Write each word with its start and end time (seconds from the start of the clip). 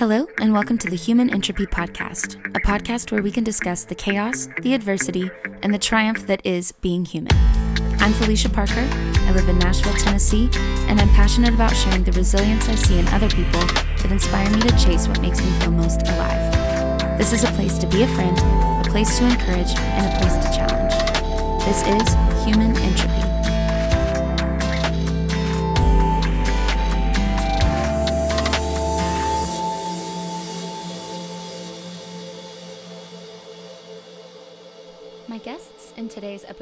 Hello, 0.00 0.26
and 0.38 0.54
welcome 0.54 0.78
to 0.78 0.88
the 0.88 0.96
Human 0.96 1.28
Entropy 1.28 1.66
Podcast, 1.66 2.36
a 2.56 2.60
podcast 2.60 3.12
where 3.12 3.22
we 3.22 3.30
can 3.30 3.44
discuss 3.44 3.84
the 3.84 3.94
chaos, 3.94 4.48
the 4.62 4.72
adversity, 4.72 5.30
and 5.62 5.74
the 5.74 5.78
triumph 5.78 6.26
that 6.26 6.40
is 6.42 6.72
being 6.72 7.04
human. 7.04 7.34
I'm 8.00 8.14
Felicia 8.14 8.48
Parker. 8.48 8.88
I 8.90 9.32
live 9.32 9.46
in 9.46 9.58
Nashville, 9.58 9.92
Tennessee, 9.92 10.48
and 10.88 10.98
I'm 10.98 11.10
passionate 11.10 11.52
about 11.52 11.76
sharing 11.76 12.02
the 12.02 12.12
resilience 12.12 12.66
I 12.66 12.76
see 12.76 12.98
in 12.98 13.06
other 13.08 13.28
people 13.28 13.60
that 13.60 14.10
inspire 14.10 14.48
me 14.48 14.62
to 14.62 14.74
chase 14.78 15.06
what 15.06 15.20
makes 15.20 15.42
me 15.42 15.50
feel 15.60 15.72
most 15.72 16.00
alive. 16.06 17.18
This 17.18 17.34
is 17.34 17.44
a 17.44 17.48
place 17.48 17.76
to 17.76 17.86
be 17.86 18.02
a 18.02 18.08
friend, 18.14 18.38
a 18.38 18.90
place 18.90 19.18
to 19.18 19.26
encourage, 19.26 19.76
and 19.76 20.06
a 20.06 20.18
place 20.18 20.34
to 20.36 20.50
challenge. 20.56 20.94
This 21.66 21.82
is 21.82 22.46
Human 22.46 22.74
Entropy. 22.74 23.29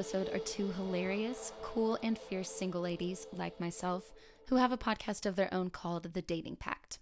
Episode 0.08 0.34
are 0.34 0.38
two 0.38 0.72
hilarious, 0.72 1.52
cool, 1.60 1.98
and 2.02 2.18
fierce 2.18 2.50
single 2.50 2.80
ladies 2.80 3.26
like 3.30 3.60
myself 3.60 4.14
who 4.48 4.56
have 4.56 4.72
a 4.72 4.78
podcast 4.78 5.26
of 5.26 5.36
their 5.36 5.52
own 5.52 5.68
called 5.68 6.14
The 6.14 6.22
Dating 6.22 6.56
Pact. 6.56 6.98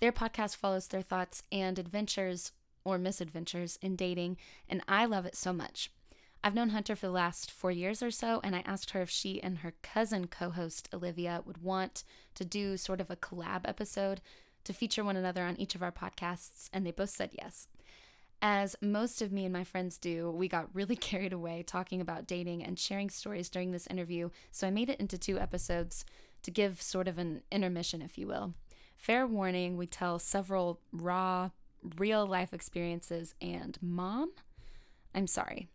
Their 0.00 0.12
podcast 0.12 0.56
follows 0.56 0.88
their 0.88 1.00
thoughts 1.00 1.44
and 1.50 1.78
adventures 1.78 2.52
or 2.84 2.98
misadventures 2.98 3.78
in 3.80 3.96
dating, 3.96 4.36
and 4.68 4.82
I 4.86 5.06
love 5.06 5.24
it 5.24 5.34
so 5.34 5.54
much. 5.54 5.92
I've 6.44 6.54
known 6.54 6.70
Hunter 6.70 6.94
for 6.94 7.06
the 7.06 7.12
last 7.12 7.50
four 7.50 7.70
years 7.70 8.02
or 8.02 8.10
so, 8.10 8.38
and 8.44 8.54
I 8.54 8.62
asked 8.66 8.90
her 8.90 9.00
if 9.00 9.08
she 9.08 9.42
and 9.42 9.58
her 9.58 9.72
cousin 9.82 10.26
co 10.26 10.50
host 10.50 10.90
Olivia 10.92 11.42
would 11.46 11.62
want 11.62 12.04
to 12.34 12.44
do 12.44 12.76
sort 12.76 13.00
of 13.00 13.10
a 13.10 13.16
collab 13.16 13.62
episode 13.64 14.20
to 14.64 14.74
feature 14.74 15.02
one 15.02 15.16
another 15.16 15.44
on 15.44 15.58
each 15.58 15.74
of 15.74 15.82
our 15.82 15.90
podcasts, 15.90 16.68
and 16.70 16.84
they 16.84 16.90
both 16.90 17.08
said 17.10 17.30
yes. 17.32 17.66
As 18.44 18.74
most 18.82 19.22
of 19.22 19.30
me 19.30 19.44
and 19.44 19.52
my 19.52 19.62
friends 19.62 19.96
do, 19.98 20.28
we 20.28 20.48
got 20.48 20.74
really 20.74 20.96
carried 21.10 21.32
away 21.32 21.62
talking 21.62 22.00
about 22.00 22.26
dating 22.26 22.64
and 22.64 22.76
sharing 22.76 23.08
stories 23.08 23.48
during 23.48 23.70
this 23.70 23.86
interview, 23.86 24.30
so 24.50 24.66
I 24.66 24.70
made 24.70 24.90
it 24.90 24.98
into 24.98 25.16
two 25.16 25.38
episodes 25.38 26.04
to 26.42 26.50
give 26.50 26.82
sort 26.82 27.06
of 27.06 27.18
an 27.18 27.42
intermission, 27.52 28.02
if 28.02 28.18
you 28.18 28.26
will. 28.26 28.54
Fair 28.96 29.28
warning, 29.28 29.76
we 29.76 29.86
tell 29.86 30.18
several 30.18 30.80
raw, 30.92 31.50
real 31.96 32.26
life 32.26 32.52
experiences, 32.52 33.34
and 33.40 33.78
mom, 33.80 34.32
I'm 35.14 35.28
sorry. 35.28 35.68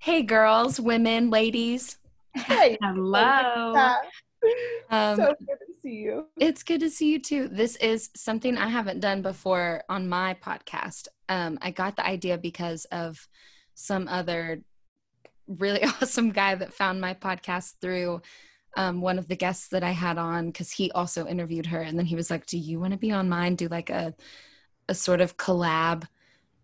Hey, 0.00 0.22
girls, 0.22 0.80
women, 0.80 1.30
ladies. 1.30 1.98
Hey, 2.34 2.78
Hello. 2.82 3.94
Um, 4.90 5.16
so 5.16 5.34
good 5.38 5.58
to 5.66 5.80
see 5.82 5.94
you. 5.94 6.26
It's 6.38 6.62
good 6.62 6.80
to 6.80 6.90
see 6.90 7.12
you 7.12 7.20
too. 7.20 7.48
This 7.48 7.76
is 7.76 8.10
something 8.16 8.56
I 8.56 8.68
haven't 8.68 9.00
done 9.00 9.22
before 9.22 9.82
on 9.88 10.08
my 10.08 10.34
podcast. 10.34 11.08
Um, 11.28 11.58
I 11.62 11.70
got 11.70 11.96
the 11.96 12.06
idea 12.06 12.38
because 12.38 12.84
of 12.86 13.28
some 13.74 14.08
other 14.08 14.62
really 15.46 15.82
awesome 16.02 16.30
guy 16.30 16.54
that 16.54 16.74
found 16.74 17.00
my 17.00 17.14
podcast 17.14 17.74
through 17.80 18.20
um, 18.76 19.00
one 19.00 19.18
of 19.18 19.28
the 19.28 19.36
guests 19.36 19.68
that 19.68 19.82
I 19.82 19.90
had 19.90 20.18
on 20.18 20.46
because 20.46 20.70
he 20.70 20.90
also 20.92 21.26
interviewed 21.26 21.66
her, 21.66 21.80
and 21.80 21.98
then 21.98 22.06
he 22.06 22.14
was 22.14 22.30
like, 22.30 22.46
"Do 22.46 22.58
you 22.58 22.78
want 22.78 22.92
to 22.92 22.98
be 22.98 23.10
on 23.10 23.28
mine? 23.28 23.54
Do 23.56 23.68
like 23.68 23.90
a 23.90 24.14
a 24.88 24.94
sort 24.94 25.20
of 25.20 25.36
collab 25.36 26.04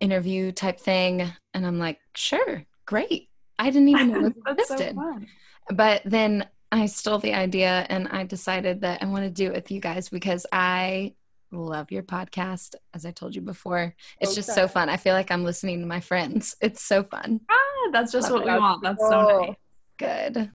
interview 0.01 0.53
type 0.53 0.81
thing?" 0.81 1.33
And 1.55 1.67
I'm 1.67 1.79
like, 1.79 2.01
"Sure, 2.15 2.65
great." 2.87 3.31
I 3.59 3.71
didn't 3.71 3.89
even 3.89 4.09
know 4.11 4.27
it 4.27 4.35
so 4.47 4.53
existed. 4.53 4.97
fun. 4.97 5.27
but 5.71 6.03
then 6.05 6.47
I 6.73 6.87
stole 6.87 7.19
the 7.19 7.35
idea 7.35 7.87
and 7.89 8.09
I 8.09 8.25
decided 8.25 8.81
that 8.81 9.03
I 9.03 9.07
want 9.07 9.25
to 9.25 9.31
do 9.31 9.47
it 9.47 9.55
with 9.55 9.71
you 9.71 9.81
guys 9.81 10.09
because 10.09 10.45
I 10.53 11.15
love 11.55 11.91
your 11.91 12.03
podcast. 12.03 12.75
As 12.93 13.07
I 13.07 13.11
told 13.11 13.35
you 13.35 13.41
before, 13.41 13.95
it's 14.21 14.33
So 14.33 14.37
just 14.37 14.55
so 14.55 14.69
fun. 14.69 14.89
I 14.89 14.97
feel 14.97 15.15
like 15.15 15.31
I'm 15.31 15.45
listening 15.45 15.81
to 15.81 15.87
my 15.87 16.01
friends. 16.01 16.57
It's 16.61 16.83
so 16.83 17.03
fun. 17.05 17.41
Ah, 17.51 17.91
that's 17.93 18.13
just 18.13 18.31
Love 18.31 18.41
what 18.41 18.47
we 18.47 18.53
it. 18.53 18.59
want. 18.61 18.83
That's 18.83 19.01
so 19.09 19.47
nice. 19.47 19.57
Good. 19.99 20.51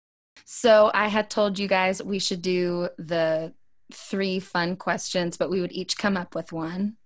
So 0.46 0.92
I 0.94 1.08
had 1.08 1.30
told 1.30 1.60
you 1.60 1.68
guys 1.68 2.02
we 2.04 2.20
should 2.20 2.42
do 2.42 2.90
the 2.98 3.54
three 3.94 4.40
fun 4.40 4.76
questions, 4.76 5.38
but 5.38 5.50
we 5.50 5.62
would 5.62 5.72
each 5.72 5.98
come 5.98 6.18
up 6.18 6.36
with 6.36 6.52
one. 6.52 6.98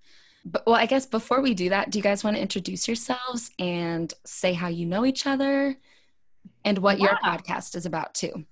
But 0.46 0.66
well, 0.66 0.76
I 0.76 0.86
guess 0.86 1.06
before 1.06 1.42
we 1.42 1.54
do 1.54 1.70
that, 1.70 1.90
do 1.90 2.00
you 2.00 2.04
guys 2.04 2.24
want 2.24 2.36
to 2.36 2.42
introduce 2.42 2.88
yourselves 2.88 3.52
and 3.60 4.14
say 4.26 4.54
how 4.54 4.68
you 4.68 4.86
know 4.86 5.06
each 5.06 5.26
other 5.26 5.78
and 6.66 6.78
what 6.80 7.00
your 7.00 7.18
podcast 7.24 7.76
is 7.76 7.86
about 7.86 8.14
too? 8.14 8.46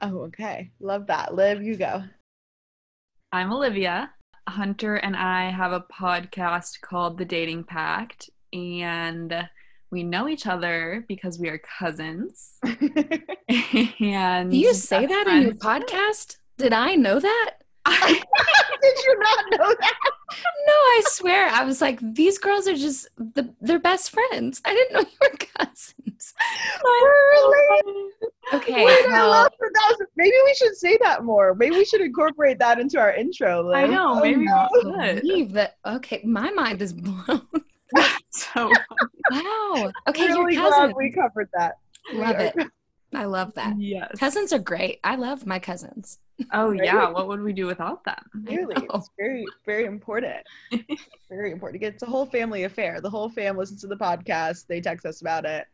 Oh, 0.00 0.20
okay. 0.24 0.70
Love 0.80 1.06
that. 1.08 1.34
Liv, 1.34 1.62
you 1.62 1.76
go. 1.76 2.04
I'm 3.32 3.52
Olivia. 3.52 4.10
Hunter 4.48 4.96
and 4.96 5.16
I 5.16 5.50
have 5.50 5.72
a 5.72 5.80
podcast 5.80 6.80
called 6.80 7.18
The 7.18 7.24
Dating 7.24 7.64
Pact, 7.64 8.30
and 8.52 9.48
we 9.90 10.02
know 10.02 10.28
each 10.28 10.46
other 10.46 11.04
because 11.08 11.38
we 11.38 11.48
are 11.48 11.58
cousins. 11.78 12.52
and 14.00 14.50
Do 14.50 14.56
you 14.56 14.74
say 14.74 15.06
best 15.06 15.26
that 15.26 15.26
in 15.28 15.42
your 15.42 15.54
podcast? 15.54 16.36
Did 16.58 16.72
I 16.72 16.94
know 16.94 17.20
that? 17.20 17.54
Did 17.86 18.96
you 19.06 19.18
not 19.18 19.44
know 19.52 19.74
that? 19.80 19.94
No, 20.66 20.72
I 20.72 21.02
swear. 21.06 21.48
I 21.48 21.64
was 21.64 21.80
like, 21.80 21.98
these 22.02 22.38
girls 22.38 22.66
are 22.68 22.74
just 22.74 23.08
the 23.16 23.54
they're 23.60 23.78
best 23.78 24.10
friends. 24.10 24.60
I 24.64 24.74
didn't 24.74 24.92
know 24.92 25.00
you 25.00 25.16
were 25.20 25.36
cousins. 25.56 26.34
We're 26.84 27.30
related. 27.32 28.12
Okay, 28.52 28.84
Wait, 28.84 29.06
I 29.08 29.26
love 29.26 29.50
that. 29.58 29.70
that 29.74 29.96
was, 29.98 30.06
maybe 30.16 30.34
we 30.44 30.54
should 30.54 30.76
say 30.76 30.98
that 31.02 31.24
more. 31.24 31.54
Maybe 31.54 31.76
we 31.76 31.84
should 31.84 32.00
incorporate 32.00 32.58
that 32.58 32.78
into 32.78 32.98
our 32.98 33.12
intro. 33.14 33.66
Liv. 33.66 33.76
I 33.76 33.86
know, 33.86 34.18
Oh, 34.18 34.20
maybe 34.20 34.44
no. 34.44 34.68
we 34.72 34.80
should. 34.82 35.22
believe 35.22 35.52
that. 35.52 35.76
Okay, 35.86 36.22
my 36.24 36.50
mind 36.50 36.82
is 36.82 36.92
blown. 36.92 37.42
So 38.30 38.70
Wow. 39.30 39.92
Okay, 40.08 40.26
really 40.26 40.54
your 40.54 40.64
glad 40.64 40.72
cousins. 40.72 40.94
we 40.96 41.10
covered 41.12 41.48
that. 41.54 41.76
Love 42.12 42.36
We 42.38 42.44
it. 42.44 42.68
I 43.14 43.24
love 43.24 43.54
that. 43.54 43.74
yes. 43.80 44.10
Cousins 44.18 44.52
are 44.52 44.58
great. 44.58 44.98
I 45.02 45.14
love 45.16 45.46
my 45.46 45.58
cousins. 45.58 46.18
Oh 46.52 46.70
Right? 46.70 46.80
yeah. 46.84 47.08
What 47.10 47.28
would 47.28 47.42
we 47.42 47.52
do 47.52 47.66
without 47.66 48.04
them? 48.04 48.22
Really, 48.44 48.74
it's 48.94 49.10
very, 49.18 49.44
very 49.64 49.84
important. 49.86 50.44
very 51.28 51.52
important. 51.52 51.82
It's 51.82 52.02
a 52.02 52.06
whole 52.06 52.26
family 52.26 52.64
affair. 52.64 53.00
The 53.00 53.10
whole 53.10 53.28
fam 53.28 53.56
listens 53.56 53.80
to 53.82 53.86
the 53.86 53.96
podcast. 53.96 54.66
They 54.66 54.80
text 54.80 55.06
us 55.06 55.20
about 55.20 55.44
it. 55.44 55.66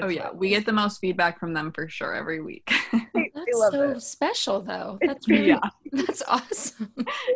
Oh 0.00 0.08
yeah, 0.08 0.28
fun. 0.28 0.38
we 0.38 0.50
get 0.50 0.66
the 0.66 0.72
most 0.72 0.98
feedback 1.00 1.40
from 1.40 1.52
them 1.52 1.72
for 1.72 1.88
sure 1.88 2.14
every 2.14 2.40
week. 2.40 2.70
That's 2.92 3.72
so 3.72 3.90
it. 3.90 4.00
special, 4.00 4.60
though. 4.60 4.98
That's 5.00 5.26
very- 5.26 5.48
yeah, 5.48 5.58
that's 5.92 6.22
awesome. 6.28 6.92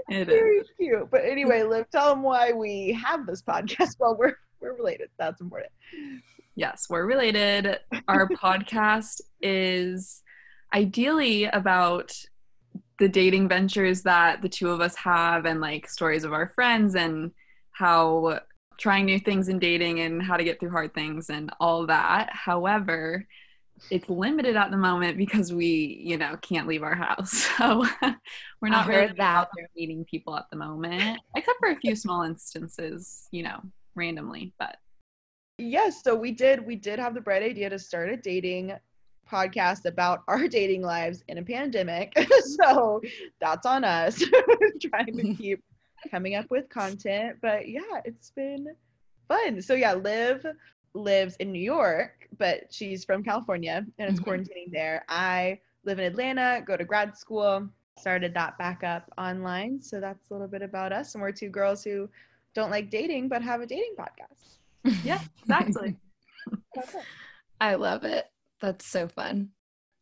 it 0.09 0.29
is. 0.29 0.35
very 0.35 0.62
cute. 0.79 1.11
But 1.11 1.25
anyway, 1.25 1.62
Liv, 1.65 1.87
tell 1.91 2.11
them 2.11 2.23
why 2.23 2.53
we 2.53 2.93
have 2.93 3.27
this 3.27 3.43
podcast. 3.43 3.97
Well, 3.99 4.17
we're 4.17 4.35
we're 4.61 4.75
related. 4.77 5.11
That's 5.19 5.41
important. 5.41 5.73
Yes, 6.56 6.87
we're 6.89 7.06
related. 7.06 7.79
Our 8.06 8.29
podcast 8.29 9.21
is 9.43 10.23
ideally 10.73 11.45
about 11.45 12.15
the 12.99 13.09
dating 13.09 13.49
ventures 13.49 14.03
that 14.03 14.43
the 14.43 14.49
two 14.49 14.71
of 14.71 14.81
us 14.81 14.94
have 14.97 15.47
and 15.47 15.60
like 15.60 15.88
stories 15.88 16.25
of 16.25 16.32
our 16.32 16.49
friends 16.49 16.94
and 16.94 17.32
how 17.72 18.41
trying 18.78 19.05
new 19.05 19.19
things 19.19 19.49
in 19.49 19.59
dating 19.59 20.00
and 20.00 20.22
how 20.22 20.37
to 20.37 20.44
get 20.44 20.60
through 20.60 20.71
hard 20.71 20.94
things 20.94 21.31
and 21.31 21.50
all 21.60 21.87
that. 21.87 22.28
However, 22.32 23.27
it's 23.91 24.09
limited 24.09 24.56
at 24.56 24.71
the 24.71 24.77
moment 24.77 25.19
because 25.19 25.53
we, 25.53 26.00
you 26.05 26.16
know, 26.16 26.37
can't 26.43 26.69
leave 26.69 26.82
our 26.82 26.94
house. 26.94 27.49
So 27.59 27.87
we're 28.60 28.69
not 28.69 28.88
really 28.88 29.09
that. 29.09 29.21
out 29.21 29.49
there 29.56 29.69
meeting 29.76 30.05
people 30.05 30.37
at 30.37 30.47
the 30.50 30.56
moment, 30.56 31.21
except 31.37 31.59
for 31.59 31.71
a 31.71 31.76
few 31.76 31.94
small 31.94 32.22
instances, 32.22 33.28
you 33.31 33.43
know, 33.43 33.61
randomly. 33.94 34.55
But 34.59 34.76
Yes, 35.59 36.03
so 36.03 36.15
we 36.15 36.32
did 36.32 36.65
we 36.66 36.76
did 36.76 36.99
have 36.99 37.15
the 37.15 37.21
bright 37.21 37.43
idea 37.43 37.71
to 37.71 37.78
start 37.78 38.09
a 38.09 38.16
dating 38.16 38.72
podcast 39.31 39.85
about 39.87 40.23
our 40.29 40.47
dating 40.49 40.83
lives 40.83 41.23
in 41.29 41.39
a 41.39 41.43
pandemic. 41.43 42.12
so 42.59 43.01
that's 43.41 43.67
on 43.67 43.85
us 43.85 44.23
trying 44.81 45.17
to 45.17 45.35
keep 45.35 45.62
coming 46.11 46.35
up 46.35 46.47
with 46.51 46.69
content. 46.69 47.37
But 47.41 47.69
yeah, 47.69 48.00
it's 48.05 48.31
been 48.31 48.69
fun. 49.29 49.61
So 49.62 49.75
yeah, 49.75 49.94
Liv 49.94 50.44
lives 50.94 51.37
in 51.37 51.50
New 51.53 51.62
York, 51.62 52.29
but 52.38 52.73
she's 52.73 53.05
from 53.05 53.23
California 53.25 53.85
and 53.99 54.12
is 54.12 54.21
Mhm. 54.21 54.25
quarantining 54.25 54.71
there. 54.71 55.05
I 55.09 55.59
live 55.85 55.99
in 55.99 56.05
Atlanta, 56.05 56.62
go 56.65 56.76
to 56.76 56.85
grad 56.85 57.17
school, 57.17 57.69
started 57.99 58.35
that 58.35 58.56
back 58.59 58.85
up 58.85 59.11
online. 59.19 59.81
So 59.82 60.00
that's 60.00 60.31
a 60.31 60.32
little 60.32 60.49
bit 60.49 60.62
about 60.62 60.93
us. 60.93 61.15
And 61.15 61.23
we're 61.23 61.32
two 61.32 61.49
girls 61.49 61.82
who 61.85 62.09
don't 62.55 62.71
like 62.71 62.91
dating 62.91 63.29
but 63.29 63.43
have 63.43 63.61
a 63.61 63.67
dating 63.67 63.94
podcast. 63.99 64.59
yeah, 65.05 65.21
exactly. 65.43 65.97
I 67.61 67.75
love 67.76 68.05
it. 68.05 68.26
That's 68.61 68.87
so 68.87 69.09
fun. 69.09 69.51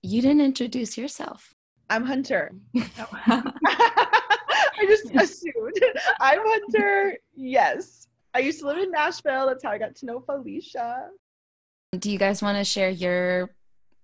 You 0.03 0.23
didn't 0.23 0.41
introduce 0.41 0.99
yourself. 0.99 1.55
I'm 1.91 2.05
Hunter. 2.05 2.53
I 2.75 3.53
just 4.87 5.15
assumed. 5.15 5.81
I'm 6.21 6.41
Hunter. 6.43 7.19
Yes. 7.35 8.09
I 8.35 8.41
used 8.41 8.61
to 8.61 8.67
live 8.67 8.79
in 8.79 8.91
Nashville. 8.91 9.47
That's 9.47 9.63
how 9.63 9.71
I 9.71 9.79
got 9.79 9.95
to 9.97 10.07
know 10.07 10.21
Felicia. 10.21 11.09
Do 11.99 12.11
you 12.11 12.19
guys 12.19 12.43
want 12.43 12.59
to 12.59 12.65
share 12.65 12.89
your 12.89 13.51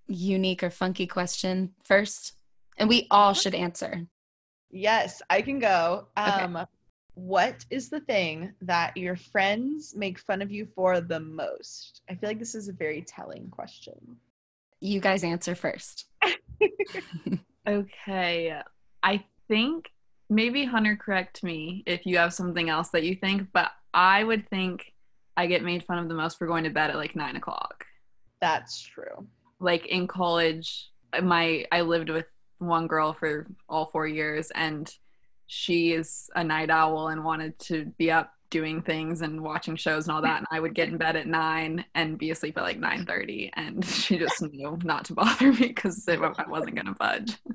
unique 0.07 0.63
or 0.63 0.71
funky 0.71 1.07
question 1.07 1.73
first? 1.85 2.35
And 2.77 2.89
we 2.89 3.07
all 3.11 3.33
should 3.33 3.55
answer. 3.55 4.07
Yes, 4.71 5.23
I 5.31 5.41
can 5.41 5.59
go. 5.59 6.09
Okay. 6.19 6.31
Um, 6.31 6.67
what 7.15 7.65
is 7.71 7.89
the 7.89 8.01
thing 8.01 8.53
that 8.61 8.97
your 8.97 9.17
friends 9.17 9.95
make 9.97 10.19
fun 10.19 10.43
of 10.43 10.53
you 10.53 10.67
for 10.67 11.01
the 11.01 11.19
most? 11.19 12.03
I 12.09 12.15
feel 12.15 12.31
like 12.31 12.39
this 12.39 12.55
is 12.55 12.69
a 12.69 12.73
very 12.73 13.03
telling 13.03 13.49
question. 13.51 14.17
You 14.81 15.01
guys 15.01 15.25
answer 15.25 15.55
first. 15.55 16.07
Okay. 17.69 18.55
I 19.03 19.25
think 19.47 19.91
maybe 20.31 20.65
Hunter 20.65 20.97
correct 20.97 21.43
me 21.43 21.83
if 21.87 22.07
you 22.07 22.17
have 22.17 22.33
something 22.33 22.71
else 22.71 22.89
that 22.91 23.05
you 23.05 23.15
think, 23.15 23.49
but 23.53 23.71
I 23.93 24.25
would 24.25 24.49
think 24.49 24.93
I 25.37 25.47
get 25.47 25.63
made 25.63 25.85
fun 25.85 25.99
of 25.99 26.09
the 26.09 26.15
most 26.15 26.39
for 26.39 26.47
going 26.47 26.65
to 26.65 26.71
bed 26.71 26.91
at 26.91 26.97
like 26.97 27.15
nine 27.15 27.37
o'clock. 27.37 27.85
That's 28.41 28.81
true. 28.81 29.27
Like 29.61 29.87
in 29.87 30.07
college, 30.07 30.89
my 31.23 31.67
I 31.71 31.83
lived 31.83 32.09
with 32.09 32.27
one 32.59 32.87
girl 32.87 33.13
for 33.13 33.47
all 33.69 33.87
four 33.87 34.07
years 34.07 34.51
and 34.55 34.91
she 35.47 35.93
is 35.93 36.31
a 36.35 36.43
night 36.43 36.71
owl 36.71 37.09
and 37.09 37.25
wanted 37.25 37.59
to 37.59 37.87
be 37.99 38.11
up 38.11 38.33
doing 38.51 38.81
things 38.83 39.21
and 39.23 39.41
watching 39.41 39.77
shows 39.77 40.07
and 40.07 40.15
all 40.15 40.23
that 40.23 40.39
and 40.39 40.47
i 40.51 40.59
would 40.61 40.75
get 40.75 40.89
in 40.89 40.97
bed 40.97 41.17
at 41.17 41.27
9 41.27 41.85
and 41.95 42.19
be 42.19 42.31
asleep 42.31 42.57
at 42.57 42.63
like 42.63 42.81
9.30 42.81 43.51
and 43.55 43.85
she 43.85 44.19
just 44.19 44.43
knew 44.43 44.79
not 44.85 45.05
to 45.05 45.15
bother 45.15 45.53
me 45.53 45.69
because 45.69 46.09
i 46.09 46.17
wasn't 46.49 46.75
going 46.75 46.87
to 46.87 46.95
budge 46.95 47.37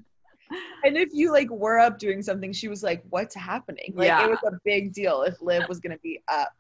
And 0.84 0.98
if 0.98 1.10
you 1.14 1.32
like 1.32 1.50
were 1.50 1.80
up 1.80 1.98
doing 1.98 2.22
something, 2.22 2.54
she 2.54 2.68
was 2.68 2.84
like, 2.84 3.02
"What's 3.10 3.34
happening?" 3.34 3.94
Like 3.96 4.08
Yeah. 4.08 4.26
it 4.26 4.30
was 4.30 4.40
a 4.46 4.60
big 4.64 4.94
deal 4.94 5.24
if 5.24 5.42
Liv 5.42 5.68
was 5.68 5.80
gonna 5.80 5.98
be 6.00 6.22
up 6.28 6.54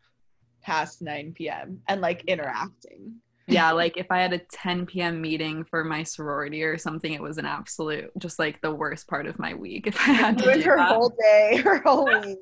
past 0.61 1.01
9 1.01 1.33
p.m. 1.33 1.79
and 1.87 2.01
like 2.01 2.23
interacting. 2.25 3.13
Yeah 3.47 3.71
like 3.81 3.97
if 3.97 4.07
i 4.09 4.19
had 4.19 4.33
a 4.33 4.39
10 4.51 4.85
p.m 4.85 5.21
meeting 5.21 5.63
for 5.63 5.83
my 5.83 6.03
sorority 6.03 6.63
or 6.63 6.77
something 6.77 7.13
it 7.13 7.21
was 7.21 7.37
an 7.37 7.45
absolute 7.45 8.11
just 8.17 8.39
like 8.39 8.61
the 8.61 8.71
worst 8.73 9.07
part 9.07 9.25
of 9.27 9.37
my 9.39 9.53
week 9.53 9.87
if 9.87 9.99
i 9.99 10.11
had 10.13 10.37
to 10.37 10.45
her 10.61 10.77
that. 10.77 10.87
whole 10.95 11.13
day, 11.19 11.57
her 11.63 11.79
whole 11.83 12.05
week. 12.05 12.39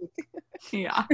yeah 0.72 1.06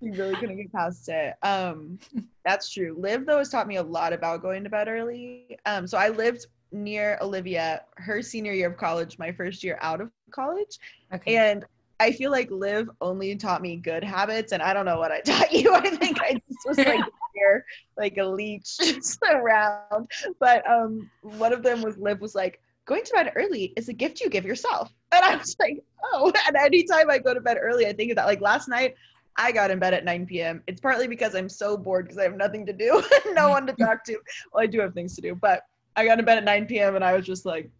You 0.00 0.12
really 0.14 0.34
couldn't 0.36 0.56
get 0.56 0.72
past 0.72 1.08
it. 1.10 1.34
Um, 1.42 1.98
that's 2.44 2.70
true. 2.70 2.96
Liv 2.98 3.26
though 3.26 3.36
has 3.38 3.50
taught 3.50 3.68
me 3.68 3.76
a 3.76 3.82
lot 3.82 4.12
about 4.14 4.40
going 4.40 4.64
to 4.64 4.70
bed 4.70 4.88
early. 4.88 5.58
Um, 5.66 5.86
so 5.86 5.98
I 5.98 6.08
lived 6.08 6.46
near 6.72 7.18
Olivia 7.20 7.82
her 7.96 8.22
senior 8.22 8.52
year 8.52 8.68
of 8.70 8.78
college, 8.78 9.18
my 9.18 9.30
first 9.32 9.62
year 9.62 9.78
out 9.82 10.00
of 10.00 10.10
college, 10.30 10.78
Okay. 11.14 11.36
and 11.36 11.64
I 12.00 12.12
feel 12.12 12.30
like 12.30 12.50
Liv 12.50 12.88
only 13.02 13.36
taught 13.36 13.60
me 13.60 13.76
good 13.76 14.02
habits, 14.02 14.52
and 14.52 14.62
I 14.62 14.72
don't 14.72 14.86
know 14.86 14.98
what 14.98 15.12
I 15.12 15.20
taught 15.24 15.52
you. 15.52 15.74
I 15.74 15.90
think 15.90 16.20
I 16.20 16.32
just 16.32 16.66
was 16.66 16.78
like 16.78 17.04
here, 17.34 17.64
like 17.96 18.16
a 18.16 18.24
leech 18.24 18.78
just 18.80 19.22
around. 19.30 20.10
But 20.40 20.68
um, 20.68 21.10
one 21.20 21.52
of 21.52 21.62
them 21.62 21.82
was 21.82 21.98
Liv 21.98 22.20
was 22.20 22.34
like, 22.34 22.60
going 22.86 23.04
to 23.04 23.12
bed 23.12 23.32
early 23.36 23.74
is 23.76 23.88
a 23.88 23.92
gift 23.92 24.20
you 24.20 24.30
give 24.30 24.46
yourself, 24.46 24.90
and 25.12 25.24
I 25.24 25.36
was 25.36 25.54
like, 25.60 25.78
oh. 26.12 26.32
And 26.46 26.56
anytime 26.56 27.10
I 27.10 27.18
go 27.18 27.34
to 27.34 27.40
bed 27.40 27.58
early, 27.60 27.86
I 27.86 27.92
think 27.92 28.10
of 28.10 28.16
that. 28.16 28.26
Like 28.26 28.40
last 28.40 28.68
night. 28.68 28.94
I 29.36 29.52
got 29.52 29.70
in 29.70 29.78
bed 29.78 29.94
at 29.94 30.04
9 30.04 30.26
p.m. 30.26 30.62
It's 30.66 30.80
partly 30.80 31.06
because 31.06 31.36
I'm 31.36 31.48
so 31.48 31.76
bored 31.76 32.06
because 32.06 32.18
I 32.18 32.24
have 32.24 32.36
nothing 32.36 32.66
to 32.66 32.72
do, 32.72 33.02
no 33.28 33.48
one 33.48 33.64
to 33.68 33.72
talk 33.72 34.04
to. 34.04 34.18
Well, 34.52 34.64
I 34.64 34.66
do 34.66 34.80
have 34.80 34.92
things 34.92 35.14
to 35.14 35.22
do, 35.22 35.36
but 35.36 35.62
I 35.96 36.04
got 36.04 36.18
in 36.18 36.24
bed 36.24 36.38
at 36.38 36.44
9 36.44 36.66
p.m. 36.66 36.96
and 36.96 37.04
I 37.04 37.14
was 37.14 37.24
just 37.24 37.46
like, 37.46 37.70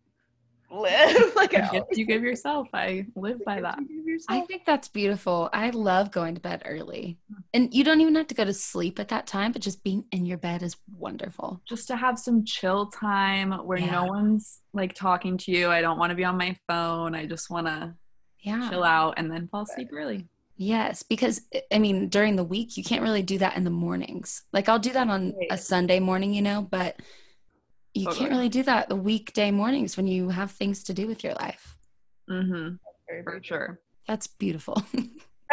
live 0.71 1.33
like 1.37 1.53
a 1.55 1.69
gift 1.73 1.97
you 1.97 2.05
give 2.05 2.23
yourself 2.23 2.69
i 2.75 3.05
live 3.17 3.45
by 3.45 3.61
that 3.61 3.79
I 4.29 4.41
think 4.43 4.67
that's 4.67 4.89
beautiful. 4.89 5.49
I 5.53 5.71
love 5.71 6.11
going 6.11 6.35
to 6.35 6.41
bed 6.41 6.63
early. 6.67 7.19
And 7.55 7.73
you 7.73 7.85
don't 7.85 8.01
even 8.01 8.15
have 8.17 8.27
to 8.27 8.35
go 8.35 8.45
to 8.45 8.53
sleep 8.53 8.99
at 9.01 9.09
that 9.09 9.27
time, 9.27 9.53
but 9.53 9.63
just 9.63 9.83
being 9.83 10.05
in 10.13 10.27
your 10.27 10.37
bed 10.37 10.63
is 10.63 10.77
wonderful. 10.95 11.63
just 11.67 11.87
to 11.89 11.97
have 11.97 12.19
some 12.19 12.45
chill 12.45 12.87
time 12.89 13.53
where 13.67 13.79
Yeah. 13.79 13.93
no 13.93 14.05
one's 14.05 14.61
like 14.75 14.95
talking 14.95 15.39
to 15.39 15.51
you 15.53 15.71
i 15.71 15.81
don't 15.81 15.99
want 15.99 16.11
to 16.11 16.17
be 16.17 16.25
on 16.25 16.37
my 16.37 16.57
phone 16.69 17.15
i 17.15 17.25
just 17.25 17.51
want 17.51 17.67
to 17.67 17.95
Yeah. 18.41 18.69
chill 18.69 18.85
out 18.85 19.15
and 19.17 19.31
then 19.31 19.49
fall 19.49 19.63
asleep 19.63 19.89
early 19.93 20.29
Yes, 20.57 21.03
because 21.03 21.41
I 21.73 21.79
mean, 21.79 22.11
during 22.11 22.37
the 22.37 22.45
week, 22.45 22.77
you 22.77 22.85
can't 22.85 23.01
really 23.01 23.23
do 23.23 23.39
that 23.39 23.57
in 23.57 23.65
the 23.65 23.71
mornings. 23.71 24.43
Like, 24.53 24.69
I'll 24.69 24.79
do 24.79 24.93
that 24.93 25.09
on 25.09 25.33
a 25.51 25.57
Sunday 25.57 26.01
morning, 26.01 26.35
you 26.35 26.43
know, 26.43 26.61
but 26.61 27.01
you 27.95 28.05
Totally. 28.05 28.19
can't 28.21 28.31
really 28.31 28.49
do 28.49 28.63
that 28.65 28.89
the 28.89 28.97
weekday 28.97 29.51
mornings 29.51 29.97
when 29.97 30.07
you 30.07 30.29
have 30.29 30.51
things 30.51 30.85
to 30.85 30.95
do 30.95 31.07
with 31.07 31.25
your 31.25 31.35
life. 31.35 31.77
mm-hmm 32.31 32.77
Very, 33.09 33.23
for 33.25 33.31
very 33.31 33.43
sure 33.43 33.81
That's 34.07 34.27
beautiful. 34.27 34.83
true. 34.93 35.05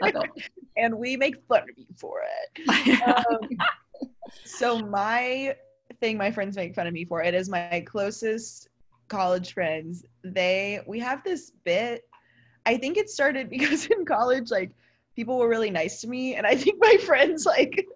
Love 0.00 0.24
it. 0.36 0.50
and 0.76 0.96
we 0.96 1.16
make 1.16 1.36
fun 1.48 1.62
of 1.62 1.76
you 1.76 1.86
for 1.96 2.22
it. 2.22 3.00
Um, 3.04 3.48
so 4.44 4.78
my 4.78 5.54
thing 6.00 6.16
my 6.16 6.30
friends 6.30 6.56
make 6.56 6.74
fun 6.74 6.86
of 6.86 6.92
me 6.92 7.04
for 7.04 7.22
it 7.22 7.34
is 7.34 7.48
my 7.48 7.84
closest 7.86 8.68
college 9.08 9.52
friends. 9.52 10.04
They 10.22 10.80
we 10.86 10.98
have 11.00 11.22
this 11.24 11.52
bit. 11.64 12.02
I 12.66 12.76
think 12.76 12.96
it 12.96 13.10
started 13.10 13.50
because 13.50 13.86
in 13.86 14.04
college, 14.04 14.50
like 14.50 14.74
people 15.14 15.38
were 15.38 15.48
really 15.48 15.70
nice 15.70 16.00
to 16.00 16.08
me, 16.08 16.34
and 16.34 16.46
I 16.46 16.54
think 16.54 16.78
my 16.80 16.96
friends 17.04 17.46
like 17.46 17.86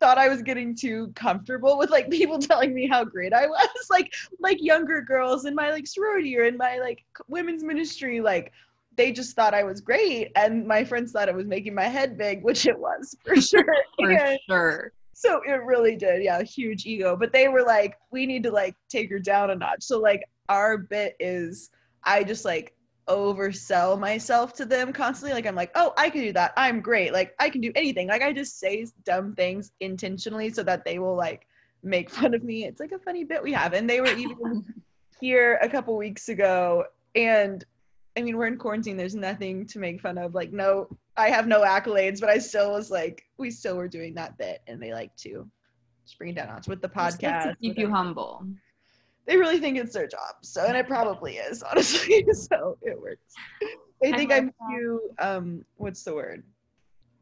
thought 0.00 0.18
I 0.18 0.28
was 0.28 0.42
getting 0.42 0.74
too 0.74 1.12
comfortable 1.14 1.78
with 1.78 1.90
like 1.90 2.10
people 2.10 2.38
telling 2.38 2.74
me 2.74 2.86
how 2.86 3.04
great 3.04 3.32
I 3.32 3.46
was, 3.46 3.68
like 3.90 4.12
like 4.40 4.62
younger 4.62 5.00
girls 5.00 5.44
in 5.44 5.54
my 5.54 5.70
like 5.70 5.86
sorority 5.86 6.36
or 6.38 6.44
in 6.44 6.56
my 6.56 6.78
like 6.78 7.04
women's 7.28 7.62
ministry, 7.62 8.20
like 8.20 8.52
they 8.96 9.12
just 9.12 9.36
thought 9.36 9.54
I 9.54 9.62
was 9.62 9.80
great, 9.80 10.30
and 10.36 10.66
my 10.66 10.84
friends 10.84 11.12
thought 11.12 11.28
it 11.28 11.34
was 11.34 11.46
making 11.46 11.74
my 11.74 11.84
head 11.84 12.18
big, 12.18 12.42
which 12.42 12.66
it 12.66 12.78
was 12.78 13.16
for 13.24 13.40
sure. 13.40 13.64
for 13.98 14.10
And 14.10 14.38
sure 14.48 14.92
so 15.18 15.40
it 15.44 15.64
really 15.64 15.96
did, 15.96 16.22
yeah, 16.22 16.40
huge 16.44 16.86
ego. 16.86 17.16
But 17.16 17.32
they 17.32 17.48
were 17.48 17.64
like, 17.64 17.98
we 18.12 18.24
need 18.24 18.44
to 18.44 18.52
like 18.52 18.76
take 18.88 19.10
her 19.10 19.18
down 19.18 19.50
a 19.50 19.56
notch. 19.56 19.82
So 19.82 19.98
like 19.98 20.22
our 20.48 20.78
bit 20.78 21.16
is, 21.18 21.70
I 22.04 22.22
just 22.22 22.44
like 22.44 22.76
oversell 23.08 23.98
myself 23.98 24.52
to 24.54 24.64
them 24.64 24.92
constantly. 24.92 25.34
Like 25.34 25.46
I'm 25.46 25.54
like, 25.54 25.70
oh, 25.74 25.92
I 25.96 26.10
can 26.10 26.22
do 26.22 26.32
that. 26.34 26.52
I'm 26.56 26.80
great. 26.80 27.12
Like 27.12 27.34
I 27.38 27.50
can 27.50 27.60
do 27.60 27.72
anything. 27.74 28.08
Like 28.08 28.22
I 28.22 28.32
just 28.32 28.58
say 28.58 28.86
dumb 29.04 29.34
things 29.34 29.72
intentionally 29.80 30.50
so 30.50 30.62
that 30.62 30.84
they 30.84 30.98
will 30.98 31.16
like 31.16 31.46
make 31.82 32.10
fun 32.18 32.34
of 32.34 32.42
me. 32.42 32.64
It's 32.64 32.80
like 32.80 32.92
a 32.92 32.98
funny 32.98 33.24
bit 33.24 33.42
we 33.42 33.52
have. 33.52 33.72
And 33.72 33.88
they 33.88 34.00
were 34.00 34.14
even 34.14 34.64
here 35.20 35.58
a 35.62 35.68
couple 35.68 35.96
weeks 35.96 36.28
ago 36.28 36.84
and 37.14 37.64
I 38.16 38.22
mean, 38.22 38.36
we're 38.36 38.48
in 38.48 38.58
quarantine. 38.58 38.96
There's 38.96 39.14
nothing 39.14 39.64
to 39.66 39.78
make 39.78 40.00
fun 40.00 40.18
of. 40.18 40.34
Like, 40.34 40.52
no, 40.52 40.88
I 41.16 41.28
have 41.30 41.46
no 41.46 41.62
accolades, 41.62 42.20
but 42.20 42.28
I 42.28 42.38
still 42.38 42.72
was 42.72 42.90
like, 42.90 43.22
we 43.36 43.48
still 43.48 43.76
were 43.76 43.86
doing 43.86 44.12
that 44.14 44.36
bit, 44.38 44.60
and 44.66 44.82
they 44.82 44.92
like 44.92 45.14
to 45.18 45.48
just 46.04 46.18
bring 46.18 46.30
it 46.30 46.34
down 46.34 46.48
with 46.66 46.82
the 46.82 46.88
Just 46.88 47.22
like 47.22 47.32
podcast. 47.32 47.42
to 47.44 47.56
keep 47.60 47.78
you 47.78 47.88
humble 47.88 48.44
They 49.28 49.36
really 49.36 49.58
think 49.58 49.78
it's 49.78 49.92
their 49.92 50.08
job, 50.08 50.36
so 50.42 50.64
and 50.64 50.76
it 50.76 50.88
probably 50.88 51.36
is, 51.36 51.62
honestly. 51.62 52.24
so 52.32 52.78
it 52.82 52.98
works. 53.00 53.34
They 54.00 54.12
think 54.12 54.32
I'm 54.32 54.50
too 54.70 55.00
um, 55.20 55.64
what's 55.76 56.02
the 56.02 56.14
word? 56.14 56.42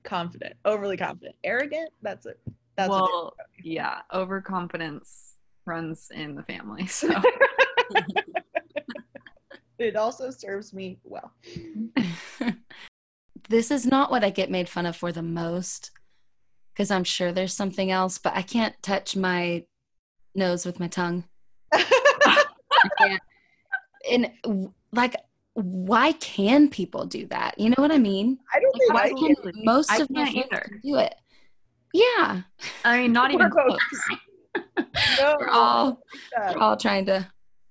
Confident, 0.05 0.55
overly 0.65 0.97
confident, 0.97 1.37
arrogant. 1.45 1.91
That's 2.01 2.25
it. 2.25 2.39
That's 2.77 2.91
well 2.91 3.35
yeah 3.65 4.03
overconfidence 4.13 5.35
runs 5.65 6.11
in 6.15 6.35
the 6.35 6.43
family 6.43 6.87
so 6.87 7.09
it 9.79 9.97
also 9.97 10.31
serves 10.31 10.73
me 10.73 10.99
well. 11.05 11.33
this 13.49 13.71
is 13.71 13.87
not 13.87 14.11
what 14.11 14.25
I 14.25 14.31
get 14.31 14.51
made 14.51 14.69
fun 14.69 14.87
of 14.87 14.97
for 14.97 15.13
the 15.13 15.23
most 15.23 15.91
because 16.73 16.91
I'm 16.91 17.05
sure 17.05 17.33
there's 17.33 17.55
something 17.55 17.91
else, 17.91 18.19
but 18.19 18.35
I 18.37 18.43
can't 18.43 18.75
touch 18.83 19.17
my 19.17 19.65
nose 20.35 20.67
with 20.67 20.79
my 20.79 20.89
tongue. 20.89 21.25
I 21.77 22.45
can't. 22.99 23.23
And 24.11 24.31
like, 24.93 25.17
why 25.55 26.13
can 26.13 26.69
people 26.69 27.07
do 27.07 27.27
that? 27.29 27.59
You 27.59 27.71
know 27.71 27.77
what 27.79 27.91
I 27.93 27.99
mean? 27.99 28.39
I 28.55 28.61
don't 28.61 28.73
think 28.79 28.93
Why 28.95 29.03
I 29.03 29.09
can 29.09 29.35
can. 29.37 29.65
most 29.65 29.91
I 29.91 29.99
of 29.99 30.11
my 30.11 30.31
can't 30.31 30.47
either. 30.53 30.81
do 30.85 30.97
it? 30.97 31.15
Yeah, 31.93 32.43
i 32.85 32.99
mean 33.01 33.13
not 33.13 33.31
even 33.33 33.47
We're 33.49 33.65
close 33.67 33.79
No, 35.19 35.37
we're 35.41 35.49
all 35.49 36.03
that. 36.37 36.55
we're 36.55 36.61
all 36.61 36.77
trying 36.77 37.07
to. 37.07 37.27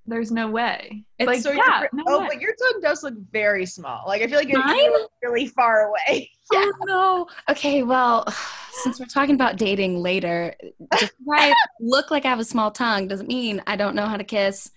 There's 0.07 0.31
no 0.31 0.49
way 0.49 1.03
It's 1.17 1.27
like 1.27 1.41
So 1.41 1.51
yeah 1.51 1.83
no 1.93 2.03
oh, 2.07 2.19
way. 2.21 2.27
but 2.33 2.41
your 2.41 2.53
tongue 2.55 2.81
does 2.81 3.03
look 3.03 3.15
very 3.31 3.65
small. 3.65 4.03
Like 4.07 4.21
I 4.21 4.27
feel 4.27 4.37
like 4.37 4.51
Mine? 4.51 4.89
really 5.23 5.47
far 5.47 5.89
away. 5.89 6.29
Oh 6.53 6.71
no. 6.81 7.27
Okay, 7.49 7.81
well, 7.81 8.23
since 8.83 8.99
we're 8.99 9.07
talking 9.07 9.33
about 9.33 9.55
dating 9.57 10.03
later, 10.03 10.53
just 10.99 11.13
I 11.31 11.51
look 11.79 12.11
like 12.11 12.23
I 12.25 12.29
have 12.29 12.39
a 12.39 12.45
small 12.45 12.69
tongue 12.69 13.07
doesn't 13.07 13.27
mean 13.27 13.63
I 13.65 13.75
don't 13.75 13.95
know 13.95 14.05
how 14.05 14.15
to 14.15 14.23
kiss. 14.23 14.69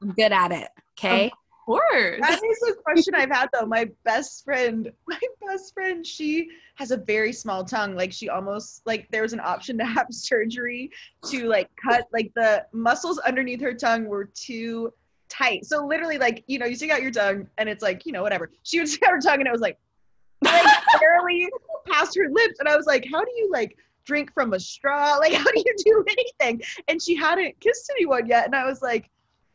I'm 0.00 0.12
good 0.12 0.30
at 0.30 0.52
it. 0.52 0.68
Okay. 0.96 1.32
Course 1.68 2.20
That 2.20 2.40
is 2.42 2.62
a 2.70 2.74
question 2.82 3.14
I've 3.14 3.30
had 3.30 3.48
though. 3.52 3.66
My 3.66 3.90
best 4.04 4.44
friend, 4.44 4.90
my 5.06 5.20
best 5.46 5.74
friend, 5.74 6.06
she 6.06 6.48
has 6.76 6.90
a 6.90 6.96
very 6.96 7.32
small 7.32 7.64
tongue. 7.64 7.94
Like 7.94 8.12
she 8.12 8.28
almost 8.28 8.82
like 8.86 9.08
there 9.10 9.22
was 9.22 9.32
an 9.32 9.40
option 9.40 9.76
to 9.78 9.84
have 9.84 10.06
surgery 10.10 10.90
to 11.26 11.46
like 11.46 11.68
cut 11.82 12.06
like 12.12 12.32
the 12.34 12.64
muscles 12.72 13.18
underneath 13.18 13.60
her 13.60 13.74
tongue 13.74 14.06
were 14.06 14.30
too 14.34 14.92
tight. 15.28 15.66
So 15.66 15.86
literally 15.86 16.18
like, 16.18 16.42
you 16.46 16.58
know, 16.58 16.66
you 16.66 16.74
stick 16.74 16.90
out 16.90 17.02
your 17.02 17.10
tongue 17.10 17.46
and 17.58 17.68
it's 17.68 17.82
like, 17.82 18.06
you 18.06 18.12
know, 18.12 18.22
whatever. 18.22 18.50
She 18.62 18.78
would 18.78 18.88
stick 18.88 19.02
out 19.02 19.12
her 19.12 19.20
tongue 19.20 19.40
and 19.40 19.46
it 19.46 19.52
was 19.52 19.60
like 19.60 19.78
like 20.42 20.64
barely 21.00 21.48
past 21.86 22.16
her 22.16 22.30
lips. 22.30 22.60
And 22.60 22.68
I 22.68 22.76
was 22.76 22.86
like, 22.86 23.06
how 23.12 23.22
do 23.22 23.30
you 23.36 23.50
like 23.52 23.76
drink 24.06 24.32
from 24.32 24.54
a 24.54 24.60
straw? 24.60 25.16
Like 25.16 25.34
how 25.34 25.44
do 25.44 25.58
you 25.58 25.74
do 25.84 26.04
anything? 26.08 26.62
And 26.88 27.02
she 27.02 27.14
hadn't 27.14 27.60
kissed 27.60 27.92
anyone 27.96 28.26
yet. 28.26 28.46
And 28.46 28.54
I 28.54 28.64
was 28.64 28.80
like, 28.80 29.10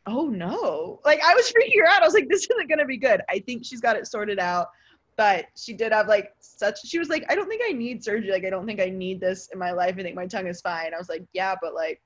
oh 0.06 0.26
no. 0.28 1.00
Like 1.04 1.20
I 1.22 1.34
was 1.34 1.50
freaking 1.52 1.78
her 1.80 1.86
out. 1.86 2.02
I 2.02 2.04
was 2.06 2.14
like, 2.14 2.28
this 2.28 2.46
isn't 2.50 2.68
gonna 2.68 2.84
be 2.84 2.96
good. 2.98 3.22
I 3.28 3.38
think 3.40 3.64
she's 3.64 3.80
got 3.80 3.96
it 3.96 4.06
sorted 4.06 4.38
out. 4.38 4.68
but 5.16 5.46
she 5.56 5.72
did 5.72 5.92
have 5.92 6.08
like 6.08 6.32
such 6.40 6.80
she 6.84 6.98
was 6.98 7.08
like 7.08 7.24
i 7.28 7.36
don't 7.36 7.48
think 7.48 7.62
i 7.64 7.72
need 7.72 8.02
surgery 8.02 8.32
like 8.32 8.44
i 8.44 8.50
don't 8.50 8.66
think 8.66 8.80
i 8.80 8.88
need 8.88 9.20
this 9.20 9.48
in 9.52 9.58
my 9.60 9.70
life 9.70 9.94
i 9.96 10.02
think 10.02 10.16
my 10.16 10.26
tongue 10.26 10.48
is 10.48 10.60
fine 10.60 10.92
i 10.92 10.98
was 10.98 11.08
like 11.08 11.24
yeah 11.32 11.54
but 11.62 11.72
like 11.72 12.02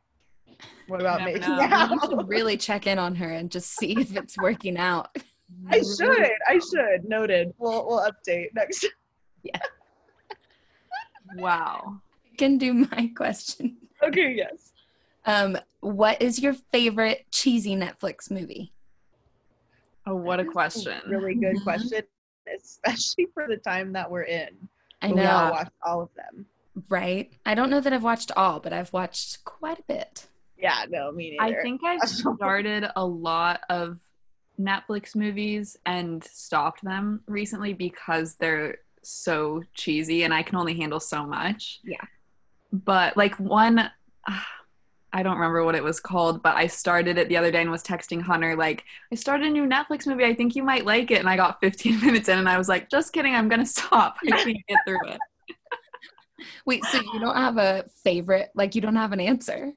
what 0.88 1.00
about 1.00 1.20
me? 1.20 1.32
making 1.32 1.40
know. 1.56 1.60
out 1.62 1.90
You 1.90 2.00
should 2.02 2.28
really 2.28 2.56
check 2.58 2.86
in 2.86 2.98
on 2.98 3.14
her 3.14 3.30
and 3.30 3.50
just 3.50 3.70
see 3.76 3.92
if 3.98 4.14
it's 4.14 4.36
working 4.36 4.76
out. 4.76 5.08
i 5.70 5.78
should 5.78 6.30
i 6.48 6.58
should 6.58 7.04
noted 7.04 7.52
we'll 7.58 7.86
we'll 7.86 8.00
update 8.10 8.48
next 8.54 8.86
Yeah. 9.42 9.58
Wow. 11.36 12.00
Can 12.38 12.56
do 12.58 12.72
my 12.74 13.10
question. 13.16 13.76
okay 14.02 14.32
yes 14.36 14.72
Um, 15.28 15.58
what 15.80 16.22
is 16.22 16.40
your 16.40 16.54
favorite 16.54 17.26
cheesy 17.30 17.76
Netflix 17.76 18.30
movie? 18.30 18.72
Oh, 20.06 20.14
what 20.16 20.40
a 20.40 20.44
That's 20.44 20.52
question. 20.54 21.02
really 21.06 21.34
good 21.34 21.56
Mhm. 21.56 21.62
question 21.64 22.02
especially 22.56 23.26
for 23.34 23.46
the 23.46 23.58
time 23.58 23.92
that 23.92 24.10
we're 24.10 24.22
in 24.22 24.48
I 25.02 25.08
But 25.08 25.16
we 25.18 25.26
all 25.26 25.44
know, 25.44 25.50
watched 25.50 25.70
all 25.82 26.00
of 26.00 26.08
them 26.14 26.46
right? 26.88 27.30
I 27.44 27.54
don't 27.54 27.68
know 27.68 27.80
that 27.80 27.92
I've 27.92 28.02
watched 28.04 28.30
all, 28.36 28.58
but 28.60 28.72
I've 28.72 28.90
watched 28.94 29.44
quite 29.44 29.78
a 29.78 29.82
bit. 29.82 30.26
yeah 30.56 30.86
no 30.88 31.12
me 31.12 31.36
neither. 31.38 31.58
I 31.60 31.62
think 31.62 31.84
I've 31.84 32.08
started 32.08 32.88
a 32.96 33.04
lot 33.04 33.60
of 33.68 34.00
Netflix 34.58 35.14
movies 35.14 35.76
and 35.84 36.24
stopped 36.24 36.82
them 36.82 37.20
recently 37.26 37.74
because 37.74 38.36
they're 38.36 38.78
so 39.02 39.62
cheesy 39.74 40.22
and 40.22 40.32
I 40.32 40.42
can 40.42 40.56
only 40.56 40.74
handle 40.74 41.00
so 41.00 41.26
much. 41.26 41.80
Yeah. 41.84 42.00
But 42.72 43.14
like 43.16 43.38
one 43.38 43.90
I 45.12 45.22
don't 45.22 45.36
remember 45.36 45.64
what 45.64 45.74
it 45.74 45.82
was 45.82 46.00
called, 46.00 46.42
but 46.42 46.56
I 46.56 46.66
started 46.66 47.16
it 47.16 47.28
the 47.28 47.36
other 47.36 47.50
day 47.50 47.62
and 47.62 47.70
was 47.70 47.82
texting 47.82 48.20
Hunter 48.20 48.54
like, 48.54 48.84
I 49.10 49.14
started 49.14 49.46
a 49.46 49.50
new 49.50 49.66
Netflix 49.66 50.06
movie. 50.06 50.24
I 50.24 50.34
think 50.34 50.54
you 50.54 50.62
might 50.62 50.84
like 50.84 51.10
it. 51.10 51.18
And 51.18 51.28
I 51.28 51.36
got 51.36 51.60
15 51.62 52.00
minutes 52.00 52.28
in 52.28 52.38
and 52.38 52.48
I 52.48 52.58
was 52.58 52.68
like, 52.68 52.90
just 52.90 53.12
kidding. 53.12 53.34
I'm 53.34 53.48
going 53.48 53.60
to 53.60 53.66
stop. 53.66 54.16
I 54.26 54.30
can't 54.30 54.58
get 54.68 54.78
through 54.86 55.08
it. 55.08 55.18
Wait, 56.66 56.84
so 56.84 57.00
you 57.12 57.18
don't 57.20 57.36
have 57.36 57.56
a 57.56 57.84
favorite? 58.04 58.50
Like 58.54 58.74
you 58.74 58.80
don't 58.80 58.96
have 58.96 59.12
an 59.12 59.20
answer? 59.20 59.72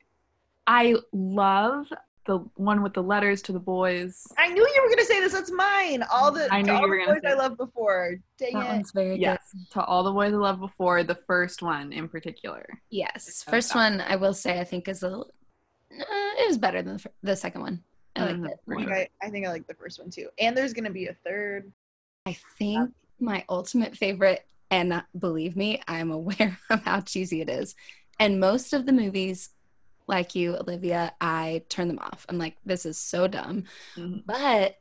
I 0.67 0.95
love 1.11 1.87
the 2.25 2.37
one 2.55 2.83
with 2.83 2.93
the 2.93 3.01
letters 3.03 3.41
to 3.43 3.51
the 3.51 3.59
boys. 3.59 4.25
I 4.37 4.47
knew 4.49 4.61
you 4.61 4.81
were 4.83 4.89
gonna 4.89 5.05
say 5.05 5.19
this. 5.19 5.33
That's 5.33 5.51
mine. 5.51 6.03
All 6.11 6.31
the 6.31 6.47
I 6.51 6.61
knew 6.61 6.71
all 6.73 6.81
you 6.81 6.87
were 6.89 6.99
the 7.05 7.13
boys 7.13 7.21
say 7.23 7.31
I 7.31 7.33
loved 7.33 7.57
before. 7.57 8.15
Dang 8.37 8.53
That 8.53 8.65
it. 8.65 8.69
one's 8.69 8.91
very 8.91 9.17
Yes, 9.19 9.39
good. 9.53 9.71
to 9.71 9.83
all 9.85 10.03
the 10.03 10.11
boys 10.11 10.33
I 10.33 10.37
loved 10.37 10.59
before, 10.61 11.03
the 11.03 11.15
first 11.15 11.61
one 11.63 11.91
in 11.91 12.07
particular. 12.07 12.65
Yes, 12.89 13.43
first 13.49 13.69
that 13.73 13.75
one 13.75 14.01
I 14.01 14.15
will 14.17 14.33
say 14.35 14.59
I 14.59 14.63
think 14.63 14.87
is 14.87 15.01
a 15.03 15.09
little- 15.09 15.31
uh, 15.91 16.03
it 16.39 16.47
was 16.47 16.57
better 16.57 16.81
than 16.81 16.93
the, 16.93 16.99
fir- 16.99 17.11
the 17.23 17.35
second 17.35 17.61
one. 17.61 17.83
I 18.15 18.25
liked 18.25 18.39
Mhm, 18.39 18.49
it. 18.49 18.59
I 18.69 18.75
think 18.75 18.87
sure. 18.87 18.95
I, 18.95 19.07
I 19.23 19.29
think 19.29 19.47
I 19.47 19.49
like 19.49 19.67
the 19.67 19.73
first 19.73 19.99
one 19.99 20.09
too. 20.09 20.29
And 20.39 20.55
there's 20.55 20.73
gonna 20.73 20.89
be 20.91 21.07
a 21.07 21.13
third. 21.25 21.71
I 22.25 22.37
think 22.59 22.91
my 23.19 23.43
ultimate 23.49 23.97
favorite, 23.97 24.45
and 24.69 24.93
uh, 24.93 25.01
believe 25.17 25.55
me, 25.55 25.81
I'm 25.87 26.11
aware 26.11 26.59
of 26.69 26.83
how 26.83 27.01
cheesy 27.01 27.41
it 27.41 27.49
is. 27.49 27.73
And 28.19 28.39
most 28.39 28.73
of 28.73 28.85
the 28.85 28.91
movies, 28.93 29.49
like 30.07 30.35
you, 30.35 30.55
Olivia, 30.57 31.13
I 31.21 31.63
turn 31.69 31.87
them 31.87 31.99
off. 31.99 32.25
I'm 32.29 32.37
like, 32.37 32.57
this 32.65 32.85
is 32.85 32.97
so 32.97 33.27
dumb. 33.27 33.63
Mhm. 33.95 34.23
But 34.25 34.77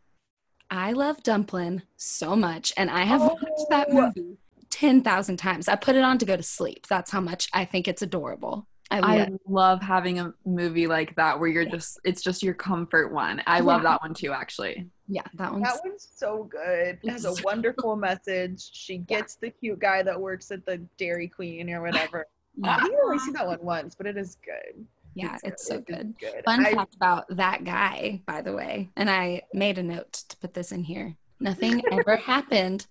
I 0.71 0.93
love 0.93 1.23
Dumplin' 1.23 1.83
so 1.97 2.37
much, 2.37 2.73
and 2.77 2.91
I 2.91 3.03
have 3.05 3.21
watched 3.21 3.69
that 3.71 3.89
Oh. 3.91 4.13
movie 4.17 4.37
10,000 4.71 5.37
times. 5.37 5.67
I 5.69 5.75
put 5.77 5.97
it 5.97 6.05
on 6.05 6.19
to 6.19 6.25
go 6.25 6.37
to 6.37 6.43
sleep. 6.43 6.87
That's 6.87 7.11
how 7.11 7.21
much 7.21 7.49
I 7.53 7.65
think 7.65 7.89
it's 7.89 8.03
adorable. 8.03 8.67
I 8.93 8.99
love 9.01 9.29
I 9.29 9.31
love 9.47 9.83
having 9.83 10.19
a 10.19 10.35
movie 10.45 10.89
like 10.89 11.15
that 11.15 11.39
where 11.39 11.49
you're 11.49 11.65
just 11.65 12.01
it's 12.03 12.23
just 12.23 12.43
your 12.43 12.55
comfort 12.55 13.13
one. 13.13 13.41
I 13.47 13.61
love 13.61 13.83
that 13.83 14.01
one 14.01 14.15
too 14.15 14.33
actually. 14.33 14.91
Yeah, 15.07 15.23
that 15.35 15.53
one's. 15.53 15.63
That 15.65 15.81
one's 15.85 16.09
so 16.17 16.45
good. 16.45 16.99
It 17.03 17.09
has 17.11 17.25
a 17.25 17.35
wonderful 17.45 17.95
message. 17.95 18.69
She 18.73 18.99
gets 18.99 19.37
the 19.37 19.51
cute 19.51 19.79
guy 19.79 20.03
that 20.03 20.21
works 20.21 20.51
at 20.51 20.67
the 20.67 20.79
Dairy 20.99 21.29
Queen 21.29 21.71
or 21.71 21.83
whatever. 21.83 22.27
I 22.65 22.81
think 22.81 22.95
I 22.95 22.99
only 23.05 23.19
see 23.21 23.31
that 23.33 23.47
one 23.47 23.63
once, 23.63 23.95
but 23.95 24.07
it 24.09 24.17
is 24.17 24.37
good. 24.45 24.85
Yeah, 25.15 25.39
it's 25.43 25.67
so 25.67 25.81
good. 25.81 26.15
good. 26.19 26.45
Fun 26.45 26.65
I- 26.67 26.73
fact 26.73 26.95
about 26.95 27.25
that 27.37 27.65
guy, 27.65 28.23
by 28.27 28.43
the 28.43 28.53
way, 28.53 28.91
and 28.97 29.11
I 29.11 29.43
made 29.53 29.79
a 29.79 29.83
note 29.83 30.13
to 30.29 30.37
put 30.37 30.55
this 30.55 30.73
in 30.73 30.85
here. 30.85 31.17
Nothing 31.41 31.83
ever 31.93 32.17
happened, 32.17 32.87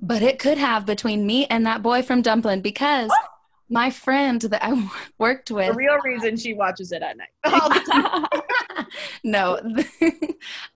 but 0.00 0.22
it 0.22 0.38
could 0.38 0.58
have 0.58 0.86
between 0.86 1.26
me 1.26 1.46
and 1.46 1.66
that 1.66 1.82
boy 1.82 2.02
from 2.02 2.22
Dumplin' 2.22 2.60
because 2.60 3.10
my 3.68 3.90
friend 3.90 4.40
that 4.42 4.64
I 4.64 4.90
worked 5.18 5.50
with. 5.50 5.68
The 5.68 5.74
real 5.74 5.98
reason 6.04 6.36
she 6.36 6.54
watches 6.54 6.92
it 6.92 7.02
at 7.02 7.16
night. 7.16 7.28
All 7.44 7.68
the 7.68 7.80
time. 7.90 8.86
no, 9.22 9.60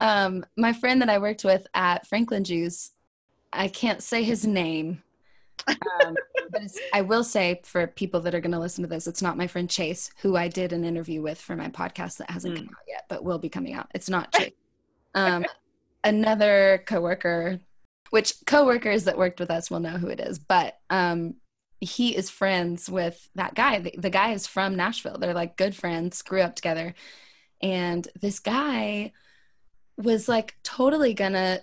um, 0.00 0.44
my 0.56 0.72
friend 0.72 1.02
that 1.02 1.10
I 1.10 1.18
worked 1.18 1.44
with 1.44 1.66
at 1.74 2.06
Franklin 2.06 2.44
Juice, 2.44 2.92
I 3.52 3.68
can't 3.68 4.02
say 4.02 4.22
his 4.22 4.46
name. 4.46 5.02
Um, 5.66 6.14
but 6.50 6.62
it's, 6.62 6.78
I 6.92 7.02
will 7.02 7.24
say 7.24 7.60
for 7.64 7.86
people 7.86 8.20
that 8.20 8.34
are 8.34 8.40
going 8.40 8.52
to 8.52 8.58
listen 8.58 8.82
to 8.82 8.88
this, 8.88 9.06
it's 9.06 9.22
not 9.22 9.36
my 9.36 9.46
friend 9.46 9.68
Chase, 9.68 10.10
who 10.22 10.36
I 10.36 10.48
did 10.48 10.72
an 10.72 10.84
interview 10.84 11.20
with 11.22 11.40
for 11.40 11.56
my 11.56 11.68
podcast 11.68 12.18
that 12.18 12.30
hasn't 12.30 12.54
Mm. 12.54 12.58
come 12.58 12.68
out 12.68 12.84
yet, 12.88 13.04
but 13.08 13.24
will 13.24 13.38
be 13.38 13.48
coming 13.48 13.74
out. 13.74 13.88
It's 13.94 14.08
not 14.08 14.32
Chase. 14.34 14.52
Um, 15.14 15.44
another 16.04 16.82
coworker, 16.86 17.60
which 18.10 18.34
coworkers 18.46 19.04
that 19.04 19.18
worked 19.18 19.40
with 19.40 19.50
us 19.50 19.70
will 19.70 19.80
know 19.80 19.98
who 19.98 20.08
it 20.08 20.20
is, 20.20 20.38
but 20.38 20.78
um, 20.90 21.34
he 21.80 22.16
is 22.16 22.30
friends 22.30 22.88
with 22.88 23.28
that 23.34 23.54
guy. 23.54 23.78
The, 23.80 23.94
the 23.96 24.10
guy 24.10 24.32
is 24.32 24.46
from 24.46 24.76
Nashville. 24.76 25.18
They're 25.18 25.34
like 25.34 25.56
good 25.56 25.74
friends, 25.76 26.22
grew 26.22 26.40
up 26.40 26.54
together. 26.54 26.94
And 27.60 28.06
this 28.20 28.38
guy 28.38 29.12
was 29.96 30.28
like 30.28 30.56
totally 30.62 31.12
gonna, 31.14 31.60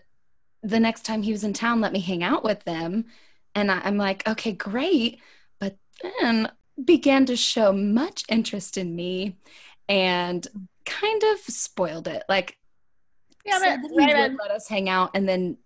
the 0.61 0.79
next 0.79 1.03
time 1.05 1.23
he 1.23 1.31
was 1.31 1.43
in 1.43 1.53
town, 1.53 1.79
let 1.81 1.93
me 1.93 1.99
hang 1.99 2.23
out 2.23 2.43
with 2.43 2.63
them. 2.65 3.05
And 3.55 3.71
I, 3.71 3.81
I'm 3.83 3.97
like, 3.97 4.27
okay, 4.27 4.51
great. 4.51 5.19
But 5.59 5.77
then 6.21 6.51
began 6.83 7.25
to 7.27 7.35
show 7.35 7.71
much 7.71 8.23
interest 8.29 8.77
in 8.77 8.95
me 8.95 9.37
and 9.87 10.45
kind 10.85 11.23
of 11.23 11.39
spoiled 11.39 12.07
it. 12.07 12.23
Like, 12.27 12.57
yeah, 13.45 13.59
that 13.59 13.79
he 13.81 13.95
would 13.95 14.37
let 14.41 14.51
us 14.51 14.67
hang 14.67 14.89
out. 14.89 15.11
And 15.13 15.29
then 15.29 15.57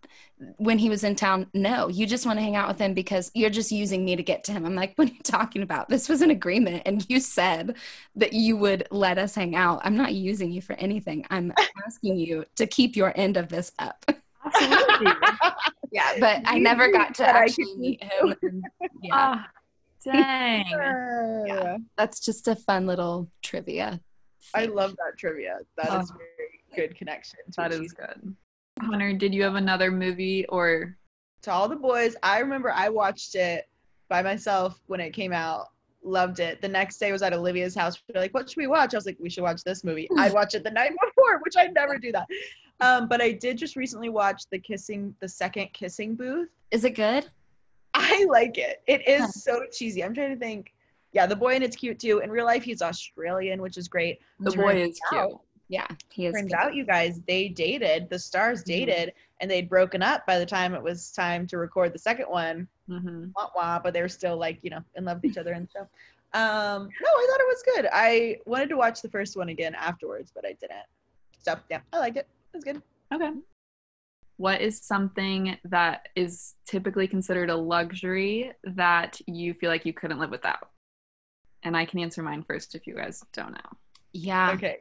when 0.57 0.77
he 0.77 0.89
was 0.89 1.03
in 1.03 1.15
town, 1.15 1.47
no, 1.53 1.87
you 1.89 2.05
just 2.05 2.25
want 2.25 2.37
to 2.37 2.43
hang 2.43 2.55
out 2.55 2.67
with 2.67 2.79
him 2.79 2.93
because 2.93 3.31
you're 3.33 3.49
just 3.49 3.71
using 3.71 4.05
me 4.05 4.15
to 4.15 4.23
get 4.23 4.43
to 4.45 4.51
him. 4.51 4.65
I'm 4.65 4.75
like, 4.75 4.93
what 4.97 5.09
are 5.09 5.13
you 5.13 5.21
talking 5.23 5.61
about? 5.61 5.89
This 5.89 6.09
was 6.09 6.21
an 6.21 6.31
agreement. 6.31 6.83
And 6.85 7.05
you 7.09 7.19
said 7.19 7.75
that 8.15 8.33
you 8.33 8.57
would 8.57 8.87
let 8.91 9.17
us 9.17 9.35
hang 9.35 9.55
out. 9.55 9.81
I'm 9.83 9.97
not 9.97 10.13
using 10.13 10.51
you 10.51 10.61
for 10.61 10.73
anything. 10.73 11.25
I'm 11.29 11.53
asking 11.85 12.17
you 12.17 12.45
to 12.55 12.67
keep 12.67 12.95
your 12.95 13.13
end 13.15 13.37
of 13.37 13.49
this 13.49 13.71
up. 13.79 14.05
Absolutely. 14.53 15.11
yeah, 15.91 16.13
but 16.19 16.41
I 16.45 16.59
never 16.59 16.91
got 16.91 17.13
to 17.15 17.27
actually 17.27 17.75
meet 17.77 18.03
him. 18.03 18.35
And, 18.41 18.63
yeah, 19.03 19.09
Ah, 19.13 19.47
dang. 20.03 20.65
Yeah. 21.47 21.77
that's 21.97 22.19
just 22.19 22.47
a 22.47 22.55
fun 22.55 22.85
little 22.85 23.29
trivia. 23.43 23.99
I 24.53 24.65
love 24.65 24.91
that 24.91 25.17
trivia. 25.17 25.59
That 25.77 26.01
is 26.01 26.11
Oh. 26.11 26.15
very 26.17 26.87
good 26.87 26.95
connection. 26.97 27.39
To 27.47 27.53
That 27.57 27.71
a 27.71 27.75
is 27.75 27.81
cheese- 27.81 27.93
good. 27.93 28.35
Hunter, 28.81 29.11
did 29.13 29.33
you 29.33 29.43
have 29.43 29.55
another 29.55 29.91
movie 29.91 30.45
or 30.47 30.95
To 31.43 31.51
all 31.51 31.67
the 31.69 31.75
boys, 31.75 32.15
I 32.23 32.39
remember 32.39 32.71
I 32.71 32.89
watched 32.89 33.35
it 33.35 33.67
by 34.09 34.21
myself 34.21 34.79
when 34.87 34.99
it 34.99 35.11
came 35.11 35.33
out. 35.33 35.67
Loved 36.01 36.39
it. 36.39 36.61
The 36.61 36.67
next 36.69 36.97
day 36.97 37.11
was 37.11 37.21
at 37.21 37.33
Olivia's 37.33 37.75
house. 37.75 38.01
We're 38.13 38.21
like, 38.21 38.33
what 38.33 38.49
should 38.49 38.57
we 38.57 38.67
watch? 38.67 38.93
I 38.93 38.97
was 38.97 39.05
like, 39.05 39.17
we 39.19 39.29
should 39.29 39.43
watch 39.43 39.63
this 39.65 39.83
movie. 39.83 40.07
I 40.17 40.29
watched 40.33 40.55
it 40.55 40.63
the 40.63 40.71
night 40.71 40.91
before, 40.91 41.39
which 41.43 41.55
I 41.57 41.67
never 41.67 41.97
do 41.97 42.11
that. 42.13 42.25
Um, 42.81 43.07
but 43.07 43.21
I 43.21 43.31
did 43.33 43.57
just 43.57 43.75
recently 43.75 44.09
watch 44.09 44.43
the 44.51 44.59
kissing, 44.59 45.13
the 45.19 45.27
second 45.27 45.69
kissing 45.73 46.15
booth. 46.15 46.49
Is 46.71 46.83
it 46.85 46.91
good? 46.95 47.27
I 47.93 48.25
like 48.29 48.57
it. 48.57 48.81
It 48.87 49.07
is 49.07 49.43
so 49.43 49.63
cheesy. 49.71 50.03
I'm 50.03 50.13
trying 50.13 50.33
to 50.33 50.39
think. 50.39 50.73
Yeah, 51.11 51.25
the 51.25 51.35
boy 51.35 51.55
and 51.55 51.63
it's 51.63 51.75
cute 51.75 51.99
too. 51.99 52.19
In 52.19 52.29
real 52.29 52.45
life, 52.45 52.63
he's 52.63 52.81
Australian, 52.81 53.61
which 53.61 53.77
is 53.77 53.87
great. 53.87 54.19
the 54.39 54.51
boy 54.51 54.75
is 54.83 54.99
out- 55.11 55.27
cute? 55.29 55.39
Yeah, 55.71 55.87
he 56.11 56.25
is. 56.25 56.33
Turns 56.33 56.47
good. 56.51 56.55
out, 56.57 56.73
you 56.75 56.83
guys, 56.85 57.19
they 57.27 57.47
dated. 57.47 58.09
The 58.09 58.17
stars 58.17 58.61
Mhm. 58.63 58.65
dated, 58.65 59.13
and 59.39 59.49
they'd 59.51 59.69
broken 59.69 60.01
up 60.01 60.25
by 60.25 60.39
the 60.39 60.45
time 60.45 60.73
it 60.73 60.81
was 60.81 61.11
time 61.11 61.45
to 61.47 61.57
record 61.57 61.93
the 61.93 61.99
second 61.99 62.27
one. 62.29 62.67
hmm 62.87 63.25
Wah, 63.35 63.49
wah, 63.55 63.79
but 63.79 63.93
they 63.93 64.01
were 64.01 64.07
still 64.09 64.35
like 64.37 64.59
you 64.63 64.69
know 64.71 64.83
in 64.95 65.05
love 65.05 65.17
with 65.21 65.31
each 65.31 65.37
other 65.37 65.53
and 65.53 65.69
stuff. 65.69 65.87
Um, 66.33 66.89
no, 67.01 67.07
I 67.09 67.27
thought 67.29 67.39
it 67.39 67.47
was 67.47 67.63
good. 67.75 67.89
I 67.91 68.37
wanted 68.45 68.69
to 68.69 68.77
watch 68.77 69.01
the 69.01 69.09
first 69.09 69.35
one 69.37 69.49
again 69.49 69.75
afterwards, 69.75 70.31
but 70.33 70.45
I 70.45 70.53
didn't. 70.53 70.85
So 71.41 71.55
yeah, 71.69 71.81
I 71.93 71.99
liked 71.99 72.17
it. 72.17 72.27
It 72.53 72.57
was 72.57 72.63
good. 72.63 72.81
Okay. 73.13 73.31
What 74.37 74.61
is 74.61 74.81
something 74.81 75.57
that 75.65 76.07
is 76.15 76.53
typically 76.65 77.07
considered 77.07 77.49
a 77.49 77.55
luxury 77.55 78.53
that 78.63 79.19
you 79.27 79.53
feel 79.53 79.69
like 79.69 79.85
you 79.85 79.93
couldn't 79.93 80.19
live 80.19 80.31
without? 80.31 80.69
And 81.63 81.75
I 81.75 81.85
can 81.85 81.99
answer 81.99 82.23
mine 82.23 82.43
first 82.47 82.73
if 82.75 82.87
you 82.87 82.95
guys 82.95 83.23
don't 83.33 83.51
know. 83.51 83.77
Yeah. 84.13 84.51
Okay. 84.51 84.77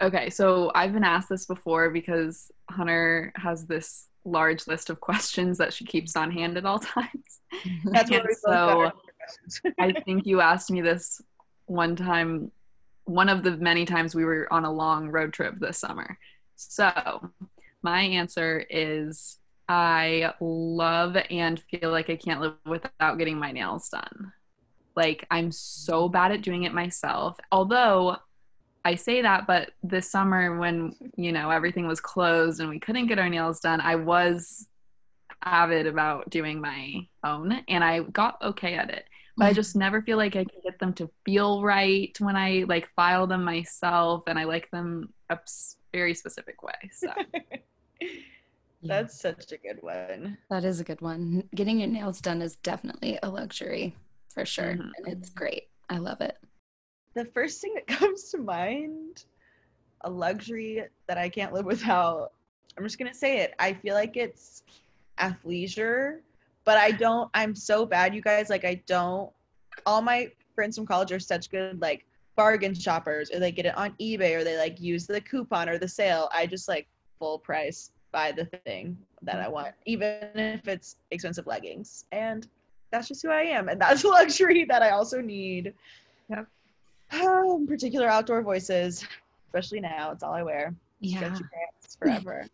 Okay, 0.00 0.30
so 0.30 0.70
I've 0.74 0.92
been 0.92 1.04
asked 1.04 1.28
this 1.28 1.44
before 1.44 1.90
because 1.90 2.52
Hunter 2.70 3.32
has 3.36 3.66
this 3.66 4.06
large 4.24 4.66
list 4.66 4.90
of 4.90 5.00
questions 5.00 5.58
that 5.58 5.72
she 5.72 5.84
keeps 5.84 6.14
on 6.16 6.30
hand 6.30 6.56
at 6.56 6.64
all 6.64 6.78
times. 6.78 7.40
That's 7.84 8.10
what 8.10 8.22
we 8.22 8.28
both 8.28 8.38
so 8.38 8.92
questions. 9.18 9.74
I 9.78 10.00
think 10.04 10.24
you 10.26 10.40
asked 10.40 10.70
me 10.70 10.80
this 10.80 11.20
one 11.66 11.96
time, 11.96 12.52
one 13.04 13.28
of 13.28 13.42
the 13.42 13.56
many 13.56 13.84
times 13.84 14.14
we 14.14 14.24
were 14.24 14.50
on 14.52 14.64
a 14.64 14.72
long 14.72 15.08
road 15.08 15.32
trip 15.32 15.58
this 15.58 15.78
summer. 15.78 16.18
So, 16.58 17.30
my 17.82 18.00
answer 18.00 18.64
is 18.68 19.38
I 19.68 20.32
love 20.40 21.16
and 21.30 21.60
feel 21.60 21.90
like 21.92 22.10
I 22.10 22.16
can't 22.16 22.40
live 22.40 22.54
without 22.66 23.18
getting 23.18 23.38
my 23.38 23.52
nails 23.52 23.88
done. 23.88 24.32
Like 24.96 25.24
I'm 25.30 25.52
so 25.52 26.08
bad 26.08 26.32
at 26.32 26.42
doing 26.42 26.64
it 26.64 26.74
myself. 26.74 27.38
Although 27.52 28.16
I 28.84 28.96
say 28.96 29.22
that, 29.22 29.46
but 29.46 29.70
this 29.84 30.10
summer 30.10 30.58
when, 30.58 30.96
you 31.16 31.30
know, 31.30 31.50
everything 31.50 31.86
was 31.86 32.00
closed 32.00 32.60
and 32.60 32.68
we 32.68 32.80
couldn't 32.80 33.06
get 33.06 33.20
our 33.20 33.28
nails 33.28 33.60
done, 33.60 33.80
I 33.80 33.94
was 33.94 34.66
avid 35.44 35.86
about 35.86 36.28
doing 36.30 36.60
my 36.60 37.06
own 37.22 37.62
and 37.68 37.84
I 37.84 38.00
got 38.00 38.42
okay 38.42 38.74
at 38.74 38.90
it. 38.90 39.04
But 39.36 39.46
I 39.46 39.52
just 39.52 39.76
never 39.76 40.02
feel 40.02 40.16
like 40.16 40.34
I 40.34 40.44
can 40.44 40.60
get 40.64 40.80
them 40.80 40.94
to 40.94 41.08
feel 41.24 41.62
right 41.62 42.16
when 42.18 42.34
I 42.34 42.64
like 42.66 42.90
file 42.96 43.28
them 43.28 43.44
myself 43.44 44.24
and 44.26 44.36
I 44.36 44.44
like 44.44 44.68
them 44.72 45.12
a 45.30 45.38
very 45.92 46.14
specific 46.14 46.62
way. 46.62 46.90
So 46.92 47.08
That's 48.82 49.20
such 49.20 49.50
a 49.52 49.58
good 49.58 49.78
one. 49.80 50.38
That 50.50 50.64
is 50.64 50.78
a 50.80 50.84
good 50.84 51.00
one. 51.00 51.48
Getting 51.54 51.80
your 51.80 51.88
nails 51.88 52.20
done 52.20 52.40
is 52.40 52.56
definitely 52.56 53.18
a 53.22 53.28
luxury 53.28 53.96
for 54.32 54.44
sure. 54.44 54.74
Mhm. 54.74 54.90
And 54.98 55.08
it's 55.08 55.30
great. 55.30 55.68
I 55.90 55.98
love 55.98 56.20
it. 56.20 56.38
The 57.14 57.24
first 57.24 57.60
thing 57.60 57.74
that 57.74 57.86
comes 57.98 58.30
to 58.30 58.38
mind, 58.38 59.24
a 60.02 60.10
luxury 60.10 60.84
that 61.08 61.18
I 61.18 61.28
can't 61.28 61.52
live 61.52 61.64
without. 61.64 62.32
I'm 62.76 62.84
just 62.84 62.98
gonna 62.98 63.14
say 63.14 63.38
it. 63.40 63.54
I 63.58 63.72
feel 63.72 63.94
like 63.94 64.16
it's 64.16 64.62
athleisure, 65.18 66.20
but 66.64 66.78
I 66.78 66.92
don't. 66.92 67.28
I'm 67.34 67.56
so 67.56 67.84
bad, 67.84 68.14
you 68.14 68.22
guys. 68.22 68.48
Like 68.48 68.64
I 68.64 68.80
don't. 68.86 69.32
All 69.86 70.02
my 70.02 70.30
friends 70.54 70.76
from 70.76 70.86
college 70.86 71.10
are 71.10 71.18
such 71.20 71.50
good 71.50 71.80
like 71.80 72.04
bargain 72.38 72.72
shoppers, 72.72 73.32
or 73.32 73.40
they 73.40 73.50
get 73.50 73.66
it 73.66 73.76
on 73.76 73.92
eBay, 74.00 74.36
or 74.36 74.44
they 74.44 74.56
like 74.56 74.80
use 74.80 75.08
the 75.08 75.20
coupon 75.20 75.68
or 75.68 75.76
the 75.76 75.88
sale. 75.88 76.28
I 76.32 76.46
just 76.46 76.68
like 76.68 76.86
full 77.18 77.40
price 77.40 77.90
buy 78.12 78.30
the 78.30 78.44
thing 78.64 78.96
that 79.22 79.40
I 79.40 79.48
want, 79.48 79.74
even 79.86 80.20
if 80.36 80.68
it's 80.68 80.96
expensive 81.10 81.48
leggings. 81.48 82.04
And 82.12 82.46
that's 82.92 83.08
just 83.08 83.22
who 83.22 83.30
I 83.30 83.42
am, 83.42 83.68
and 83.68 83.80
that's 83.80 84.04
a 84.04 84.08
luxury 84.08 84.64
that 84.66 84.82
I 84.82 84.90
also 84.90 85.20
need. 85.20 85.74
Yep. 86.30 86.46
Um, 87.10 87.66
particular 87.66 88.06
outdoor 88.06 88.42
voices, 88.42 89.02
especially 89.46 89.80
now. 89.80 90.12
It's 90.12 90.22
all 90.22 90.34
I 90.34 90.42
wear. 90.42 90.74
Yeah. 91.00 91.16
Stretchy 91.16 91.44
pants 91.54 91.96
forever. 91.98 92.46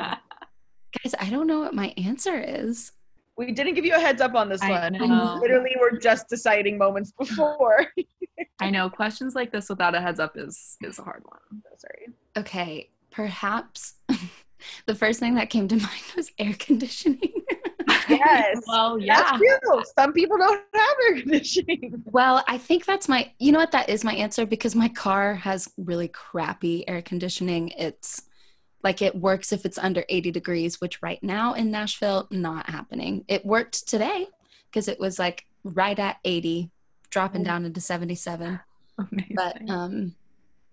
Guys, 0.00 1.14
I 1.20 1.30
don't 1.30 1.46
know 1.46 1.60
what 1.60 1.72
my 1.72 1.94
answer 1.96 2.36
is. 2.36 2.90
we 3.36 3.52
didn't 3.52 3.74
give 3.74 3.84
you 3.84 3.94
a 3.94 4.00
heads 4.00 4.20
up 4.20 4.34
on 4.34 4.48
this 4.48 4.60
I 4.60 4.70
one. 4.70 4.94
know. 4.94 5.38
Literally, 5.40 5.76
we're 5.80 5.98
just 6.00 6.28
deciding 6.28 6.76
moments 6.76 7.12
before. 7.12 7.86
I 8.60 8.70
know 8.70 8.90
questions 8.90 9.34
like 9.34 9.52
this 9.52 9.68
without 9.68 9.94
a 9.94 10.00
heads 10.00 10.20
up 10.20 10.36
is 10.36 10.76
is 10.82 10.98
a 10.98 11.02
hard 11.02 11.24
one. 11.24 11.62
Sorry. 11.78 12.08
Okay, 12.36 12.90
perhaps 13.10 13.94
the 14.86 14.94
first 14.94 15.20
thing 15.20 15.34
that 15.34 15.50
came 15.50 15.68
to 15.68 15.76
mind 15.88 16.12
was 16.16 16.30
air 16.38 16.54
conditioning. 16.58 17.32
Yes. 18.08 18.62
Well, 18.66 18.98
That's 19.00 19.38
true. 19.38 19.82
Some 19.98 20.12
people 20.12 20.38
don't 20.38 20.62
have 20.74 20.96
air 21.08 21.20
conditioning. 21.20 22.02
well, 22.06 22.42
I 22.48 22.58
think 22.58 22.84
that's 22.84 23.08
my, 23.08 23.30
you 23.38 23.52
know 23.52 23.58
what, 23.58 23.72
that 23.72 23.88
is 23.88 24.04
my 24.04 24.14
answer 24.14 24.46
because 24.46 24.74
my 24.74 24.88
car 24.88 25.34
has 25.34 25.68
really 25.76 26.08
crappy 26.08 26.88
air 26.88 27.02
conditioning. 27.02 27.68
It's 27.70 28.22
like 28.82 29.02
it 29.02 29.14
works 29.14 29.52
if 29.52 29.64
it's 29.64 29.78
under 29.78 30.04
80 30.08 30.30
degrees, 30.30 30.80
which 30.80 31.02
right 31.02 31.22
now 31.22 31.54
in 31.54 31.70
Nashville, 31.70 32.28
not 32.30 32.70
happening. 32.70 33.24
It 33.28 33.44
worked 33.44 33.88
today 33.88 34.26
because 34.70 34.88
it 34.88 35.00
was 35.00 35.18
like 35.18 35.44
right 35.64 35.98
at 35.98 36.18
80, 36.24 36.70
dropping 37.10 37.42
down 37.42 37.64
into 37.64 37.80
77. 37.80 38.60
Amazing. 38.98 39.36
But 39.36 39.70
um, 39.70 40.14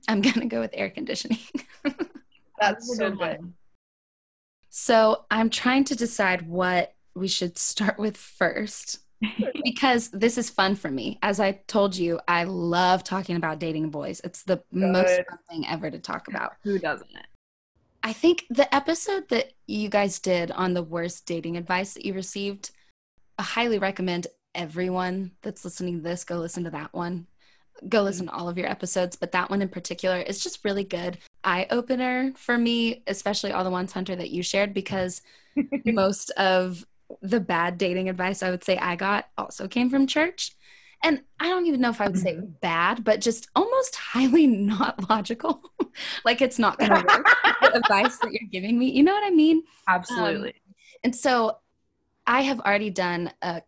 I'm 0.08 0.22
going 0.22 0.39
to 0.42 0.46
go 0.46 0.60
with 0.60 0.72
air 0.74 0.89
conditioning. 0.89 1.39
That's 2.60 2.92
a 2.92 2.96
so 2.96 3.10
good 3.10 3.20
good. 3.20 3.39
one. 3.39 3.54
So 4.70 5.25
I'm 5.32 5.50
trying 5.50 5.86
to 5.86 5.96
decide 5.96 6.48
what 6.48 6.96
we 7.13 7.27
should 7.27 7.58
start 7.58 7.98
with 7.98 8.18
first 8.18 9.00
because 9.63 10.10
this 10.10 10.38
is 10.38 10.50
fun 10.50 10.75
for 10.75 10.92
me. 10.92 11.18
As 11.22 11.39
I 11.39 11.54
told 11.68 11.96
you, 11.96 12.20
I 12.27 12.44
love 12.44 13.04
talking 13.04 13.38
about 13.38 13.60
dating 13.60 13.89
boys. 13.89 14.21
It's 14.24 14.43
the 14.43 14.62
most 14.71 15.15
fun 15.30 15.39
thing 15.50 15.67
ever 15.67 15.89
to 15.89 16.00
talk 16.00 16.28
about. 16.28 16.54
Who 16.63 16.78
doesn't? 16.78 17.10
I 18.04 18.13
think 18.13 18.45
the 18.50 18.74
episode 18.74 19.30
that 19.30 19.54
you 19.65 19.89
guys 19.89 20.19
did 20.19 20.52
on 20.52 20.74
the 20.74 20.84
worst 20.84 21.26
dating 21.26 21.58
advice 21.58 21.93
that 21.93 22.06
you 22.06 22.13
received, 22.13 22.71
I 23.39 23.43
highly 23.43 23.80
recommend 23.80 24.28
everyone 24.56 25.32
that's 25.41 25.63
listening 25.63 25.98
to 25.98 26.04
this 26.04 26.24
go 26.24 26.38
listen 26.38 26.63
to 26.63 26.70
that 26.72 26.94
one. 26.94 27.28
Go 27.89 28.04
listen 28.04 28.28
to 28.28 28.34
all 28.34 28.48
of 28.48 28.58
your 28.58 28.70
episodes, 28.70 29.18
but 29.18 29.34
that 29.34 29.50
one 29.50 29.62
in 29.62 29.68
particular 29.68 30.18
is 30.18 30.41
just 30.41 30.63
really 30.63 30.86
good. 30.86 31.18
Eye 31.44 31.68
opener 31.70 32.32
for 32.38 32.58
me, 32.58 33.04
especially 33.06 33.52
all 33.52 33.65
the 33.65 33.70
ones, 33.70 33.91
Hunter, 33.91 34.15
that 34.15 34.32
you 34.32 34.41
shared, 34.41 34.74
because 34.74 35.22
most 35.86 36.30
of 36.32 36.86
the 37.22 37.39
bad 37.39 37.78
dating 37.78 38.10
advice 38.10 38.41
I 38.41 38.50
would 38.50 38.63
say 38.63 38.78
I 38.78 38.96
got 38.96 39.28
also 39.38 39.68
came 39.68 39.89
from 39.89 40.08
church. 40.08 40.56
And 41.04 41.22
I 41.39 41.50
don't 41.50 41.68
even 41.68 41.82
know 41.82 41.89
if 41.89 42.02
I 42.02 42.08
would 42.08 42.18
say 42.18 42.34
mm-hmm. 42.34 42.52
bad, 42.62 43.04
but 43.04 43.22
just 43.22 43.48
almost 43.56 43.96
highly 44.13 44.48
not 44.48 45.10
logical. 45.10 45.62
like 46.26 46.41
it's 46.41 46.58
not 46.58 46.80
going 46.80 46.91
to 46.91 47.06
work. 47.08 47.28
the 47.62 47.76
advice 47.76 48.18
that 48.18 48.32
you're 48.32 48.50
giving 48.52 48.80
me. 48.80 48.89
You 48.89 49.04
know 49.04 49.13
what 49.13 49.26
I 49.26 49.30
mean? 49.30 49.58
Um, 49.58 49.96
Absolutely. 49.96 50.56
And 51.04 51.15
so 51.15 51.58
I 52.26 52.41
have 52.41 52.60
already 52.60 52.89
done 52.89 53.32
a 53.41 53.62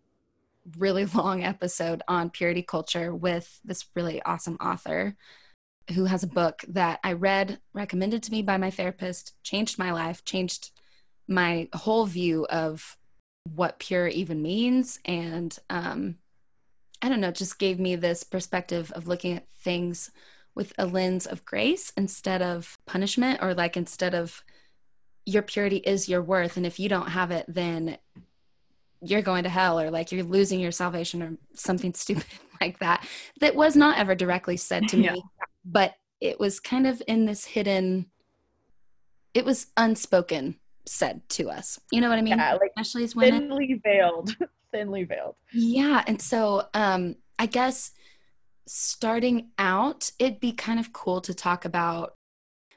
really 0.78 1.06
long 1.14 1.44
episode 1.44 2.02
on 2.08 2.30
purity 2.30 2.64
culture 2.64 3.14
with 3.14 3.60
this 3.64 3.86
really 3.96 4.22
awesome 4.24 4.56
author 4.56 5.16
who 5.94 6.06
has 6.06 6.24
a 6.24 6.28
book 6.28 6.66
that 6.68 7.00
I 7.04 7.14
read, 7.14 7.60
recommended 7.74 8.24
to 8.24 8.32
me 8.32 8.42
by 8.42 8.58
my 8.58 8.70
therapist, 8.70 9.34
changed 9.44 9.80
my 9.80 9.92
life, 9.92 10.26
changed 10.26 10.72
my 11.28 11.70
whole 11.74 12.06
view 12.06 12.46
of 12.50 12.98
what 13.56 13.80
pure 13.80 14.08
even 14.08 14.42
means. 14.42 15.00
And 15.06 15.58
um, 15.70 16.18
I 17.02 17.10
don't 17.10 17.22
know, 17.22 17.32
just 17.32 17.60
gave 17.60 17.80
me 17.80 17.96
this 17.96 18.24
perspective 18.24 18.92
of 18.92 19.08
looking 19.08 19.34
at 19.34 19.48
things 19.62 20.12
with 20.56 20.74
a 20.78 20.86
lens 20.86 21.26
of 21.26 21.46
grace 21.46 21.94
instead 21.96 22.42
of 22.42 22.78
punishment, 22.86 23.40
or 23.42 23.54
like 23.54 23.78
instead 23.78 24.14
of 24.14 24.44
your 25.26 25.44
purity 25.44 25.78
is 25.78 26.10
your 26.10 26.22
worth. 26.22 26.58
And 26.58 26.66
if 26.66 26.80
you 26.80 26.90
don't 26.90 27.10
have 27.10 27.32
it, 27.32 27.46
then 27.48 27.98
you're 29.02 29.22
going 29.22 29.44
to 29.44 29.50
hell 29.50 29.80
or 29.80 29.92
like 29.92 30.12
you're 30.12 30.24
losing 30.24 30.60
your 30.60 30.72
salvation 30.72 31.22
or 31.22 31.38
something 31.54 31.94
stupid 32.04 32.26
like 32.62 32.80
that. 32.80 33.06
That 33.40 33.56
was 33.56 33.76
not 33.76 33.98
ever 33.98 34.16
directly 34.16 34.58
said 34.58 34.88
to 34.90 34.98
me, 34.98 35.04
Yeah. 35.06 35.16
but 35.66 35.96
it 36.20 36.40
was 36.40 36.60
kind 36.60 36.88
of 36.88 37.02
in 37.08 37.26
this 37.26 37.46
hidden, 37.46 38.08
it 39.34 39.46
was 39.46 39.68
unspoken 39.78 40.56
said 40.86 41.22
to 41.30 41.50
us. 41.50 41.80
You 41.92 42.02
know 42.02 42.10
what 42.10 42.18
I 42.18 42.22
mean? 42.22 42.38
Yeah, 42.38 42.54
like 42.54 42.72
Especially 42.78 43.04
as 43.04 43.16
women. 43.16 43.50
thinly 43.50 43.80
veiled. 43.84 44.36
thinly 44.72 45.04
veiled. 45.04 45.36
Yeah. 45.54 46.04
And 46.08 46.22
so 46.22 46.68
um, 46.74 47.16
I 47.38 47.46
guess 47.46 47.92
starting 48.66 49.50
out, 49.58 50.12
it'd 50.20 50.40
be 50.40 50.52
kind 50.54 50.80
of 50.80 50.92
cool 50.94 51.22
to 51.22 51.34
talk 51.34 51.66
about 51.66 52.14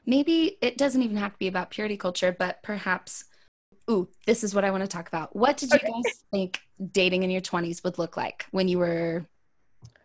maybe 0.05 0.57
it 0.61 0.77
doesn't 0.77 1.01
even 1.01 1.17
have 1.17 1.33
to 1.33 1.37
be 1.39 1.47
about 1.47 1.69
purity 1.71 1.97
culture, 1.97 2.35
but 2.37 2.61
perhaps, 2.63 3.25
ooh, 3.91 4.09
this 4.25 4.43
is 4.43 4.55
what 4.55 4.63
I 4.63 4.71
want 4.71 4.81
to 4.81 4.87
talk 4.87 5.07
about. 5.07 5.35
What 5.35 5.57
did 5.57 5.71
you 5.71 5.77
Okay. 5.77 5.87
guys 5.87 6.23
think 6.31 6.59
dating 6.91 7.23
in 7.23 7.29
your 7.29 7.41
20s 7.41 7.83
would 7.83 7.97
look 7.97 8.15
like 8.17 8.45
when 8.51 8.67
you 8.67 8.79
were, 8.79 9.25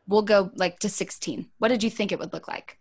we'll 0.07 0.22
go 0.22 0.51
like 0.57 0.79
to 0.81 0.88
16? 0.88 1.49
What 1.59 1.68
did 1.68 1.83
you 1.83 1.90
think 1.90 2.12
it 2.12 2.18
would 2.18 2.33
look 2.33 2.49
like? 2.49 2.79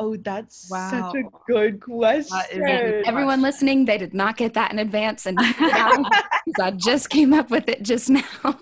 Oh, 0.00 0.16
that's 0.16 0.68
such 0.68 1.14
a 1.14 1.22
good 1.46 1.80
question. 1.80 2.36
That 2.36 2.50
is 2.52 3.04
Everyone 3.06 3.40
question. 3.40 3.42
listening, 3.42 3.84
they 3.84 3.96
did 3.96 4.12
not 4.12 4.36
get 4.36 4.54
that 4.54 4.72
in 4.72 4.80
advance. 4.80 5.24
And 5.24 5.36
now, 5.60 5.90
'cause 6.02 6.58
I 6.60 6.72
just 6.72 7.10
came 7.10 7.32
up 7.32 7.50
with 7.50 7.68
it 7.68 7.82
just 7.82 8.10
now. 8.10 8.22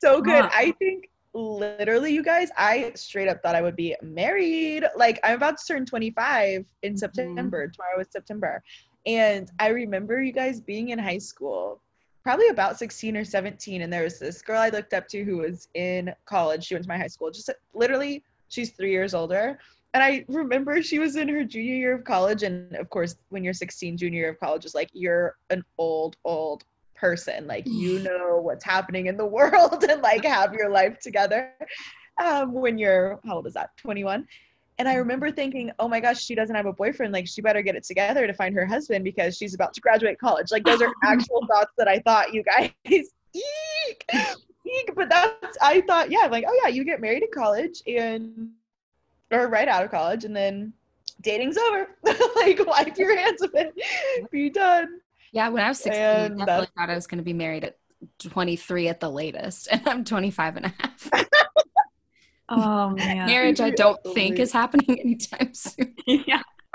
so 0.00 0.20
good. 0.20 0.44
Huh. 0.44 0.50
I 0.52 0.72
think 0.72 1.08
literally, 1.34 2.12
you 2.12 2.24
guys, 2.24 2.50
I 2.56 2.90
straight 2.96 3.28
up 3.28 3.42
thought 3.42 3.54
I 3.54 3.62
would 3.62 3.76
be 3.76 3.94
married. 4.02 4.84
Like 4.96 5.20
I'm 5.22 5.36
about 5.36 5.58
to 5.58 5.64
turn 5.66 5.86
25 5.86 6.64
in 6.82 6.92
mm-hmm. 6.92 6.98
September. 6.98 7.68
Tomorrow 7.68 8.00
is 8.00 8.08
September. 8.10 8.62
And 9.06 9.50
I 9.58 9.68
remember 9.68 10.20
you 10.22 10.32
guys 10.32 10.60
being 10.60 10.90
in 10.90 10.98
high 10.98 11.18
school, 11.18 11.80
probably 12.22 12.48
about 12.48 12.78
16 12.78 13.16
or 13.16 13.24
17. 13.24 13.82
And 13.82 13.92
there 13.92 14.02
was 14.02 14.18
this 14.18 14.42
girl 14.42 14.60
I 14.60 14.68
looked 14.68 14.92
up 14.92 15.08
to 15.08 15.24
who 15.24 15.38
was 15.38 15.68
in 15.74 16.12
college. 16.26 16.64
She 16.66 16.74
went 16.74 16.84
to 16.84 16.88
my 16.88 16.98
high 16.98 17.06
school. 17.06 17.30
Just 17.30 17.50
literally, 17.74 18.22
she's 18.48 18.70
three 18.70 18.90
years 18.90 19.14
older. 19.14 19.58
And 19.94 20.02
I 20.02 20.24
remember 20.28 20.82
she 20.82 20.98
was 20.98 21.16
in 21.16 21.28
her 21.28 21.44
junior 21.44 21.74
year 21.74 21.94
of 21.94 22.04
college. 22.04 22.42
And 22.42 22.74
of 22.76 22.90
course, 22.90 23.16
when 23.30 23.42
you're 23.42 23.54
16, 23.54 23.96
junior 23.96 24.20
year 24.20 24.30
of 24.30 24.40
college 24.40 24.64
is 24.64 24.74
like 24.74 24.90
you're 24.92 25.36
an 25.50 25.64
old, 25.78 26.16
old 26.24 26.64
person. 26.94 27.46
Like 27.46 27.66
you 27.66 28.00
know 28.00 28.40
what's 28.42 28.64
happening 28.64 29.06
in 29.06 29.16
the 29.16 29.26
world 29.26 29.84
and 29.88 30.02
like 30.02 30.24
have 30.24 30.52
your 30.52 30.70
life 30.70 30.98
together. 31.00 31.52
Um, 32.22 32.52
when 32.52 32.78
you're 32.78 33.20
how 33.24 33.36
old 33.36 33.46
is 33.46 33.54
that? 33.54 33.70
21. 33.78 34.26
And 34.78 34.88
I 34.88 34.94
remember 34.94 35.32
thinking, 35.32 35.72
oh 35.80 35.88
my 35.88 35.98
gosh, 35.98 36.22
she 36.22 36.36
doesn't 36.36 36.54
have 36.54 36.66
a 36.66 36.72
boyfriend. 36.72 37.12
Like 37.12 37.26
she 37.26 37.40
better 37.40 37.62
get 37.62 37.74
it 37.74 37.82
together 37.82 38.26
to 38.26 38.32
find 38.32 38.54
her 38.54 38.64
husband 38.64 39.04
because 39.04 39.36
she's 39.36 39.54
about 39.54 39.74
to 39.74 39.80
graduate 39.80 40.20
college. 40.20 40.52
Like 40.52 40.64
those 40.64 40.80
are 40.80 40.92
actual 41.04 41.44
thoughts 41.48 41.72
that 41.78 41.88
I 41.88 41.98
thought 42.00 42.32
you 42.32 42.44
guys. 42.44 42.70
Eek! 42.86 44.04
Eek! 44.14 44.94
But 44.94 45.08
that's 45.08 45.58
I 45.60 45.80
thought, 45.82 46.10
yeah, 46.10 46.26
like, 46.30 46.44
oh 46.46 46.60
yeah, 46.62 46.68
you 46.68 46.84
get 46.84 47.00
married 47.00 47.24
in 47.24 47.28
college 47.34 47.82
and 47.86 48.50
or 49.32 49.48
right 49.48 49.68
out 49.68 49.84
of 49.84 49.90
college 49.90 50.24
and 50.24 50.34
then 50.34 50.72
dating's 51.22 51.58
over. 51.58 51.88
like 52.36 52.64
wipe 52.64 52.96
your 52.96 53.16
hands 53.16 53.42
of 53.42 53.50
it. 53.54 53.74
Be 54.30 54.48
done. 54.48 55.00
Yeah, 55.32 55.48
when 55.48 55.62
I 55.62 55.68
was 55.68 55.78
16, 55.78 56.00
And 56.00 56.42
I 56.42 56.46
definitely 56.46 56.68
thought 56.76 56.90
I 56.90 56.94
was 56.94 57.06
going 57.06 57.18
to 57.18 57.24
be 57.24 57.34
married 57.34 57.64
at 57.64 57.76
23 58.20 58.88
at 58.88 59.00
the 59.00 59.10
latest, 59.10 59.68
and 59.70 59.86
I'm 59.86 60.04
25 60.04 60.56
and 60.56 60.66
a 60.66 60.74
half. 60.78 61.10
Oh 62.48 62.90
man. 62.96 63.26
Marriage, 63.26 63.60
I 63.60 63.70
don't 63.70 63.98
think 64.14 64.38
is 64.38 64.52
happening 64.52 64.98
anytime 65.04 65.52
soon. 65.54 65.94
yeah. 66.06 66.42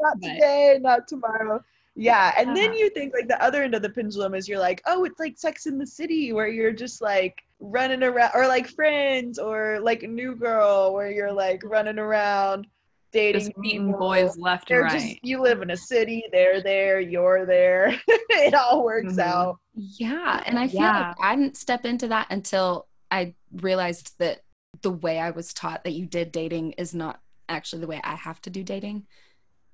not 0.00 0.20
But- 0.20 0.22
today, 0.22 0.78
not 0.80 1.08
tomorrow. 1.08 1.62
Yeah, 1.96 2.32
and 2.38 2.56
then 2.56 2.72
you 2.72 2.88
think 2.90 3.12
like 3.12 3.26
the 3.28 3.42
other 3.42 3.62
end 3.62 3.74
of 3.74 3.82
the 3.82 3.90
pendulum 3.90 4.34
is 4.34 4.48
you're 4.48 4.60
like, 4.60 4.80
oh, 4.86 5.04
it's 5.04 5.18
like 5.18 5.36
Sex 5.36 5.66
in 5.66 5.76
the 5.76 5.86
City 5.86 6.32
where 6.32 6.46
you're 6.48 6.72
just 6.72 7.02
like 7.02 7.42
running 7.58 8.02
around, 8.02 8.30
or 8.34 8.46
like 8.46 8.68
Friends, 8.68 9.38
or 9.38 9.80
like 9.82 10.02
New 10.02 10.34
Girl 10.36 10.94
where 10.94 11.10
you're 11.10 11.32
like 11.32 11.62
running 11.64 11.98
around 11.98 12.66
dating 13.12 13.40
Just 13.46 13.58
meeting 13.58 13.86
people. 13.88 13.98
boys 13.98 14.38
left 14.38 14.70
and 14.70 14.76
They're 14.76 14.84
right. 14.84 15.00
just 15.00 15.24
you 15.24 15.42
live 15.42 15.62
in 15.62 15.70
a 15.72 15.76
city, 15.76 16.24
they're 16.32 16.62
there, 16.62 17.00
you're 17.00 17.44
there. 17.44 18.00
it 18.08 18.54
all 18.54 18.84
works 18.84 19.14
Mhm. 19.14 19.18
out. 19.24 19.58
Yeah, 19.74 20.42
and 20.46 20.58
I 20.58 20.68
feel 20.68 20.80
Yeah. 20.82 21.08
like 21.08 21.16
I 21.20 21.34
didn't 21.36 21.56
step 21.56 21.84
into 21.84 22.06
that 22.08 22.28
until 22.30 22.86
I 23.10 23.34
realized 23.52 24.14
that 24.20 24.42
the 24.82 24.90
way 24.90 25.18
I 25.18 25.30
was 25.30 25.52
taught 25.52 25.84
that 25.84 25.92
you 25.92 26.06
did 26.06 26.32
dating 26.32 26.72
is 26.72 26.94
not 26.94 27.20
actually 27.48 27.80
the 27.80 27.86
way 27.86 28.00
I 28.02 28.14
have 28.14 28.40
to 28.42 28.50
do 28.50 28.62
dating. 28.62 29.06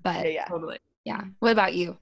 But 0.03 0.25
Yeah, 0.25 0.31
yeah. 0.31 0.45
Totally. 0.47 0.79
yeah. 1.05 1.23
What 1.39 1.53
about 1.53 1.75
you? 1.75 1.97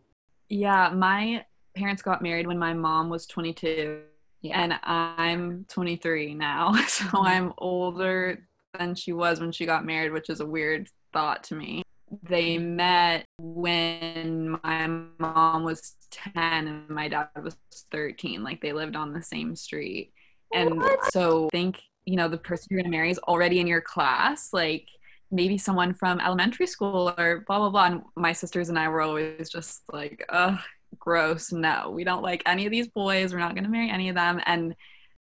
Yeah, 0.48 0.90
my 0.90 1.44
parents 1.74 2.02
got 2.02 2.22
married 2.22 2.46
when 2.46 2.58
my 2.58 2.72
mom 2.72 3.08
was 3.08 3.26
22 3.26 4.00
Yeah. 4.42 4.60
and 4.60 4.78
I'm 4.82 5.64
23 5.68 6.34
now. 6.34 6.74
So 6.88 7.04
mm-hmm. 7.04 7.16
I'm 7.16 7.52
older 7.58 8.46
than 8.78 8.94
she 8.94 9.12
was 9.12 9.40
when 9.40 9.52
she 9.52 9.66
got 9.66 9.84
married, 9.84 10.12
which 10.12 10.30
is 10.30 10.40
a 10.40 10.46
weird 10.46 10.88
thought 11.12 11.44
to 11.44 11.54
me. 11.54 11.82
They 12.22 12.56
mm-hmm. 12.56 12.76
met 12.76 13.24
when 13.38 14.58
my 14.62 14.86
mom 15.18 15.64
was 15.64 15.94
10 16.10 16.32
and 16.36 16.88
my 16.88 17.08
dad 17.08 17.28
was 17.42 17.56
13. 17.90 18.42
Like 18.44 18.60
they 18.60 18.72
lived 18.72 18.96
on 18.96 19.12
the 19.12 19.22
same 19.22 19.56
street. 19.56 20.12
And 20.52 20.84
so 21.10 21.46
I 21.46 21.48
think, 21.50 21.80
you 22.06 22.16
know, 22.16 22.28
the 22.28 22.38
person 22.38 22.68
you're 22.70 22.80
going 22.80 22.90
to 22.90 22.96
marry 22.96 23.10
is 23.10 23.18
already 23.20 23.60
in 23.60 23.66
your 23.66 23.80
class. 23.80 24.52
Like 24.52 24.88
maybe 25.30 25.58
someone 25.58 25.94
from 25.94 26.20
elementary 26.20 26.66
school 26.66 27.14
or 27.18 27.44
blah, 27.46 27.58
blah, 27.58 27.70
blah. 27.70 27.86
And 27.86 28.02
my 28.16 28.32
sisters 28.32 28.68
and 28.68 28.78
I 28.78 28.88
were 28.88 29.00
always 29.00 29.48
just 29.48 29.82
like, 29.92 30.24
ugh, 30.28 30.58
gross. 30.98 31.52
No, 31.52 31.90
we 31.90 32.04
don't 32.04 32.22
like 32.22 32.42
any 32.46 32.66
of 32.66 32.70
these 32.70 32.88
boys. 32.88 33.32
We're 33.32 33.38
not 33.40 33.54
going 33.54 33.64
to 33.64 33.70
marry 33.70 33.90
any 33.90 34.08
of 34.08 34.14
them. 34.14 34.40
And 34.46 34.74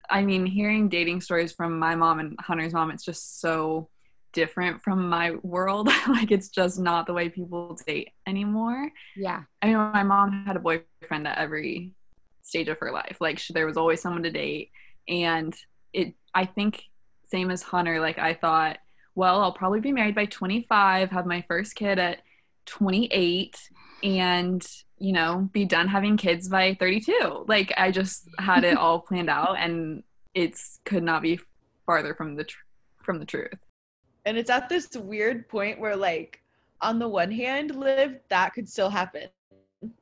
I 0.09 0.23
mean, 0.23 0.45
hearing 0.45 0.89
dating 0.89 1.21
stories 1.21 1.51
from 1.51 1.79
my 1.79 1.95
mom 1.95 2.19
and 2.19 2.37
Hunter's 2.39 2.73
mom, 2.73 2.91
it's 2.91 3.05
just 3.05 3.39
so 3.39 3.89
different 4.33 4.81
from 4.81 5.09
my 5.09 5.31
world. 5.43 5.87
like, 6.07 6.31
it's 6.31 6.49
just 6.49 6.79
not 6.79 7.07
the 7.07 7.13
way 7.13 7.29
people 7.29 7.77
date 7.87 8.09
anymore. 8.27 8.91
Yeah. 9.15 9.43
I 9.61 9.67
mean, 9.67 9.77
my 9.77 10.03
mom 10.03 10.45
had 10.45 10.57
a 10.57 10.59
boyfriend 10.59 11.27
at 11.27 11.37
every 11.37 11.93
stage 12.41 12.67
of 12.67 12.77
her 12.79 12.91
life. 12.91 13.17
Like, 13.21 13.39
she, 13.39 13.53
there 13.53 13.65
was 13.65 13.77
always 13.77 14.01
someone 14.01 14.23
to 14.23 14.31
date. 14.31 14.71
And 15.07 15.55
it, 15.93 16.15
I 16.33 16.45
think, 16.45 16.83
same 17.25 17.51
as 17.51 17.63
Hunter, 17.63 17.99
like, 17.99 18.17
I 18.17 18.33
thought, 18.33 18.77
well, 19.15 19.41
I'll 19.41 19.53
probably 19.53 19.79
be 19.79 19.91
married 19.91 20.15
by 20.15 20.25
25, 20.25 21.11
have 21.11 21.25
my 21.25 21.43
first 21.47 21.75
kid 21.75 21.99
at 21.99 22.21
28, 22.65 23.57
and, 24.03 24.65
you 24.97 25.13
know, 25.13 25.49
be 25.53 25.65
done 25.65 25.87
having 25.87 26.17
kids 26.17 26.49
by 26.49 26.75
32. 26.79 27.45
Like, 27.47 27.73
I 27.77 27.91
just 27.91 28.27
had 28.39 28.63
it 28.63 28.77
all 28.77 28.99
planned 28.99 29.29
out, 29.29 29.55
and 29.57 30.03
it's 30.33 30.79
could 30.85 31.03
not 31.03 31.21
be 31.21 31.39
farther 31.85 32.13
from 32.15 32.35
the 32.35 32.43
tr- 32.43 32.57
from 33.03 33.19
the 33.19 33.25
truth. 33.25 33.53
And 34.25 34.37
it's 34.37 34.49
at 34.49 34.69
this 34.69 34.95
weird 34.95 35.47
point 35.49 35.79
where 35.79 35.95
like 35.95 36.41
on 36.81 36.99
the 36.99 37.07
one 37.07 37.31
hand, 37.31 37.75
live 37.75 38.19
that 38.29 38.53
could 38.53 38.67
still 38.67 38.89
happen. 38.89 39.29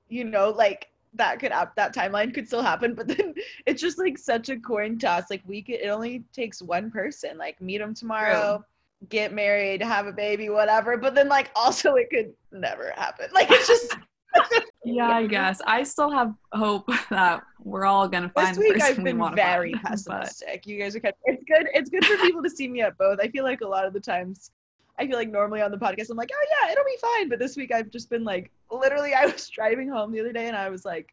You 0.09 0.25
know, 0.25 0.49
like 0.49 0.89
that 1.13 1.39
could 1.39 1.51
up 1.51 1.75
that 1.75 1.93
timeline 1.93 2.33
could 2.33 2.47
still 2.47 2.61
happen, 2.61 2.93
but 2.93 3.07
then 3.07 3.33
it's 3.65 3.81
just 3.81 3.97
like 3.97 4.17
such 4.17 4.49
a 4.49 4.57
coin 4.59 4.97
toss. 4.97 5.29
Like 5.29 5.41
we 5.45 5.61
could 5.61 5.75
it 5.75 5.87
only 5.87 6.23
takes 6.33 6.61
one 6.61 6.91
person. 6.91 7.37
Like 7.37 7.59
meet 7.61 7.79
them 7.79 7.93
tomorrow, 7.93 8.63
get 9.09 9.33
married, 9.33 9.81
have 9.81 10.07
a 10.07 10.11
baby, 10.11 10.49
whatever. 10.49 10.97
But 10.97 11.15
then 11.15 11.27
like 11.27 11.51
also 11.55 11.95
it 11.95 12.09
could 12.09 12.33
never 12.51 12.93
happen. 12.95 13.27
Like 13.33 13.47
it's 13.51 13.67
just 13.67 13.97
Yeah, 14.83 15.09
I 15.09 15.27
guess 15.27 15.61
I 15.67 15.83
still 15.83 16.09
have 16.09 16.33
hope 16.53 16.89
that 17.11 17.43
we're 17.63 17.85
all 17.85 18.07
gonna 18.07 18.29
find 18.29 18.49
this 18.49 18.57
the 18.57 18.61
week 18.61 18.73
person 18.73 18.91
I've 18.91 18.97
we 18.97 19.03
been 19.03 19.19
want 19.19 19.35
very 19.35 19.73
find, 19.73 19.83
but- 19.83 19.91
pessimistic. 20.21 20.65
You 20.65 20.79
guys 20.79 20.95
are 20.95 20.99
kind 21.01 21.13
of, 21.13 21.35
it's 21.35 21.43
good. 21.43 21.67
It's 21.73 21.89
good 21.89 22.05
for 22.05 22.17
people 22.17 22.41
to 22.41 22.49
see 22.49 22.67
me 22.67 22.81
at 22.81 22.97
both. 22.97 23.19
I 23.21 23.27
feel 23.27 23.43
like 23.43 23.61
a 23.61 23.67
lot 23.67 23.85
of 23.85 23.93
the 23.93 23.99
times 23.99 24.51
I 25.01 25.07
feel 25.07 25.17
like 25.17 25.31
normally 25.31 25.63
on 25.63 25.71
the 25.71 25.77
podcast 25.77 26.11
I'm 26.11 26.17
like, 26.17 26.29
oh 26.31 26.45
yeah, 26.61 26.71
it'll 26.71 26.85
be 26.85 26.97
fine. 27.01 27.27
But 27.27 27.39
this 27.39 27.57
week 27.57 27.73
I've 27.73 27.89
just 27.89 28.07
been 28.07 28.23
like, 28.23 28.51
literally, 28.69 29.15
I 29.15 29.25
was 29.25 29.49
driving 29.55 29.89
home 29.89 30.11
the 30.11 30.19
other 30.19 30.31
day 30.31 30.47
and 30.47 30.55
I 30.55 30.69
was 30.69 30.85
like, 30.85 31.11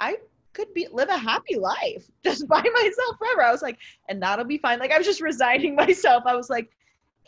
I 0.00 0.16
could 0.54 0.72
be 0.72 0.88
live 0.90 1.10
a 1.10 1.18
happy 1.18 1.56
life 1.56 2.10
just 2.24 2.48
by 2.48 2.62
myself 2.62 3.18
forever. 3.18 3.42
I 3.42 3.52
was 3.52 3.60
like, 3.60 3.76
and 4.08 4.22
that'll 4.22 4.46
be 4.46 4.56
fine. 4.56 4.78
Like 4.78 4.92
I 4.92 4.98
was 4.98 5.06
just 5.06 5.20
resigning 5.32 5.74
myself. 5.74 6.22
I 6.26 6.34
was 6.34 6.48
like, 6.48 6.70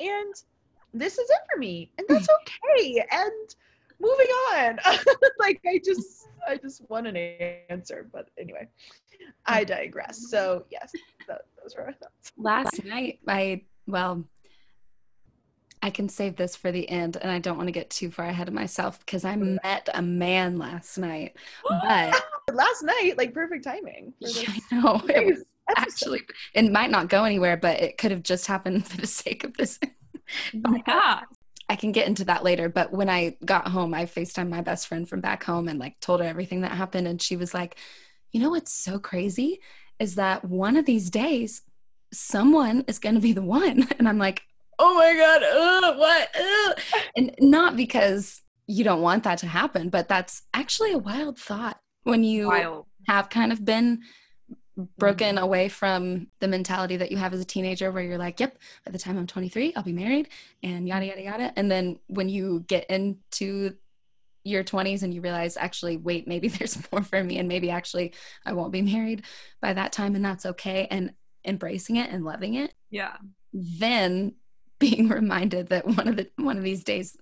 and 0.01 0.35
this 0.95 1.19
is 1.19 1.29
it 1.29 1.41
for 1.53 1.59
me, 1.59 1.91
and 1.99 2.07
that's 2.09 2.29
okay. 2.41 3.05
And 3.11 3.55
moving 4.01 4.27
on. 4.55 4.79
like 5.39 5.61
I 5.67 5.81
just 5.85 6.29
I 6.49 6.57
just 6.57 6.89
want 6.89 7.07
an 7.09 7.17
answer. 7.69 8.09
But 8.11 8.31
anyway, 8.39 8.69
I 9.45 9.65
digress. 9.65 10.31
So 10.31 10.65
yes, 10.71 10.93
that, 11.27 11.43
those 11.63 11.77
were 11.77 11.85
our 11.85 11.93
thoughts. 11.93 12.33
Last 12.39 12.85
night, 12.85 13.19
I, 13.29 13.65
well, 13.87 14.25
I 15.83 15.91
can 15.91 16.09
save 16.09 16.37
this 16.37 16.57
for 16.57 16.73
the 16.73 16.89
end, 16.89 17.17
and 17.21 17.31
I 17.31 17.39
don't 17.39 17.57
want 17.57 17.69
to 17.69 17.73
get 17.73 17.91
too 17.91 18.11
far 18.11 18.27
ahead 18.27 18.49
of 18.49 18.55
myself 18.55 18.99
because 19.01 19.25
I 19.25 19.35
mm. 19.35 19.59
met 19.63 19.89
a 19.93 20.03
man 20.03 20.59
last 20.59 20.99
night. 20.99 21.37
But 21.69 22.15
Last 22.53 22.83
night, 22.83 23.15
like 23.19 23.35
perfect 23.35 23.65
timing. 23.65 24.15
Yeah, 24.21 24.49
I 24.49 24.75
know 24.75 25.03
it 25.09 25.27
was 25.27 25.45
actually 25.77 26.23
it 26.55 26.71
might 26.71 26.91
not 26.91 27.09
go 27.09 27.25
anywhere, 27.25 27.57
but 27.57 27.81
it 27.81 27.99
could 27.99 28.11
have 28.11 28.23
just 28.23 28.47
happened 28.47 28.87
for 28.89 28.97
the 28.97 29.07
sake 29.07 29.45
of 29.45 29.57
this. 29.57 29.79
Oh 30.67 30.77
yeah. 30.87 31.21
I 31.71 31.77
can 31.77 31.91
get 31.91 32.07
into 32.07 32.27
that 32.27 32.45
later. 32.45 32.69
But 32.69 32.93
when 32.93 33.09
I 33.09 33.39
got 33.43 33.69
home, 33.69 33.95
I 33.95 34.05
FaceTimed 34.05 34.51
my 34.51 34.61
best 34.61 34.87
friend 34.87 35.09
from 35.09 35.23
back 35.23 35.43
home 35.43 35.69
and 35.69 35.79
like 35.79 35.99
told 36.01 36.21
her 36.21 36.27
everything 36.27 36.61
that 36.61 36.73
happened. 36.73 37.09
And 37.09 37.21
she 37.21 37.35
was 37.35 37.55
like, 37.55 37.79
you 38.31 38.39
know 38.39 38.51
what's 38.51 38.73
so 38.73 38.99
crazy 38.99 39.61
is 39.99 40.17
that 40.17 40.45
one 40.45 40.77
of 40.77 40.85
these 40.85 41.09
days, 41.09 41.63
someone 42.13 42.85
is 42.89 42.99
going 42.99 43.15
to 43.15 43.23
be 43.23 43.33
the 43.33 43.43
one. 43.43 43.89
And 43.99 44.09
I'm 44.09 44.19
like, 44.19 44.43
oh 44.79 44.95
my 44.95 45.15
God, 45.15 45.43
ugh, 45.43 45.99
what? 45.99 46.29
Ugh. 46.39 47.03
And 47.17 47.35
not 47.41 47.77
because 47.77 48.43
you 48.67 48.85
don't 48.85 49.03
want 49.03 49.25
that 49.25 49.39
to 49.39 49.47
happen, 49.47 49.89
but 49.89 50.09
that's 50.09 50.43
actually 50.55 50.93
a 50.93 50.99
wild 50.99 51.39
thought 51.39 51.81
when 52.05 52.23
you 52.23 52.49
Wild. 52.49 52.87
have 53.07 53.31
kind 53.31 53.53
of 53.53 53.65
been 53.65 54.03
broken 54.97 55.37
mm-hmm. 55.37 55.45
away 55.45 55.69
from 55.69 56.29
the 56.41 56.49
mentality 56.49 56.97
that 56.97 57.11
you 57.11 57.17
have 57.17 57.35
as 57.35 57.41
a 57.41 57.45
teenager 57.45 57.91
where 57.91 58.03
you're 58.03 58.19
like, 58.19 58.39
yep, 58.39 58.57
by 58.85 58.93
the 58.93 58.99
time 58.99 59.19
I'm 59.19 59.27
23, 59.27 59.73
I'll 59.75 59.83
be 59.83 59.93
married 59.93 60.29
and 60.63 60.87
yada, 60.87 61.07
yada, 61.07 61.23
yada. 61.23 61.53
And 61.57 61.71
then 61.71 61.99
when 62.07 62.29
you 62.29 62.65
get 62.69 62.89
into 62.89 63.75
your 64.45 64.63
20s 64.63 65.03
and 65.03 65.13
you 65.13 65.21
realize, 65.21 65.57
actually, 65.57 65.97
wait, 65.97 66.29
maybe 66.29 66.49
there's 66.49 66.79
more 66.93 67.03
for 67.03 67.23
me 67.25 67.39
and 67.39 67.49
maybe 67.49 67.71
actually 67.71 68.13
I 68.47 68.53
won't 68.53 68.73
be 68.73 68.83
married 68.83 69.23
by 69.61 69.73
that 69.73 69.93
time 69.93 70.15
and 70.15 70.25
that's 70.25 70.47
okay. 70.47 70.87
And 70.91 71.13
embracing 71.45 71.97
it 71.97 72.11
and 72.11 72.25
loving 72.25 72.55
it, 72.55 72.75
Yeah. 72.91 73.17
then 73.53 74.35
being 74.81 75.09
reminded 75.09 75.69
that 75.69 75.87
one 75.87 76.09
of 76.09 76.17
the 76.17 76.29
one 76.37 76.57
of 76.57 76.65
these 76.65 76.85
days 76.85 77.17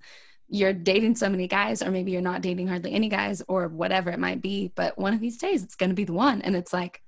you're 0.49 0.73
dating 0.73 1.17
so 1.17 1.29
many 1.29 1.49
guys 1.49 1.83
or 1.83 1.91
maybe 1.91 2.13
you're 2.13 2.21
not 2.21 2.41
dating 2.41 2.69
hardly 2.69 2.93
any 2.93 3.09
guys 3.09 3.43
or 3.49 3.67
whatever 3.67 4.11
it 4.11 4.19
might 4.19 4.41
be 4.41 4.71
but 4.75 4.97
one 4.97 5.13
of 5.13 5.21
these 5.21 5.39
days 5.39 5.63
it's 5.63 5.75
going 5.75 5.91
to 5.91 5.97
be 5.97 6.05
the 6.05 6.13
one 6.13 6.41
and 6.43 6.55
it's 6.55 6.73
like 6.73 7.03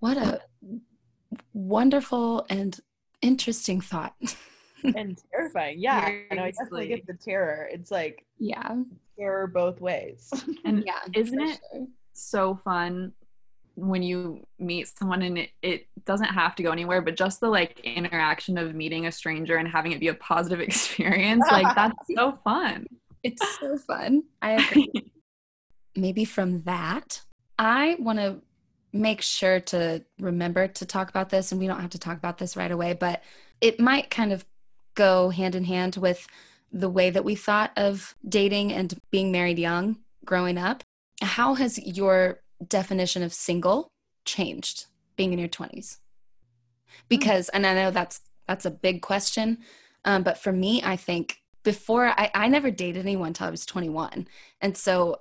what 0.00 0.16
a 0.16 0.40
wonderful 1.54 2.44
and 2.50 2.80
interesting 3.22 3.80
thought 3.80 4.14
and 4.96 5.18
terrifying. 5.32 5.76
Yeah, 5.78 6.10
I 6.30 6.34
know. 6.34 6.44
I 6.44 6.50
definitely 6.50 6.88
get 6.88 7.06
the 7.06 7.14
terror. 7.14 7.68
It's 7.70 7.90
like 7.90 8.24
yeah 8.38 8.76
terror 9.18 9.46
both 9.46 9.80
ways. 9.80 10.30
And 10.64 10.82
yeah 10.86 11.00
isn't 11.14 11.40
it 11.40 11.60
sure. 11.72 11.86
so 12.12 12.54
fun 12.54 13.12
when 13.74 14.02
you 14.02 14.46
meet 14.58 14.88
someone 14.96 15.22
and 15.22 15.38
it, 15.38 15.50
it 15.62 15.86
doesn't 16.04 16.28
have 16.28 16.54
to 16.56 16.62
go 16.62 16.70
anywhere, 16.70 17.00
but 17.00 17.16
just 17.16 17.40
the 17.40 17.48
like 17.48 17.80
interaction 17.80 18.58
of 18.58 18.74
meeting 18.74 19.06
a 19.06 19.12
stranger 19.12 19.56
and 19.56 19.68
having 19.68 19.92
it 19.92 20.00
be 20.00 20.08
a 20.08 20.14
positive 20.14 20.60
experience, 20.68 21.44
like 21.50 21.74
that's 21.74 21.96
so 22.14 22.38
fun. 22.44 22.86
it's 23.22 23.58
so 23.58 23.76
fun. 23.78 24.22
I 24.42 24.52
agree. 24.52 24.92
Maybe 25.96 26.24
from 26.24 26.62
that 26.62 27.22
i 27.58 27.96
want 27.98 28.18
to 28.18 28.40
make 28.92 29.20
sure 29.20 29.60
to 29.60 30.02
remember 30.20 30.66
to 30.66 30.86
talk 30.86 31.10
about 31.10 31.30
this 31.30 31.50
and 31.50 31.60
we 31.60 31.66
don't 31.66 31.80
have 31.80 31.90
to 31.90 31.98
talk 31.98 32.16
about 32.16 32.38
this 32.38 32.56
right 32.56 32.70
away 32.70 32.92
but 32.92 33.22
it 33.60 33.78
might 33.78 34.08
kind 34.08 34.32
of 34.32 34.44
go 34.94 35.30
hand 35.30 35.54
in 35.54 35.64
hand 35.64 35.96
with 35.96 36.26
the 36.72 36.88
way 36.88 37.10
that 37.10 37.24
we 37.24 37.34
thought 37.34 37.72
of 37.76 38.14
dating 38.28 38.72
and 38.72 38.98
being 39.10 39.32
married 39.32 39.58
young 39.58 39.96
growing 40.24 40.58
up. 40.58 40.82
How 41.22 41.54
has 41.54 41.78
your 41.78 42.40
definition 42.66 43.22
of 43.22 43.32
single 43.32 43.88
changed 44.24 44.86
being 45.16 45.32
in 45.32 45.38
your 45.38 45.48
20s 45.48 45.98
because 47.08 47.48
and 47.50 47.66
i 47.66 47.74
know 47.74 47.90
that's 47.90 48.20
that's 48.46 48.64
a 48.64 48.70
big 48.70 49.02
question 49.02 49.58
um, 50.04 50.22
but 50.22 50.38
for 50.38 50.52
me 50.52 50.82
i 50.82 50.96
think 50.96 51.40
before 51.62 52.06
I, 52.06 52.30
I 52.34 52.48
never 52.48 52.70
dated 52.70 53.04
anyone 53.04 53.28
until 53.28 53.46
I 53.46 53.50
was 53.50 53.66
21. 53.66 54.26
And 54.60 54.76
so 54.76 55.20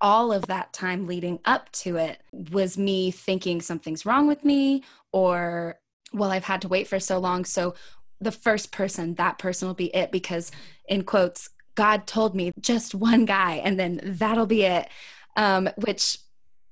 all 0.00 0.32
of 0.32 0.46
that 0.46 0.72
time 0.72 1.06
leading 1.06 1.38
up 1.44 1.70
to 1.72 1.96
it 1.96 2.22
was 2.32 2.78
me 2.78 3.10
thinking 3.10 3.60
something's 3.60 4.06
wrong 4.06 4.26
with 4.26 4.46
me 4.46 4.82
or 5.12 5.78
well 6.14 6.30
i've 6.30 6.44
had 6.44 6.62
to 6.62 6.68
wait 6.68 6.88
for 6.88 6.98
so 6.98 7.18
long. 7.18 7.44
So 7.44 7.74
the 8.20 8.32
first 8.32 8.72
person 8.72 9.14
that 9.14 9.38
person 9.38 9.68
will 9.68 9.74
be 9.74 9.94
it 9.94 10.10
because 10.10 10.50
in 10.88 11.04
quotes 11.04 11.50
god 11.74 12.06
told 12.06 12.34
me 12.34 12.52
just 12.60 12.94
one 12.94 13.24
guy 13.24 13.54
and 13.56 13.78
then 13.78 14.00
that'll 14.02 14.46
be 14.46 14.64
it 14.64 14.88
um, 15.36 15.70
which 15.76 16.18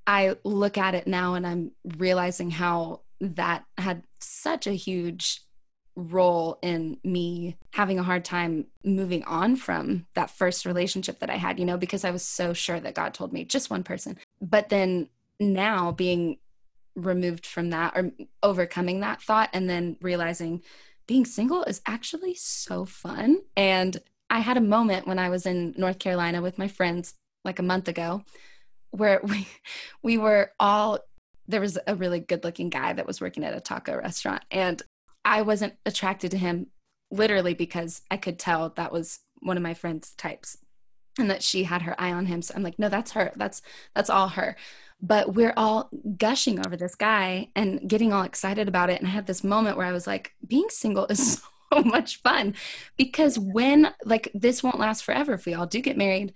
i 0.09 0.35
look 0.43 0.77
at 0.77 0.93
it 0.93 1.07
now 1.07 1.35
and 1.35 1.47
i'm 1.47 1.71
realizing 1.97 2.51
how 2.51 2.99
that 3.21 3.63
had 3.77 4.03
such 4.19 4.67
a 4.67 4.73
huge 4.73 5.41
role 5.95 6.57
in 6.61 6.97
me 7.03 7.57
having 7.73 7.99
a 7.99 8.03
hard 8.03 8.23
time 8.23 8.65
moving 8.83 9.23
on 9.25 9.55
from 9.55 10.05
that 10.13 10.29
first 10.29 10.65
relationship 10.65 11.19
that 11.19 11.29
I 11.29 11.35
had, 11.35 11.59
you 11.59 11.65
know, 11.65 11.77
because 11.77 12.05
I 12.05 12.11
was 12.11 12.23
so 12.23 12.53
sure 12.53 12.79
that 12.79 12.95
God 12.95 13.13
told 13.13 13.33
me 13.33 13.43
just 13.43 13.69
one 13.69 13.83
person. 13.83 14.17
But 14.41 14.69
then 14.69 15.09
now 15.39 15.91
being 15.91 16.37
removed 16.95 17.45
from 17.45 17.69
that 17.69 17.95
or 17.95 18.11
overcoming 18.41 18.99
that 19.01 19.21
thought 19.21 19.49
and 19.53 19.69
then 19.69 19.97
realizing 20.01 20.61
being 21.07 21.25
single 21.25 21.63
is 21.63 21.81
actually 21.85 22.35
so 22.35 22.85
fun. 22.85 23.41
And 23.57 23.97
I 24.29 24.39
had 24.39 24.57
a 24.57 24.61
moment 24.61 25.07
when 25.07 25.19
I 25.19 25.29
was 25.29 25.45
in 25.45 25.73
North 25.77 25.99
Carolina 25.99 26.41
with 26.41 26.57
my 26.57 26.67
friends 26.67 27.15
like 27.43 27.59
a 27.59 27.63
month 27.63 27.87
ago 27.87 28.23
where 28.91 29.19
we 29.23 29.47
we 30.01 30.17
were 30.17 30.51
all 30.59 30.99
there 31.47 31.61
was 31.61 31.79
a 31.87 31.95
really 31.95 32.19
good 32.19 32.43
looking 32.43 32.69
guy 32.69 32.93
that 32.93 33.07
was 33.07 33.19
working 33.19 33.43
at 33.43 33.55
a 33.55 33.59
taco 33.59 33.97
restaurant 33.97 34.43
and 34.51 34.81
I 35.25 35.41
wasn't 35.41 35.73
attracted 35.85 36.31
to 36.31 36.37
him 36.37 36.67
literally 37.11 37.53
because 37.53 38.01
I 38.09 38.17
could 38.17 38.39
tell 38.39 38.69
that 38.69 38.91
was 38.91 39.19
one 39.39 39.57
of 39.57 39.63
my 39.63 39.73
friend's 39.73 40.11
types 40.11 40.57
and 41.17 41.29
that 41.29 41.43
she 41.43 41.63
had 41.63 41.83
her 41.83 41.99
eye 41.99 42.11
on 42.11 42.27
him. 42.27 42.41
So 42.41 42.53
I'm 42.55 42.63
like, 42.63 42.79
no, 42.79 42.89
that's 42.89 43.11
her. 43.11 43.31
That's 43.35 43.61
that's 43.95 44.09
all 44.09 44.29
her. 44.29 44.55
But 45.01 45.33
we're 45.33 45.53
all 45.55 45.89
gushing 46.17 46.65
over 46.65 46.75
this 46.75 46.95
guy 46.95 47.49
and 47.55 47.87
getting 47.87 48.11
all 48.11 48.23
excited 48.23 48.67
about 48.67 48.89
it. 48.89 48.99
And 48.99 49.07
I 49.07 49.11
had 49.11 49.27
this 49.27 49.43
moment 49.43 49.77
where 49.77 49.85
I 49.85 49.93
was 49.93 50.07
like, 50.07 50.33
being 50.45 50.67
single 50.69 51.05
is 51.07 51.41
so 51.73 51.83
much 51.83 52.21
fun 52.21 52.55
because 52.97 53.37
when 53.37 53.93
like 54.03 54.31
this 54.33 54.63
won't 54.63 54.79
last 54.79 55.03
forever 55.03 55.33
if 55.33 55.45
we 55.45 55.53
all 55.53 55.67
do 55.67 55.81
get 55.81 55.97
married 55.97 56.33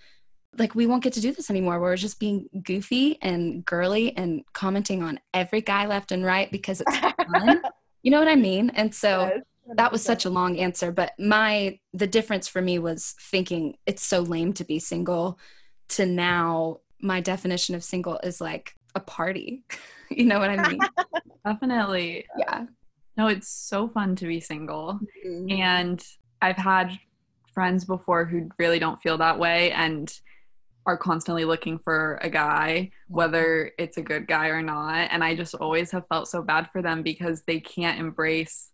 like 0.58 0.76
we 0.76 0.86
won't 0.86 1.04
get 1.04 1.14
to 1.14 1.22
do 1.22 1.32
this 1.32 1.50
anymore 1.50 1.80
we're 1.80 1.96
just 1.96 2.20
being 2.20 2.48
goofy 2.64 3.18
and 3.22 3.66
girly 3.66 4.16
and 4.16 4.44
commenting 4.54 5.02
on 5.02 5.20
every 5.34 5.62
guy 5.62 5.86
left 5.86 6.12
and 6.12 6.24
right 6.24 6.52
because 6.52 6.82
it's 6.82 6.98
fun 6.98 7.62
you 8.04 8.12
know 8.12 8.20
what 8.20 8.28
I 8.28 8.36
mean? 8.36 8.70
And 8.72 8.94
so 8.94 9.32
yes, 9.34 9.44
that 9.76 9.92
was 9.92 10.04
such 10.04 10.26
a 10.26 10.30
long 10.30 10.60
answer, 10.60 10.92
but 10.92 11.14
my 11.18 11.80
the 11.94 12.06
difference 12.06 12.48
for 12.48 12.62
me 12.62 12.78
was 12.78 13.16
thinking 13.20 13.78
it's 13.86 14.06
so 14.06 14.20
lame 14.20 14.54
to 14.54 14.66
be 14.66 14.78
single 14.78 15.40
to 15.90 16.06
now 16.06 16.82
my 17.00 17.22
definition 17.22 17.74
of 17.76 17.84
single 17.84 18.20
is 18.24 18.40
like 18.40 18.76
a 18.94 19.00
party. 19.00 19.64
you 20.12 20.26
know 20.26 20.38
what 20.38 20.50
I 20.50 20.70
mean? 20.70 20.80
Definitely. 21.46 22.26
Yeah. 22.38 22.66
No, 23.18 23.28
it's 23.28 23.48
so 23.48 23.88
fun 23.88 24.16
to 24.18 24.28
be 24.28 24.40
single. 24.40 25.00
Mm-hmm. 25.26 25.52
And 25.52 26.06
I've 26.42 26.58
had 26.58 27.00
friends 27.54 27.86
before 27.86 28.26
who 28.26 28.50
really 28.58 28.80
don't 28.80 29.02
feel 29.02 29.18
that 29.20 29.40
way 29.40 29.72
and 29.72 30.12
are 30.86 30.98
constantly 30.98 31.46
looking 31.46 31.80
for 31.80 32.20
a 32.22 32.30
guy, 32.30 32.92
whether 33.08 33.72
it's 33.78 33.98
a 33.98 34.02
good 34.02 34.28
guy 34.28 34.48
or 34.48 34.62
not. 34.62 35.10
And 35.12 35.24
I 35.24 35.36
just 35.36 35.56
always 35.56 35.92
have 35.92 36.08
felt 36.08 36.28
so 36.28 36.42
bad 36.42 36.70
for 36.72 36.82
them 36.82 37.04
because 37.04 37.44
they 37.44 37.60
can't 37.60 38.00
embrace 38.00 38.72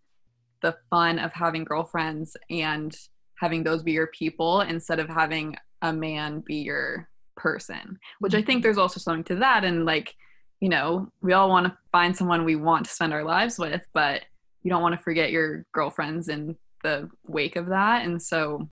the 0.62 0.76
fun 0.90 1.20
of 1.20 1.32
having 1.34 1.64
girlfriends 1.64 2.36
and 2.50 2.96
having 3.36 3.64
those 3.64 3.84
be 3.84 3.92
your 3.92 4.08
people 4.08 4.62
instead 4.62 5.00
of 5.00 5.08
having 5.08 5.56
a 5.82 5.94
man 5.94 6.44
be 6.46 6.56
your 6.56 7.08
person, 7.38 8.00
which 8.20 8.34
I 8.34 8.42
think 8.42 8.58
mm-hmm. 8.58 8.64
there's 8.64 8.78
also 8.78 9.00
something 9.00 9.24
to 9.26 9.36
that. 9.36 9.64
And 9.64 9.86
like, 9.86 10.16
you 10.60 10.70
know, 10.70 11.10
we 11.22 11.34
all 11.34 11.50
want 11.50 11.68
to 11.68 11.78
find 11.92 12.16
someone 12.16 12.44
we 12.44 12.56
want 12.56 12.86
to 12.86 12.92
spend 12.92 13.14
our 13.14 13.24
lives 13.24 13.58
with, 13.58 13.86
but 13.94 14.24
you 14.64 14.70
don't 14.70 14.82
want 14.82 14.94
to 14.98 15.04
forget 15.04 15.32
your 15.32 15.66
girlfriends 15.74 16.28
in 16.28 16.58
the 16.84 17.10
wake 17.28 17.56
of 17.56 17.68
that. 17.68 18.06
And 18.06 18.22
so 18.22 18.70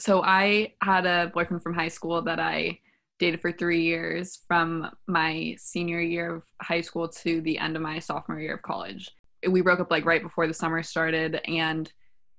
so 0.00 0.22
I 0.22 0.74
had 0.82 1.06
a 1.06 1.30
boyfriend 1.32 1.62
from 1.62 1.74
high 1.74 1.88
school 1.88 2.22
that 2.22 2.40
I 2.40 2.78
dated 3.18 3.40
for 3.40 3.52
three 3.52 3.82
years 3.82 4.40
from 4.48 4.90
my 5.06 5.54
senior 5.58 6.00
year 6.00 6.36
of 6.36 6.42
high 6.60 6.80
school 6.80 7.08
to 7.08 7.40
the 7.40 7.58
end 7.58 7.76
of 7.76 7.82
my 7.82 7.98
sophomore 7.98 8.40
year 8.40 8.54
of 8.54 8.62
college. 8.62 9.10
We 9.48 9.60
broke 9.60 9.80
up 9.80 9.90
like 9.90 10.04
right 10.04 10.22
before 10.22 10.46
the 10.46 10.54
summer 10.54 10.82
started, 10.82 11.40
and 11.46 11.90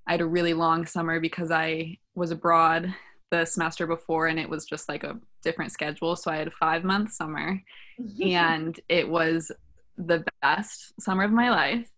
I 0.08 0.12
had 0.14 0.22
a 0.22 0.26
really 0.26 0.54
long 0.54 0.86
summer 0.86 1.20
because 1.20 1.52
I 1.52 1.98
was 2.14 2.32
abroad 2.32 2.94
the 3.32 3.46
semester 3.46 3.88
before 3.88 4.28
and 4.28 4.40
it 4.40 4.50
was 4.50 4.66
just 4.66 4.88
like 4.88 5.04
a 5.04 5.20
different 5.44 5.72
schedule. 5.72 6.16
So 6.16 6.30
I 6.30 6.38
had 6.38 6.48
a 6.48 6.52
five 6.52 6.84
month 6.84 7.14
summer, 7.14 7.62
and 8.22 8.78
it 8.90 9.08
was 9.08 9.52
the 9.98 10.26
best 10.42 11.00
summer 11.02 11.24
of 11.24 11.32
my 11.32 11.50
life. 11.50 11.90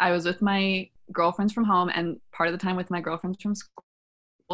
I 0.00 0.10
was 0.10 0.24
with 0.24 0.40
my 0.40 0.88
girlfriends 1.12 1.52
from 1.52 1.64
home 1.64 1.90
and 1.94 2.18
part 2.32 2.48
of 2.48 2.58
the 2.58 2.64
time 2.64 2.76
with 2.76 2.90
my 2.90 3.00
girlfriends 3.00 3.42
from 3.42 3.54
school 3.54 3.84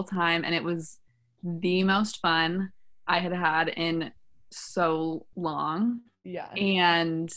time 0.05 0.45
and 0.45 0.55
it 0.55 0.65
was 0.65 0.99
the 1.43 1.85
most 1.85 2.21
fun 2.21 2.73
I 3.07 3.19
had 3.19 3.33
had 3.33 3.69
in 3.69 4.13
so 4.51 5.27
long. 5.37 6.01
Yeah. 6.25 6.51
And 6.55 7.33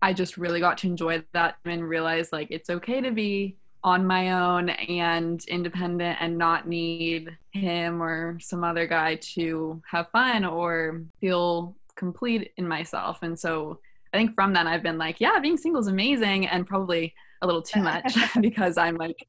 I 0.00 0.12
just 0.12 0.36
really 0.36 0.60
got 0.60 0.78
to 0.78 0.86
enjoy 0.86 1.24
that 1.32 1.56
and 1.64 1.88
realize 1.88 2.30
like 2.32 2.48
it's 2.50 2.70
okay 2.70 3.00
to 3.00 3.10
be 3.10 3.56
on 3.84 4.06
my 4.06 4.32
own 4.32 4.68
and 4.68 5.44
independent 5.46 6.18
and 6.20 6.38
not 6.38 6.68
need 6.68 7.36
him 7.50 8.00
or 8.00 8.38
some 8.40 8.62
other 8.62 8.86
guy 8.86 9.16
to 9.16 9.82
have 9.90 10.08
fun 10.10 10.44
or 10.44 11.02
feel 11.20 11.76
complete 11.96 12.52
in 12.56 12.68
myself. 12.68 13.22
And 13.22 13.38
so 13.38 13.80
I 14.12 14.18
think 14.18 14.34
from 14.34 14.52
then 14.52 14.68
I've 14.68 14.82
been 14.82 14.98
like, 14.98 15.20
yeah, 15.20 15.38
being 15.40 15.56
single 15.56 15.80
is 15.80 15.88
amazing 15.88 16.46
and 16.46 16.66
probably 16.66 17.14
a 17.40 17.46
little 17.46 17.62
too 17.62 17.82
much 17.82 18.16
because 18.40 18.78
I'm 18.78 18.96
like 18.96 19.26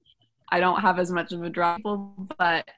I 0.53 0.59
don't 0.59 0.81
have 0.81 0.99
as 0.99 1.09
much 1.09 1.31
of 1.31 1.41
a 1.41 1.49
drive, 1.49 1.81
but 2.37 2.69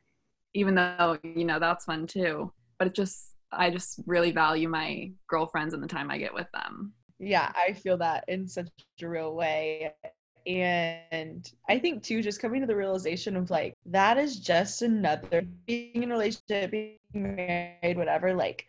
even 0.53 0.75
though 0.75 1.17
you 1.23 1.43
know 1.43 1.59
that's 1.59 1.83
fun 1.83 2.07
too. 2.07 2.49
But 2.79 2.87
it 2.87 2.95
just 2.95 3.35
I 3.51 3.69
just 3.69 3.99
really 4.05 4.31
value 4.31 4.69
my 4.69 5.11
girlfriends 5.27 5.73
and 5.73 5.83
the 5.83 5.87
time 5.87 6.09
I 6.09 6.17
get 6.17 6.33
with 6.33 6.47
them. 6.53 6.93
Yeah, 7.19 7.51
I 7.53 7.73
feel 7.73 7.97
that 7.97 8.23
in 8.29 8.47
such 8.47 8.69
a 9.01 9.07
real 9.07 9.35
way. 9.35 9.93
And 10.47 11.51
I 11.67 11.77
think 11.77 12.01
too, 12.01 12.21
just 12.21 12.41
coming 12.41 12.61
to 12.61 12.67
the 12.67 12.77
realization 12.77 13.35
of 13.35 13.49
like 13.49 13.73
that 13.87 14.17
is 14.17 14.39
just 14.39 14.81
another 14.81 15.41
being 15.65 16.03
in 16.03 16.11
a 16.11 16.13
relationship, 16.13 16.71
being 16.71 16.97
married, 17.13 17.97
whatever, 17.97 18.33
like 18.33 18.67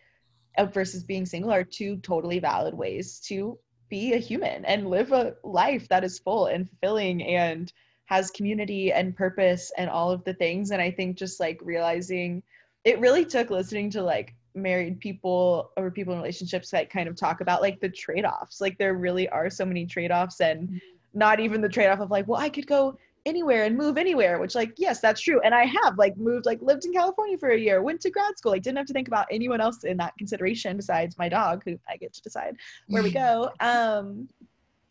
uh, 0.58 0.64
versus 0.64 1.04
being 1.04 1.26
single 1.26 1.52
are 1.52 1.62
two 1.62 1.98
totally 1.98 2.40
valid 2.40 2.74
ways 2.74 3.20
to 3.28 3.56
be 3.88 4.14
a 4.14 4.18
human 4.18 4.64
and 4.64 4.90
live 4.90 5.12
a 5.12 5.36
life 5.44 5.86
that 5.90 6.02
is 6.02 6.18
full 6.18 6.46
and 6.46 6.68
fulfilling 6.68 7.22
and 7.22 7.72
has 8.06 8.30
community 8.30 8.92
and 8.92 9.16
purpose 9.16 9.70
and 9.76 9.90
all 9.90 10.10
of 10.10 10.24
the 10.24 10.34
things. 10.34 10.70
And 10.70 10.80
i 10.80 10.90
think 10.90 11.16
just 11.16 11.40
like 11.40 11.60
realizing 11.62 12.42
it 12.84 13.00
really 13.00 13.24
took 13.24 13.50
listening 13.50 13.90
to 13.90 14.02
like 14.02 14.34
married 14.56 14.98
people 15.00 15.70
or 15.76 15.90
people 15.90 16.14
in 16.14 16.18
relationships 16.18 16.70
that 16.70 16.88
kind 16.88 17.08
of 17.08 17.16
talk 17.16 17.40
about 17.40 17.60
like 17.60 17.78
the 17.80 17.88
trade-offs. 17.88 18.60
Like 18.60 18.78
there 18.78 18.94
really 18.94 19.28
are 19.28 19.50
so 19.50 19.64
many 19.64 19.86
trade-offs 19.86 20.40
and 20.40 20.68
mm-hmm. 20.68 20.78
not 21.12 21.38
even 21.38 21.60
the 21.60 21.68
trade-off 21.68 22.00
of 22.00 22.10
like 22.10 22.26
well 22.26 22.40
i 22.40 22.48
could 22.48 22.66
go 22.66 22.96
anywhere 23.26 23.64
and 23.64 23.76
move 23.76 23.98
anywhere 23.98 24.38
which 24.38 24.54
like 24.54 24.72
yes 24.76 25.00
that's 25.00 25.20
true. 25.20 25.40
And 25.40 25.54
i 25.54 25.64
have 25.64 25.98
like 25.98 26.16
moved 26.16 26.46
like 26.46 26.62
lived 26.62 26.84
in 26.84 26.92
california 26.92 27.36
for 27.36 27.50
a 27.50 27.58
year 27.58 27.82
went 27.82 28.00
to 28.02 28.10
grad 28.10 28.38
school. 28.38 28.52
Like 28.52 28.62
didn't 28.62 28.78
have 28.78 28.86
to 28.86 28.92
think 28.92 29.08
about 29.08 29.26
anyone 29.30 29.60
else 29.60 29.84
in 29.84 29.96
that 29.98 30.14
consideration 30.16 30.76
besides 30.76 31.18
my 31.18 31.28
dog 31.28 31.62
who 31.64 31.78
i 31.88 31.96
get 31.96 32.14
to 32.14 32.22
decide 32.22 32.56
where 32.86 33.02
we 33.02 33.10
go. 33.24 33.50
Um 33.60 34.28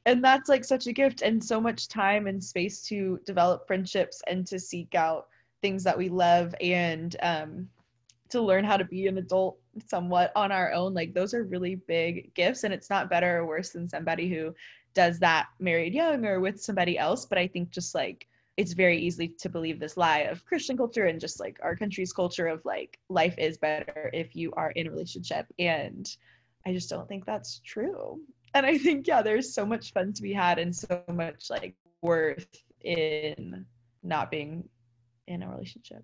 and 0.06 0.24
that's 0.24 0.50
like 0.50 0.64
such 0.64 0.88
a 0.88 0.94
gift 0.94 1.22
and 1.22 1.44
so 1.44 1.60
much 1.60 1.88
time 1.88 2.28
and 2.28 2.44
space 2.44 2.82
to 2.88 3.20
develop 3.26 3.68
friendships 3.68 4.22
and 4.28 4.46
to 4.48 4.60
seek 4.60 4.96
out 4.96 5.28
things 5.62 5.84
that 5.84 5.98
we 5.98 6.10
love 6.10 6.54
and 6.62 7.16
um, 7.22 7.68
to 8.30 8.42
learn 8.42 8.64
how 8.64 8.78
to 8.78 8.86
be 8.86 9.08
an 9.08 9.18
adult 9.18 9.58
somewhat 9.88 10.32
on 10.36 10.52
our 10.52 10.72
own. 10.74 10.94
Like 10.94 11.14
those 11.14 11.34
are 11.34 11.44
really 11.44 11.76
big 11.76 12.34
gifts 12.34 12.64
and 12.64 12.74
it's 12.74 12.90
not 12.90 13.10
better 13.10 13.40
or 13.40 13.48
worse 13.48 13.72
than 13.72 13.90
somebody 13.90 14.30
who 14.30 14.54
does 14.96 15.20
that 15.20 15.48
married 15.60 15.94
young 15.94 16.26
or 16.26 16.40
with 16.40 16.60
somebody 16.60 16.98
else 16.98 17.26
but 17.26 17.38
i 17.38 17.46
think 17.46 17.70
just 17.70 17.94
like 17.94 18.28
it's 18.58 18.72
very 18.72 18.98
easy 18.98 19.28
to 19.28 19.50
believe 19.50 19.80
this 19.80 19.98
lie 19.98 20.20
of 20.20 20.44
christian 20.46 20.76
culture 20.76 21.06
and 21.06 21.20
just 21.20 21.40
like 21.40 21.60
our 21.62 21.76
country's 21.76 22.14
culture 22.14 22.48
of 22.48 22.64
like 22.66 22.98
life 23.10 23.36
is 23.38 23.58
better 23.58 24.10
if 24.14 24.36
you 24.36 24.52
are 24.54 24.72
in 24.72 24.88
a 24.88 24.90
relationship 24.90 25.46
and 25.60 26.16
i 26.66 26.74
just 26.74 26.90
don't 26.90 27.08
think 27.08 27.26
that's 27.26 27.60
true 27.64 28.20
and 28.56 28.66
I 28.66 28.78
think 28.78 29.06
yeah, 29.06 29.22
there's 29.22 29.54
so 29.54 29.66
much 29.66 29.92
fun 29.92 30.14
to 30.14 30.22
be 30.22 30.34
had 30.34 30.58
and 30.58 30.74
so 30.74 31.04
much 31.12 31.48
like 31.50 31.76
worth 32.02 32.48
in 32.82 33.66
not 34.02 34.32
being 34.32 34.68
in 35.28 35.44
a 35.44 35.50
relationship. 35.50 36.04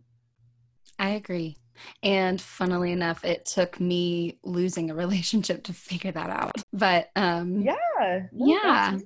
I 1.00 1.12
agree. 1.12 1.58
And 2.04 2.40
funnily 2.40 2.92
enough, 2.92 3.24
it 3.24 3.46
took 3.46 3.80
me 3.80 4.38
losing 4.44 4.92
a 4.92 4.96
relationship 5.04 5.64
to 5.64 5.74
figure 5.74 6.12
that 6.12 6.30
out. 6.30 6.62
But 6.74 7.10
um 7.16 7.62
yeah. 7.62 8.28
yeah. 8.34 8.98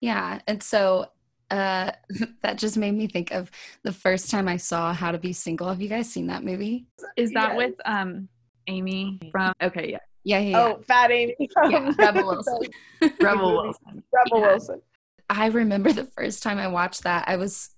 Yeah. 0.00 0.40
And 0.46 0.62
so 0.62 1.06
uh 1.50 1.92
that 2.42 2.56
just 2.56 2.78
made 2.78 2.94
me 2.94 3.08
think 3.08 3.30
of 3.30 3.50
the 3.82 3.92
first 3.92 4.30
time 4.30 4.48
I 4.48 4.56
saw 4.56 4.94
How 4.94 5.12
to 5.12 5.18
Be 5.18 5.34
Single. 5.34 5.68
Have 5.68 5.82
you 5.82 5.88
guys 5.88 6.10
seen 6.10 6.28
that 6.28 6.42
movie? 6.42 6.86
Is 7.16 7.30
that 7.32 7.50
yes. 7.50 7.56
with 7.58 7.74
um 7.84 8.28
Amy 8.68 9.20
from 9.30 9.52
okay, 9.62 9.90
yeah. 9.92 9.98
Yeah, 10.26 10.40
yeah, 10.40 10.48
yeah. 10.50 10.58
Oh, 10.74 10.82
Fat 10.82 11.12
Amy. 11.12 11.36
From 11.52 11.70
Yeah, 11.70 11.92
Rebel 11.96 12.26
Wilson. 12.26 12.58
Rebel 13.20 13.62
Wilson. 13.62 14.02
Rebel 14.12 14.40
Yeah. 14.40 14.46
Wilson. 14.48 14.82
I 15.30 15.46
remember 15.46 15.92
the 15.92 16.04
first 16.04 16.42
time 16.42 16.58
I 16.58 16.66
watched 16.66 17.04
that, 17.04 17.28
I 17.28 17.36
was, 17.36 17.70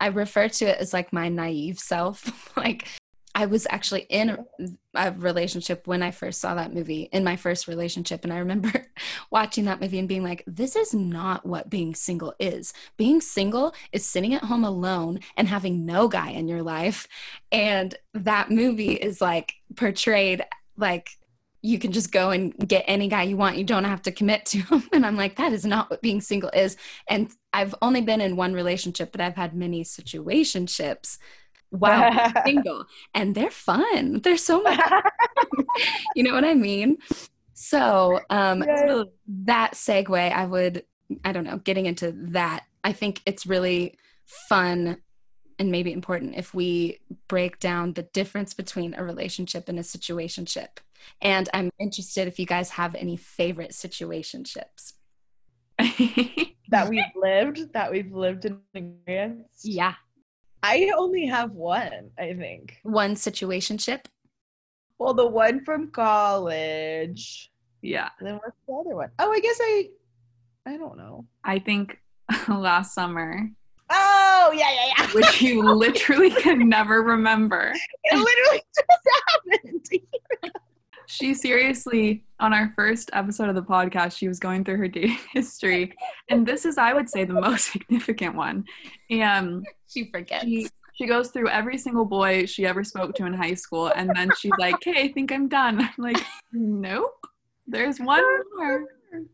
I 0.00 0.06
refer 0.08 0.48
to 0.48 0.66
it 0.66 0.78
as 0.78 0.92
like 0.92 1.12
my 1.12 1.28
naive 1.28 1.80
self. 1.80 2.56
like, 2.56 2.86
I 3.34 3.46
was 3.46 3.66
actually 3.68 4.02
in 4.02 4.30
a, 4.30 4.38
a 4.94 5.12
relationship 5.12 5.88
when 5.88 6.00
I 6.02 6.12
first 6.12 6.40
saw 6.40 6.54
that 6.54 6.72
movie, 6.72 7.08
in 7.12 7.24
my 7.24 7.34
first 7.34 7.66
relationship. 7.66 8.22
And 8.22 8.32
I 8.32 8.38
remember 8.38 8.86
watching 9.32 9.64
that 9.64 9.80
movie 9.80 9.98
and 9.98 10.08
being 10.08 10.22
like, 10.22 10.44
this 10.46 10.76
is 10.76 10.94
not 10.94 11.44
what 11.44 11.68
being 11.68 11.94
single 11.96 12.34
is. 12.38 12.72
Being 12.96 13.20
single 13.20 13.74
is 13.92 14.06
sitting 14.06 14.32
at 14.32 14.44
home 14.44 14.64
alone 14.64 15.18
and 15.36 15.48
having 15.48 15.84
no 15.84 16.06
guy 16.06 16.30
in 16.30 16.46
your 16.46 16.62
life. 16.62 17.08
And 17.50 17.96
that 18.14 18.50
movie 18.50 18.94
is 18.94 19.20
like 19.20 19.54
portrayed 19.74 20.42
like, 20.76 21.10
you 21.66 21.78
can 21.78 21.90
just 21.92 22.12
go 22.12 22.30
and 22.30 22.56
get 22.68 22.84
any 22.86 23.08
guy 23.08 23.24
you 23.24 23.36
want. 23.36 23.56
You 23.56 23.64
don't 23.64 23.84
have 23.84 24.02
to 24.02 24.12
commit 24.12 24.46
to 24.46 24.58
him. 24.58 24.88
And 24.92 25.04
I'm 25.04 25.16
like, 25.16 25.36
that 25.36 25.52
is 25.52 25.64
not 25.64 25.90
what 25.90 26.00
being 26.02 26.20
single 26.20 26.50
is. 26.50 26.76
And 27.08 27.30
I've 27.52 27.74
only 27.82 28.00
been 28.00 28.20
in 28.20 28.36
one 28.36 28.54
relationship, 28.54 29.10
but 29.12 29.20
I've 29.20 29.34
had 29.36 29.54
many 29.54 29.82
situationships 29.84 31.18
while 31.70 32.08
single. 32.46 32.84
And 33.14 33.34
they're 33.34 33.50
fun. 33.50 34.20
They're 34.22 34.36
so 34.36 34.62
much, 34.62 34.80
you 36.14 36.22
know 36.22 36.34
what 36.34 36.44
I 36.44 36.54
mean? 36.54 36.98
So 37.54 38.20
um, 38.30 38.62
Yeah. 38.62 39.04
that 39.44 39.72
segue, 39.74 40.32
I 40.32 40.46
would, 40.46 40.84
I 41.24 41.32
don't 41.32 41.44
know, 41.44 41.58
getting 41.58 41.86
into 41.86 42.12
that, 42.30 42.64
I 42.84 42.92
think 42.92 43.22
it's 43.26 43.46
really 43.46 43.96
fun 44.48 44.98
and 45.58 45.70
maybe 45.70 45.92
important 45.92 46.36
if 46.36 46.52
we 46.54 47.00
break 47.28 47.58
down 47.58 47.94
the 47.94 48.02
difference 48.02 48.54
between 48.54 48.94
a 48.94 49.04
relationship 49.04 49.68
and 49.68 49.78
a 49.78 49.82
situationship. 49.82 50.78
And 51.20 51.48
I'm 51.54 51.70
interested 51.78 52.28
if 52.28 52.38
you 52.38 52.46
guys 52.46 52.70
have 52.70 52.94
any 52.94 53.16
favorite 53.16 53.70
situationships. 53.70 54.92
that 56.68 56.88
we've 56.88 57.04
lived, 57.14 57.72
that 57.72 57.90
we've 57.90 58.12
lived 58.12 58.44
in 58.44 58.60
experience. 58.74 59.60
Yeah. 59.62 59.94
I 60.62 60.90
only 60.96 61.26
have 61.26 61.52
one, 61.52 62.10
I 62.18 62.34
think. 62.34 62.78
One 62.82 63.14
situationship. 63.14 64.06
Well, 64.98 65.14
the 65.14 65.26
one 65.26 65.64
from 65.64 65.90
college. 65.90 67.50
yeah. 67.82 68.08
And 68.18 68.26
then 68.26 68.34
what's 68.36 68.56
the 68.66 68.74
other 68.74 68.96
one? 68.96 69.10
Oh, 69.18 69.30
I 69.30 69.40
guess 69.40 69.58
I 69.60 69.88
I 70.66 70.76
don't 70.76 70.98
know. 70.98 71.26
I 71.44 71.60
think 71.60 72.00
last 72.48 72.94
summer, 72.94 73.48
Oh, 73.90 74.52
yeah, 74.54 74.70
yeah, 74.72 74.92
yeah. 74.98 75.06
which 75.12 75.40
you 75.42 75.62
literally 75.62 76.30
can 76.30 76.68
never 76.68 77.02
remember. 77.02 77.72
It 78.04 78.16
literally 78.16 78.62
just 78.74 79.62
happened. 79.62 79.86
She 81.08 81.34
seriously, 81.34 82.24
on 82.40 82.52
our 82.52 82.72
first 82.74 83.10
episode 83.12 83.48
of 83.48 83.54
the 83.54 83.62
podcast, 83.62 84.16
she 84.18 84.26
was 84.26 84.40
going 84.40 84.64
through 84.64 84.78
her 84.78 84.88
dating 84.88 85.18
history. 85.32 85.92
And 86.28 86.44
this 86.44 86.64
is, 86.64 86.78
I 86.78 86.92
would 86.94 87.08
say, 87.08 87.24
the 87.24 87.34
most 87.34 87.64
significant 87.72 88.34
one. 88.34 88.64
And 89.08 89.64
She 89.88 90.10
forgets. 90.10 90.44
she, 90.44 90.68
she 90.94 91.06
goes 91.06 91.30
through 91.30 91.48
every 91.48 91.78
single 91.78 92.04
boy 92.06 92.46
she 92.46 92.66
ever 92.66 92.82
spoke 92.82 93.14
to 93.16 93.26
in 93.26 93.34
high 93.34 93.54
school. 93.54 93.86
And 93.94 94.10
then 94.16 94.30
she's 94.38 94.52
like, 94.58 94.74
okay, 94.76 95.02
I 95.04 95.12
think 95.12 95.30
I'm 95.30 95.46
done. 95.46 95.80
I'm 95.80 95.90
like, 95.96 96.18
nope, 96.52 97.24
there's 97.68 98.00
one 98.00 98.24
more. 98.56 98.84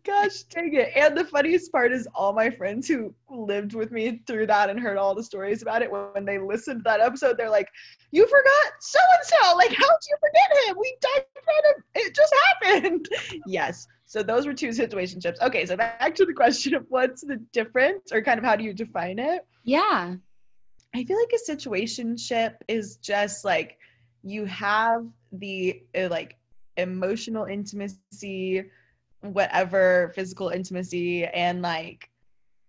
Gosh 0.05 0.43
dang 0.45 0.75
it. 0.75 0.91
And 0.95 1.17
the 1.17 1.25
funniest 1.25 1.73
part 1.73 1.93
is 1.93 2.07
all 2.15 2.33
my 2.33 2.51
friends 2.51 2.87
who 2.87 3.15
lived 3.29 3.75
with 3.75 3.91
me 3.91 4.23
through 4.27 4.47
that 4.47 4.71
and 4.71 4.79
heard 4.79 4.97
all 4.97 5.15
the 5.15 5.23
stories 5.23 5.63
about 5.63 5.83
it 5.83 5.91
when 5.91 6.25
they 6.25 6.39
listened 6.39 6.81
to 6.81 6.83
that 6.85 7.01
episode, 7.01 7.37
they're 7.37 7.51
like, 7.51 7.69
You 8.11 8.27
forgot 8.27 8.73
so 8.81 8.99
and 9.19 9.27
so. 9.27 9.57
Like, 9.57 9.71
how'd 9.71 10.01
you 10.09 10.17
forget 10.21 10.69
him? 10.69 10.77
We 10.79 10.97
died 11.01 11.25
in 11.37 11.43
front 11.43 11.67
of 11.77 11.85
it 11.95 12.15
just 12.15 12.35
happened. 12.51 13.09
yes. 13.47 13.87
So 14.07 14.23
those 14.23 14.47
were 14.47 14.55
two 14.55 14.69
situationships. 14.69 15.41
Okay, 15.41 15.65
so 15.65 15.77
back 15.77 16.15
to 16.17 16.27
the 16.27 16.35
question 16.35 16.75
of 16.75 16.85
what's 16.89 17.23
the 17.23 17.37
difference 17.53 18.13
or 18.13 18.23
kind 18.23 18.39
of 18.39 18.45
how 18.45 18.57
do 18.57 18.65
you 18.65 18.75
define 18.75 19.19
it? 19.19 19.47
yeah. 19.65 20.15
I 20.95 21.05
feel 21.05 21.17
like 21.19 21.33
a 21.33 21.51
situationship 21.51 22.57
is 22.69 22.97
just 22.97 23.47
like 23.47 23.79
you 24.23 24.45
have 24.45 25.07
the 25.33 25.83
uh, 25.97 26.09
like 26.11 26.37
emotional 26.77 27.47
intimacy, 27.47 28.65
whatever 29.23 30.13
physical 30.15 30.51
intimacy, 30.51 31.25
and 31.25 31.63
like 31.63 32.11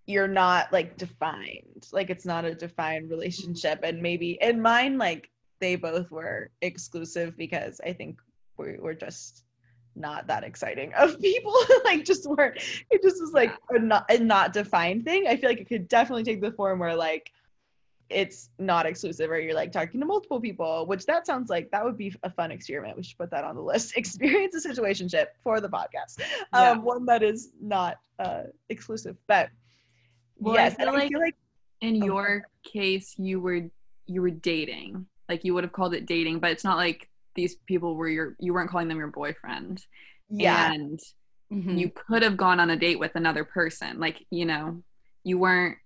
you're 0.06 0.28
not 0.28 0.72
like 0.72 0.98
defined. 0.98 1.88
Like 1.92 2.10
it's 2.10 2.26
not 2.26 2.46
a 2.46 2.56
defined 2.56 3.10
relationship. 3.10 3.80
And 3.84 4.02
maybe 4.02 4.38
in 4.42 4.62
mine, 4.62 4.98
like 4.98 5.30
they 5.60 5.76
both 5.76 6.12
were 6.12 6.52
exclusive 6.62 7.38
because 7.38 7.80
I 7.86 7.94
think 7.94 8.20
we 8.58 8.78
were 8.80 8.96
just 8.96 9.44
not 9.96 10.28
that 10.28 10.44
exciting 10.44 10.94
of 10.94 11.20
people. 11.20 11.56
like 11.86 12.06
just 12.06 12.28
weren't. 12.30 12.58
It 12.89 13.02
just 13.02 13.22
was 13.22 13.32
like 13.34 13.54
a 13.70 13.80
not 13.80 14.06
a 14.10 14.18
not 14.20 14.54
defined 14.54 15.06
thing. 15.06 15.28
I 15.28 15.38
feel 15.38 15.50
like 15.50 15.62
it 15.62 15.70
could 15.70 15.88
definitely 15.88 16.24
take 16.24 16.42
the 16.42 16.52
form 16.52 16.80
where 16.80 16.96
like 16.96 17.32
it's 18.13 18.49
not 18.60 18.86
exclusive 18.86 19.30
or 19.32 19.39
you're 19.39 19.54
like 19.56 19.71
talking 19.71 19.99
to 19.99 20.06
multiple 20.06 20.39
people 20.39 20.86
which 20.88 21.06
that 21.06 21.26
sounds 21.26 21.49
like 21.49 21.69
that 21.71 21.84
would 21.84 21.97
be 21.97 22.13
a 22.23 22.30
fun 22.30 22.52
experiment 22.52 22.95
we 22.95 23.04
should 23.04 23.17
put 23.17 23.32
that 23.32 23.43
on 23.43 23.56
the 23.56 23.62
list 23.62 23.97
experience 24.02 24.54
a 24.56 24.69
situationship 24.69 25.28
for 25.43 25.60
the 25.60 25.69
podcast 25.69 26.19
Yeah. 26.54 26.71
um 26.71 26.84
one 26.84 27.06
that 27.06 27.23
is 27.23 27.52
not 27.62 27.97
uh 28.19 28.43
exclusive 28.69 29.17
but 29.28 29.49
Well, 30.38 30.56
I 30.58 30.63
yes 30.65 30.76
feel 30.76 30.88
and 30.88 30.95
I 30.95 30.99
like- 30.99 31.10
feel 31.10 31.19
like 31.19 31.36
In 31.82 32.02
Oh, 32.02 32.06
your 32.06 32.45
case, 32.63 33.15
you 33.17 33.41
were 33.41 33.62
you 34.06 34.21
were 34.21 34.30
dating. 34.54 35.06
Like 35.30 35.43
you 35.45 35.54
would 35.54 35.63
have 35.65 35.73
called 35.73 35.93
it 35.93 36.06
dating, 36.06 36.39
but 36.39 36.52
it's 36.52 36.63
not 36.63 36.78
like 36.78 37.10
these 37.36 37.56
people 37.71 37.95
were 37.95 38.08
your 38.10 38.36
you 38.39 38.54
weren't 38.54 38.69
calling 38.69 38.88
them 38.88 38.97
your 38.97 39.08
boyfriend. 39.21 39.84
yeah 40.30 40.71
And 40.71 40.99
Mhm. 41.52 41.78
you 41.78 41.89
could 41.89 42.23
have 42.23 42.38
gone 42.38 42.60
on 42.60 42.69
a 42.69 42.76
date 42.76 42.99
with 42.99 43.15
another 43.15 43.43
person. 43.43 43.99
Like, 43.99 44.26
you 44.32 44.45
know, 44.45 44.82
you 45.23 45.38
weren't 45.38 45.78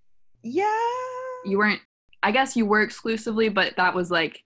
yeah 0.44 0.86
you 1.44 1.58
weren't 1.58 1.80
I 2.22 2.30
guess 2.32 2.56
you 2.56 2.66
were 2.66 2.82
exclusively, 2.82 3.48
but 3.48 3.76
that 3.76 3.94
was 3.94 4.10
like 4.10 4.42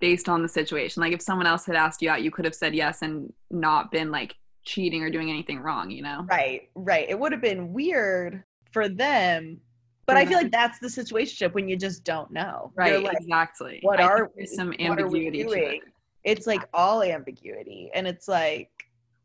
based 0.00 0.28
on 0.28 0.42
the 0.42 0.48
situation. 0.48 1.00
Like 1.02 1.12
if 1.12 1.22
someone 1.22 1.46
else 1.46 1.64
had 1.64 1.76
asked 1.76 2.02
you 2.02 2.10
out, 2.10 2.22
you 2.22 2.30
could 2.30 2.44
have 2.44 2.54
said 2.54 2.74
yes 2.74 3.02
and 3.02 3.32
not 3.50 3.90
been 3.90 4.10
like 4.10 4.34
cheating 4.64 5.02
or 5.02 5.10
doing 5.10 5.30
anything 5.30 5.60
wrong, 5.60 5.90
you 5.90 6.02
know? 6.02 6.26
right 6.30 6.68
right 6.74 7.06
it 7.08 7.18
would 7.18 7.32
have 7.32 7.42
been 7.42 7.72
weird 7.72 8.42
for 8.72 8.88
them 8.88 9.60
but 10.06 10.16
i 10.16 10.24
feel 10.24 10.38
like 10.38 10.50
that's 10.50 10.78
the 10.78 10.88
situation 10.88 11.50
when 11.52 11.68
you 11.68 11.76
just 11.76 12.02
don't 12.04 12.30
know 12.30 12.72
Right, 12.74 13.02
like, 13.02 13.16
exactly. 13.20 13.78
what 13.82 14.00
I 14.00 14.04
are 14.04 14.30
we? 14.36 14.46
some 14.46 14.68
What 14.68 15.00
are 15.00 15.06
we 15.08 15.26
ambiguity 15.26 15.76
it. 15.76 15.82
it's 16.24 16.46
like 16.46 16.66
all 16.72 17.02
ambiguity 17.02 17.90
and 17.94 18.06
it's 18.06 18.26
like 18.26 18.70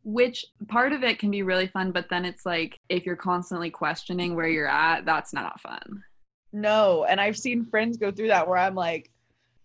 Which 0.04 0.46
part 0.68 0.94
of 0.94 1.04
it 1.04 1.20
can 1.20 1.30
be 1.32 1.42
really 1.44 1.68
fun, 1.68 1.92
but 1.92 2.10
then 2.10 2.26
it's 2.26 2.46
like 2.46 2.80
if 2.90 3.06
you're 3.06 3.16
constantly 3.16 3.70
questioning 3.70 4.36
where 4.36 4.48
you're 4.48 4.68
at, 4.68 5.06
that's 5.06 5.34
not 5.34 5.60
fun. 5.60 6.04
No, 6.52 7.06
and 7.06 7.20
I've 7.22 7.38
seen 7.38 7.66
friends 7.66 7.98
go 7.98 8.12
through 8.12 8.28
that 8.30 8.48
where 8.48 8.58
I'm 8.58 8.76
like, 8.76 9.12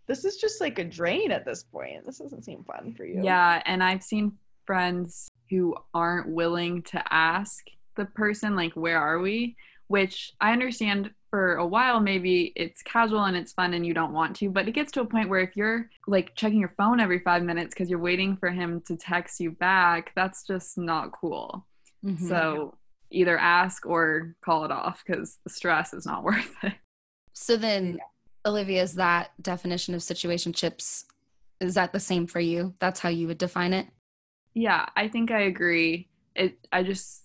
this 0.06 0.24
is 0.24 0.36
just 0.36 0.60
like 0.60 0.78
a 0.78 0.84
drain 0.84 1.30
at 1.30 1.44
this 1.44 1.62
point. 1.62 2.04
This 2.04 2.18
doesn't 2.18 2.44
seem 2.44 2.62
fun 2.64 2.92
for 2.94 3.04
you. 3.04 3.22
Yeah, 3.22 3.62
and 3.64 3.82
I've 3.82 4.02
seen 4.02 4.32
friends 4.66 5.30
who 5.50 5.74
aren't 5.94 6.28
willing 6.28 6.82
to 6.82 7.02
ask 7.12 7.64
the 7.96 8.04
person 8.06 8.56
like 8.56 8.72
where 8.74 9.00
are 9.00 9.18
we, 9.20 9.56
which 9.86 10.32
I 10.40 10.52
understand 10.52 11.10
for 11.30 11.56
a 11.56 11.66
while 11.66 12.00
maybe 12.00 12.52
it's 12.54 12.80
casual 12.82 13.24
and 13.24 13.36
it's 13.36 13.52
fun 13.52 13.74
and 13.74 13.84
you 13.84 13.92
don't 13.92 14.12
want 14.12 14.36
to, 14.36 14.48
but 14.50 14.68
it 14.68 14.72
gets 14.72 14.92
to 14.92 15.00
a 15.00 15.04
point 15.04 15.28
where 15.28 15.40
if 15.40 15.56
you're 15.56 15.90
like 16.06 16.34
checking 16.36 16.60
your 16.60 16.72
phone 16.76 17.00
every 17.00 17.18
5 17.18 17.42
minutes 17.42 17.74
cuz 17.74 17.90
you're 17.90 17.98
waiting 17.98 18.36
for 18.36 18.50
him 18.50 18.80
to 18.82 18.96
text 18.96 19.40
you 19.40 19.50
back, 19.50 20.12
that's 20.14 20.46
just 20.46 20.78
not 20.78 21.12
cool. 21.12 21.66
Mhm. 22.04 22.28
So 22.28 22.78
either 23.14 23.38
ask 23.38 23.86
or 23.86 24.34
call 24.44 24.64
it 24.64 24.70
off 24.70 25.04
cuz 25.04 25.38
the 25.44 25.50
stress 25.50 25.94
is 25.94 26.06
not 26.06 26.22
worth 26.28 26.54
it. 26.62 26.74
So 27.32 27.56
then, 27.56 27.98
Olivia, 28.46 28.82
is 28.82 28.94
that 28.94 29.30
definition 29.40 29.94
of 29.94 30.00
situationships, 30.00 31.04
is 31.60 31.74
that 31.74 31.92
the 31.92 32.00
same 32.00 32.26
for 32.26 32.40
you? 32.40 32.74
That's 32.78 33.00
how 33.00 33.08
you 33.08 33.26
would 33.26 33.38
define 33.38 33.72
it? 33.72 33.88
Yeah, 34.54 34.86
I 34.96 35.08
think 35.08 35.30
I 35.30 35.42
agree. 35.42 36.08
It 36.34 36.58
I 36.72 36.82
just 36.82 37.24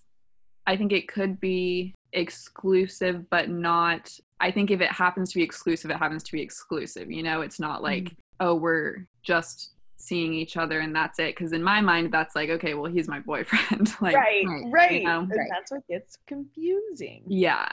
I 0.66 0.78
think 0.78 0.92
it 0.92 1.08
could 1.08 1.40
be 1.40 1.94
exclusive 2.14 3.30
but 3.30 3.50
not 3.50 4.12
I 4.40 4.52
think 4.52 4.72
if 4.72 4.82
it 4.82 4.92
happens 4.92 5.32
to 5.32 5.40
be 5.40 5.44
exclusive, 5.44 5.92
it 5.92 5.98
happens 5.98 6.24
to 6.24 6.32
be 6.32 6.42
exclusive. 6.42 7.12
You 7.12 7.24
know, 7.24 7.42
it's 7.42 7.60
not 7.60 7.84
like, 7.84 8.06
mm-hmm. 8.06 8.48
oh, 8.48 8.56
we're 8.56 9.06
just 9.24 9.74
seeing 10.00 10.34
each 10.34 10.58
other 10.58 10.80
and 10.80 10.96
that's 10.96 11.20
it. 11.20 11.36
Because 11.36 11.52
in 11.54 11.62
my 11.64 11.82
mind, 11.82 12.12
that's 12.12 12.36
like, 12.36 12.50
okay, 12.50 12.74
well, 12.74 12.92
he's 12.92 13.08
my 13.08 13.20
boyfriend. 13.20 13.90
like, 14.02 14.16
right, 14.16 14.46
right, 14.48 14.64
right. 14.72 14.92
you 15.02 15.08
know? 15.08 15.20
And 15.22 15.32
Right. 15.32 15.50
that's 15.50 15.72
what 15.72 15.86
gets 15.88 16.18
confusing. 16.28 17.24
yeah, 17.28 17.70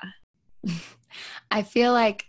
I 1.50 1.62
feel 1.62 1.92
like 1.92 2.26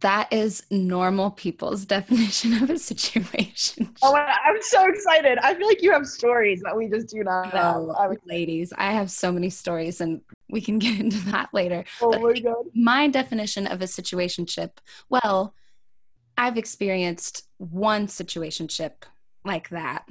that 0.00 0.32
is 0.32 0.62
normal 0.70 1.30
people's 1.30 1.84
definition 1.96 2.54
of 2.62 2.70
a 2.70 2.78
situation. 2.78 3.94
Oh, 4.02 4.14
I'm 4.14 4.60
so 4.62 4.88
excited. 4.88 5.38
I 5.38 5.54
feel 5.54 5.66
like 5.66 5.82
you 5.82 5.92
have 5.92 6.06
stories 6.06 6.62
that 6.62 6.76
we 6.76 6.88
just 6.88 7.08
do 7.08 7.22
not 7.24 7.54
know. 7.54 7.94
Oh, 7.98 8.14
ladies, 8.26 8.72
I 8.76 8.92
have 8.92 9.10
so 9.10 9.32
many 9.32 9.50
stories 9.50 10.00
and 10.00 10.20
we 10.48 10.60
can 10.60 10.78
get 10.78 10.98
into 10.98 11.18
that 11.30 11.50
later. 11.52 11.84
oh 12.00 12.10
But 12.10 12.20
my 12.20 12.40
god. 12.40 12.64
my 12.74 13.08
definition 13.08 13.66
of 13.66 13.82
a 13.82 13.84
situationship, 13.86 14.70
well, 15.08 15.54
I've 16.36 16.58
experienced 16.58 17.44
one 17.58 18.06
situationship 18.06 19.04
like 19.44 19.68
that. 19.70 20.04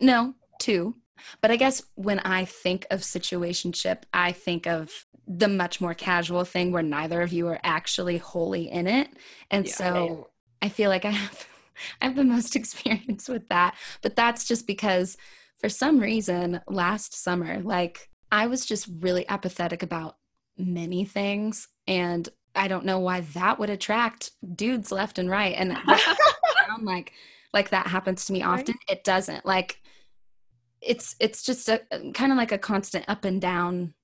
no, 0.00 0.34
two. 0.58 0.96
But 1.42 1.50
I 1.50 1.56
guess 1.56 1.82
when 1.96 2.18
I 2.20 2.44
think 2.44 2.86
of 2.90 3.00
situationship, 3.00 4.02
I 4.12 4.32
think 4.32 4.66
of 4.66 5.06
the 5.26 5.48
much 5.48 5.80
more 5.80 5.94
casual 5.94 6.44
thing 6.44 6.72
where 6.72 6.82
neither 6.82 7.20
of 7.22 7.32
you 7.32 7.46
are 7.48 7.60
actually 7.62 8.18
wholly 8.18 8.70
in 8.70 8.86
it. 8.86 9.08
And 9.50 9.66
Yeah. 9.66 9.74
so 9.74 10.28
I 10.62 10.68
feel 10.68 10.90
like 10.90 11.04
I 11.04 11.10
have 11.10 11.46
I 12.00 12.06
have 12.06 12.16
the 12.16 12.24
most 12.24 12.56
experience 12.60 13.28
with 13.28 13.48
that. 13.48 13.76
But 14.02 14.16
that's 14.16 14.46
just 14.46 14.66
because 14.66 15.16
for 15.58 15.68
some 15.68 16.00
reason 16.00 16.60
last 16.68 17.14
summer, 17.14 17.60
like 17.60 18.08
I 18.32 18.46
was 18.46 18.64
just 18.66 18.88
really 19.00 19.28
apathetic 19.28 19.82
about 19.82 20.16
many 20.56 21.04
things 21.04 21.68
and 21.86 22.28
I 22.60 22.68
don't 22.68 22.84
know 22.84 22.98
why 22.98 23.22
that 23.22 23.58
would 23.58 23.70
attract 23.70 24.32
dudes 24.54 24.92
left 24.92 25.18
and 25.18 25.30
right. 25.30 25.54
And 25.56 25.72
sound 26.68 26.84
like 26.84 27.12
like 27.54 27.70
that 27.70 27.86
happens 27.86 28.26
to 28.26 28.32
me 28.34 28.42
Right. 28.42 28.60
often. 28.60 28.74
It 28.86 29.02
doesn't. 29.02 29.46
Like 29.46 29.80
it's 30.82 31.16
it's 31.20 31.42
just 31.42 31.68
a 31.70 31.80
uh, 31.90 32.12
kind 32.12 32.32
of 32.32 32.38
like 32.38 32.52
a 32.52 32.58
constant 32.58 33.06
up 33.08 33.24
and 33.24 33.40
down 33.40 33.94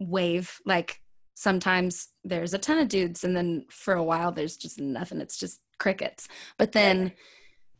wave. 0.00 0.58
Like 0.66 1.00
sometimes 1.34 2.08
there's 2.24 2.52
a 2.52 2.58
ton 2.58 2.78
of 2.78 2.88
dudes 2.88 3.22
and 3.22 3.36
then 3.36 3.66
for 3.70 3.94
a 3.94 4.02
while 4.02 4.32
there's 4.32 4.56
just 4.56 4.80
nothing. 4.80 5.20
It's 5.20 5.38
just 5.38 5.60
crickets. 5.78 6.26
But 6.58 6.72
then 6.72 7.12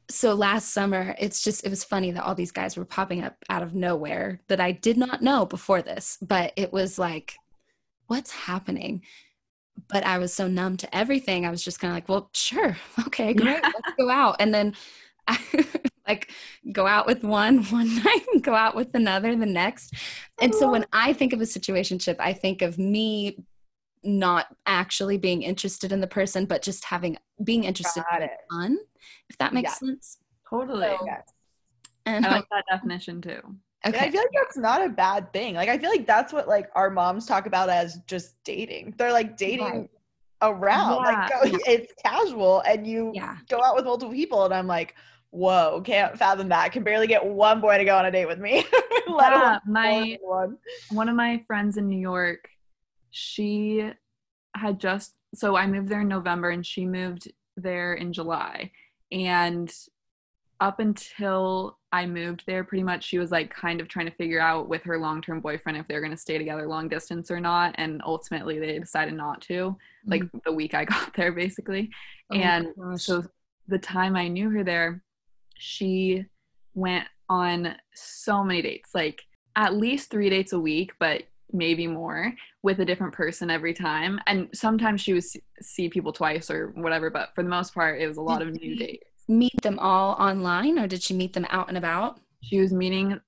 so 0.08 0.34
last 0.34 0.72
summer 0.72 1.14
it's 1.18 1.42
just 1.42 1.66
it 1.66 1.70
was 1.70 1.82
funny 1.84 2.12
that 2.12 2.24
all 2.24 2.34
these 2.36 2.52
guys 2.52 2.76
were 2.76 2.84
popping 2.84 3.24
up 3.24 3.36
out 3.48 3.62
of 3.64 3.74
nowhere 3.74 4.40
that 4.46 4.60
I 4.60 4.70
did 4.72 4.96
not 4.96 5.22
know 5.22 5.44
before 5.44 5.82
this, 5.82 6.18
but 6.22 6.52
it 6.56 6.72
was 6.72 7.00
like 7.00 7.34
what's 8.06 8.30
happening? 8.30 9.02
But 9.88 10.04
I 10.04 10.18
was 10.18 10.32
so 10.32 10.46
numb 10.48 10.76
to 10.78 10.96
everything. 10.96 11.46
I 11.46 11.50
was 11.50 11.62
just 11.62 11.80
kind 11.80 11.90
of 11.92 11.96
like, 11.96 12.08
well, 12.08 12.30
sure. 12.34 12.76
Okay, 13.06 13.34
great. 13.34 13.62
Let's 13.62 13.96
go 13.98 14.10
out. 14.10 14.36
And 14.40 14.52
then 14.54 14.74
I 15.26 15.38
like 16.08 16.30
go 16.72 16.86
out 16.86 17.06
with 17.06 17.22
one 17.22 17.64
one 17.64 17.96
night 18.02 18.26
and 18.32 18.42
go 18.42 18.54
out 18.54 18.74
with 18.74 18.94
another 18.94 19.34
the 19.36 19.46
next. 19.46 19.94
And 20.40 20.54
so 20.54 20.70
when 20.70 20.84
oh. 20.84 20.88
I 20.92 21.12
think 21.12 21.32
of 21.32 21.40
a 21.40 21.44
situationship, 21.44 22.16
I 22.18 22.32
think 22.32 22.62
of 22.62 22.78
me 22.78 23.44
not 24.02 24.46
actually 24.66 25.18
being 25.18 25.42
interested 25.42 25.92
in 25.92 26.00
the 26.00 26.06
person, 26.06 26.46
but 26.46 26.62
just 26.62 26.84
having 26.84 27.18
being 27.44 27.64
interested 27.64 28.02
Got 28.10 28.22
in 28.22 28.28
it. 28.28 28.38
fun, 28.50 28.78
if 29.28 29.36
that 29.38 29.52
makes 29.52 29.70
Yeah. 29.72 29.88
sense. 29.88 30.18
Totally. 30.48 30.88
So- 30.88 31.06
Yes. 31.06 31.28
And 32.06 32.24
I 32.26 32.30
like 32.36 32.48
that 32.50 32.64
definition 32.70 33.20
too. 33.20 33.40
And. 33.82 33.96
I 33.96 34.10
feel 34.10 34.20
like 34.20 34.30
that's 34.34 34.56
not 34.58 34.84
a 34.84 34.88
bad 34.90 35.32
thing. 35.32 35.54
Like 35.54 35.68
I 35.68 35.78
feel 35.78 35.90
like 35.90 36.06
that's 36.06 36.32
what 36.32 36.46
like 36.46 36.70
our 36.74 36.90
moms 36.90 37.24
talk 37.26 37.46
about 37.46 37.68
as 37.70 37.98
just 38.06 38.42
dating. 38.44 38.94
They're 38.98 39.12
like 39.12 39.36
dating 39.38 39.64
Right. 39.66 39.90
around. 40.42 41.02
Like 41.02 41.30
go, 41.30 41.36
it's 41.42 41.92
casual 42.04 42.60
and 42.60 42.86
you 42.86 43.12
yeah. 43.14 43.36
go 43.48 43.62
out 43.62 43.74
with 43.76 43.86
multiple 43.86 44.14
people 44.14 44.44
and 44.44 44.52
I'm 44.52 44.66
like, 44.66 44.94
whoa, 45.30 45.80
can't 45.84 46.18
fathom 46.18 46.48
that. 46.50 46.72
Can 46.72 46.82
barely 46.82 47.06
get 47.06 47.24
one 47.24 47.60
boy 47.60 47.78
to 47.78 47.84
go 47.84 47.96
on 47.96 48.04
a 48.04 48.10
date 48.10 48.26
with 48.26 48.38
me. 48.38 48.66
Let 49.08 49.32
Yeah, 49.32 49.58
my 49.66 50.18
one. 50.20 50.58
one 50.90 51.08
of 51.08 51.16
my 51.16 51.42
friends 51.46 51.76
in 51.78 51.88
New 51.88 52.00
York, 52.00 52.48
she 53.10 53.90
had 54.54 54.78
just 54.78 55.14
so 55.34 55.56
I 55.56 55.66
moved 55.66 55.88
there 55.88 56.00
in 56.02 56.08
November 56.08 56.50
and 56.50 56.66
she 56.66 56.84
moved 56.84 57.32
there 57.56 57.94
in 57.94 58.12
July. 58.12 58.72
And 59.12 59.72
up 60.60 60.78
until 60.78 61.78
I 61.92 62.06
moved 62.06 62.44
there, 62.46 62.62
pretty 62.62 62.84
much 62.84 63.04
she 63.04 63.18
was 63.18 63.30
like 63.30 63.52
kind 63.52 63.80
of 63.80 63.88
trying 63.88 64.06
to 64.06 64.12
figure 64.12 64.40
out 64.40 64.68
with 64.68 64.82
her 64.84 64.98
long 64.98 65.22
term 65.22 65.40
boyfriend 65.40 65.78
if 65.78 65.88
they're 65.88 66.00
going 66.00 66.12
to 66.12 66.16
stay 66.16 66.38
together 66.38 66.68
long 66.68 66.88
distance 66.88 67.30
or 67.30 67.40
not. 67.40 67.74
And 67.78 68.02
ultimately, 68.04 68.58
they 68.58 68.78
decided 68.78 69.14
not 69.14 69.40
to, 69.42 69.76
like 70.06 70.22
the 70.44 70.52
week 70.52 70.74
I 70.74 70.84
got 70.86 71.14
there, 71.14 71.32
basically. 71.32 71.90
Oh 72.30 72.36
and 72.36 73.00
so 73.00 73.24
the 73.68 73.78
time 73.78 74.16
I 74.16 74.28
knew 74.28 74.50
her 74.50 74.62
there, 74.62 75.02
she 75.56 76.26
went 76.74 77.06
on 77.28 77.74
so 77.94 78.44
many 78.44 78.62
dates, 78.62 78.90
like 78.94 79.22
at 79.56 79.74
least 79.74 80.10
three 80.10 80.30
dates 80.30 80.52
a 80.52 80.60
week, 80.60 80.92
but 80.98 81.22
maybe 81.52 81.86
more 81.86 82.32
with 82.62 82.78
a 82.80 82.84
different 82.84 83.12
person 83.12 83.50
every 83.50 83.74
time. 83.74 84.20
And 84.26 84.48
sometimes 84.52 85.00
she 85.00 85.12
would 85.12 85.24
see 85.60 85.88
people 85.88 86.12
twice 86.12 86.50
or 86.50 86.68
whatever, 86.76 87.10
but 87.10 87.30
for 87.34 87.42
the 87.42 87.48
most 87.48 87.74
part, 87.74 88.00
it 88.00 88.06
was 88.06 88.18
a 88.18 88.22
lot 88.22 88.42
of 88.42 88.52
new 88.52 88.76
dates. 88.76 89.09
Meet 89.30 89.62
them 89.62 89.78
all 89.78 90.12
online 90.14 90.78
or 90.78 90.86
did 90.86 91.02
she 91.02 91.14
meet 91.14 91.32
them 91.32 91.46
out 91.50 91.68
and 91.68 91.78
about? 91.78 92.20
She 92.42 92.60
was 92.60 92.72
meeting, 92.72 93.20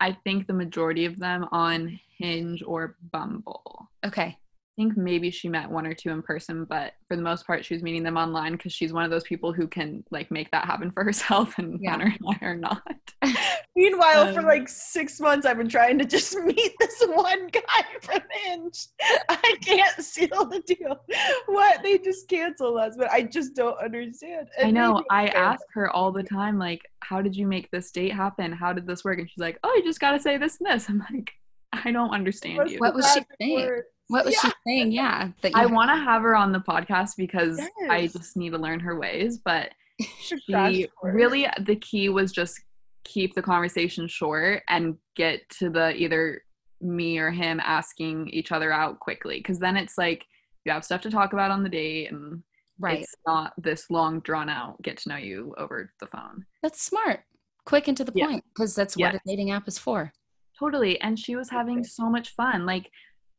I 0.00 0.12
think, 0.24 0.46
the 0.46 0.52
majority 0.52 1.04
of 1.04 1.18
them 1.18 1.46
on 1.52 2.00
Hinge 2.18 2.62
or 2.66 2.96
Bumble. 3.12 3.88
Okay. 4.04 4.36
I 4.80 4.82
think 4.82 4.96
maybe 4.96 5.30
she 5.30 5.50
met 5.50 5.70
one 5.70 5.86
or 5.86 5.92
two 5.92 6.08
in 6.08 6.22
person, 6.22 6.64
but 6.64 6.94
for 7.06 7.14
the 7.14 7.20
most 7.20 7.46
part, 7.46 7.66
she 7.66 7.74
was 7.74 7.82
meeting 7.82 8.02
them 8.02 8.16
online 8.16 8.52
because 8.52 8.72
she's 8.72 8.94
one 8.94 9.04
of 9.04 9.10
those 9.10 9.24
people 9.24 9.52
who 9.52 9.68
can 9.68 10.02
like 10.10 10.30
make 10.30 10.50
that 10.52 10.64
happen 10.64 10.90
for 10.90 11.04
herself, 11.10 11.58
and 11.58 11.78
Yeah. 11.82 11.90
Hunter 11.90 12.06
and 12.06 12.36
I 12.40 12.46
are 12.46 12.56
not. 12.56 12.82
Meanwhile, 13.76 14.32
for 14.32 14.40
Um, 14.40 14.46
like 14.46 14.70
six 14.70 15.20
months, 15.20 15.44
I've 15.44 15.58
been 15.58 15.68
trying 15.68 15.98
to 15.98 16.06
just 16.06 16.34
meet 16.44 16.72
this 16.80 17.04
one 17.08 17.48
guy 17.48 17.84
from 18.00 18.22
Hinge. 18.30 18.86
I 19.28 19.54
can't 19.60 20.02
seal 20.02 20.46
the 20.46 20.60
deal. 20.60 21.04
What? 21.44 21.82
They 21.82 21.98
just 21.98 22.26
cancel 22.30 22.78
us, 22.78 22.94
but 22.96 23.10
I 23.10 23.20
just 23.20 23.54
don't 23.54 23.78
understand. 23.84 24.48
I 24.58 24.62
And 24.62 24.74
know. 24.74 25.04
I 25.10 25.26
it's 25.26 25.34
ask 25.34 25.62
her 25.74 25.90
all 25.90 26.10
the 26.10 26.22
time, 26.22 26.58
like, 26.58 26.80
how 27.00 27.20
did 27.20 27.36
you 27.36 27.46
make 27.46 27.70
this 27.70 27.90
date 27.90 28.14
happen? 28.14 28.50
How 28.50 28.72
did 28.72 28.86
this 28.86 29.04
work? 29.04 29.18
And 29.18 29.28
she's 29.28 29.42
like, 29.42 29.58
oh, 29.62 29.74
you 29.76 29.84
just 29.84 30.00
got 30.00 30.12
to 30.12 30.20
say 30.20 30.38
this 30.38 30.58
and 30.58 30.70
this. 30.70 30.88
I'm 30.88 31.04
like, 31.12 31.32
I 31.74 31.92
don't 31.92 32.10
understand 32.10 32.56
What's 32.56 32.72
you. 32.72 32.78
What 32.78 32.94
was 32.94 33.12
she 33.12 33.20
saying? 33.42 33.66
word? 33.66 33.84
What 34.10 34.24
was 34.24 34.34
Yeah. 34.34 34.50
she 34.50 34.54
saying? 34.66 34.92
Yeah. 34.92 35.30
That 35.42 35.52
I 35.54 35.66
want 35.66 35.90
to 35.90 35.96
have 35.96 36.22
her 36.22 36.34
on 36.36 36.52
the 36.52 36.58
podcast 36.60 37.16
because 37.16 37.60
I 37.88 38.06
just 38.08 38.36
need 38.36 38.50
to 38.50 38.58
learn 38.58 38.80
her 38.80 38.98
ways. 38.98 39.38
But 39.38 39.70
she 40.20 40.88
really, 41.02 41.46
the 41.60 41.76
key 41.76 42.08
was 42.08 42.32
just 42.32 42.60
keep 43.04 43.34
the 43.34 43.42
conversation 43.42 44.06
short 44.08 44.62
and 44.68 44.96
get 45.16 45.48
to 45.58 45.70
the 45.70 45.94
either 45.96 46.42
me 46.80 47.18
or 47.18 47.30
him 47.30 47.60
asking 47.60 48.28
each 48.30 48.52
other 48.52 48.72
out 48.72 48.98
quickly. 49.00 49.38
Because 49.38 49.58
then 49.58 49.76
it's 49.76 49.96
like 49.96 50.26
you 50.64 50.72
have 50.72 50.84
stuff 50.84 51.00
to 51.02 51.10
talk 51.10 51.32
about 51.32 51.50
on 51.50 51.62
the 51.62 51.68
date 51.68 52.10
and 52.10 52.42
right. 52.78 53.00
it's 53.00 53.14
not 53.26 53.52
this 53.58 53.90
long 53.90 54.20
drawn 54.20 54.48
out 54.48 54.80
get 54.82 54.96
to 54.98 55.08
know 55.10 55.16
you 55.16 55.54
over 55.58 55.92
the 56.00 56.06
phone. 56.06 56.44
That's 56.62 56.82
smart. 56.82 57.20
Quick 57.64 57.88
and 57.88 57.96
to 57.96 58.04
the 58.04 58.12
Yeah. 58.14 58.26
point 58.26 58.44
because 58.54 58.74
that's 58.74 58.96
Yeah. 58.96 59.06
what 59.08 59.14
a 59.16 59.20
dating 59.26 59.50
app 59.50 59.68
is 59.68 59.78
for. 59.78 60.12
Totally. 60.58 61.00
And 61.00 61.18
she 61.18 61.36
was 61.36 61.48
having 61.50 61.84
so 61.84 62.10
much 62.10 62.30
fun. 62.34 62.66
Like, 62.66 62.90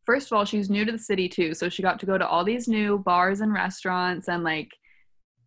first 0.05 0.31
of 0.31 0.37
all, 0.37 0.45
she's 0.45 0.69
new 0.69 0.85
to 0.85 0.91
the 0.91 0.97
city 0.97 1.29
too. 1.29 1.53
So 1.53 1.69
she 1.69 1.81
got 1.81 1.99
to 1.99 2.05
go 2.05 2.17
to 2.17 2.27
all 2.27 2.43
these 2.43 2.67
new 2.67 2.99
bars 2.99 3.41
and 3.41 3.53
restaurants 3.53 4.27
and, 4.27 4.43
like, 4.43 4.71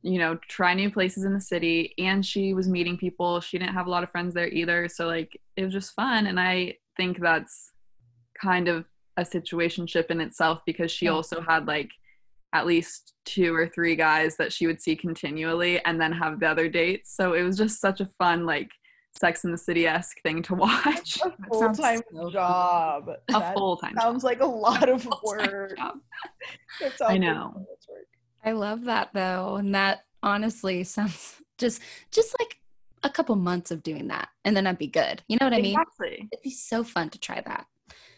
you 0.03 0.19
know, 0.19 0.39
try 0.49 0.75
new 0.75 0.91
places 0.91 1.25
in 1.25 1.33
the 1.33 1.41
city. 1.41 1.95
And 1.99 2.25
she 2.25 2.55
was 2.55 2.69
meeting 2.69 2.97
people. 2.97 3.41
She 3.41 3.59
didn't 3.59 3.75
have 3.75 3.87
a 3.87 3.91
lot 3.91 4.05
of 4.05 4.11
friends 4.11 4.35
there 4.35 4.49
either. 4.49 4.89
So, 4.89 5.07
like, 5.07 5.41
it 5.57 5.65
was 5.65 5.73
just 5.73 5.95
fun. 5.95 6.27
And 6.27 6.39
I 6.39 6.77
think 6.97 7.21
that's 7.21 7.73
kind 8.41 8.69
of 8.69 8.85
a 9.17 9.23
situationship 9.23 10.11
in 10.11 10.21
itself 10.21 10.61
because 10.67 10.91
she 10.91 11.09
also 11.09 11.41
had, 11.41 11.67
like, 11.67 11.91
at 12.53 12.67
least 12.67 13.15
two 13.25 13.55
or 13.55 13.67
three 13.67 13.97
guys 13.97 14.37
that 14.37 14.53
she 14.53 14.67
would 14.67 14.81
see 14.81 14.95
continually 14.95 15.85
and 15.85 16.01
then 16.01 16.13
have 16.13 16.39
the 16.39 16.47
other 16.47 16.69
dates. 16.69 17.15
So 17.17 17.33
it 17.33 17.43
was 17.43 17.57
just 17.57 17.81
such 17.81 18.01
a 18.01 18.09
fun, 18.19 18.47
like, 18.47 18.69
Sex 19.17 19.45
in 19.45 19.53
the 19.53 19.59
City 19.59 19.87
esque 19.87 20.21
thing 20.23 20.43
to 20.43 20.55
watch. 20.55 21.19
a 21.25 21.33
full 21.49 21.61
sounds 21.61 21.79
time 21.79 22.01
so 22.13 22.31
job. 22.31 23.09
a 23.33 23.53
full 23.55 23.77
time 23.77 23.95
sounds 23.99 24.25
like 24.25 24.41
a 24.41 24.47
lot 24.47 24.89
of 24.89 25.07
work. 25.25 25.77
job. 25.77 25.99
That 26.81 26.99
sounds 26.99 27.11
like 27.13 27.21
know. 27.21 27.53
work. 27.57 28.07
I 28.45 28.53
love 28.53 28.85
that 28.85 29.11
though. 29.15 29.57
And 29.57 29.75
that 29.75 30.05
honestly 30.23 30.83
sounds 30.85 31.37
just 31.59 31.81
just 32.11 32.35
like 32.41 32.59
a 33.05 33.11
couple 33.11 33.37
months 33.37 33.71
of 33.71 33.83
doing 33.83 34.09
that. 34.09 34.29
And 34.45 34.57
then 34.57 34.67
I'd 34.67 34.79
be 34.79 34.87
good. 34.89 35.23
You 35.29 35.37
know 35.41 35.47
what 35.47 35.55
I 35.55 35.61
mean? 35.61 35.79
Exactly. 35.79 36.29
It'd 36.33 36.43
be 36.43 36.51
so 36.51 36.83
fun 36.83 37.11
to 37.11 37.19
try 37.19 37.41
that. 37.47 37.67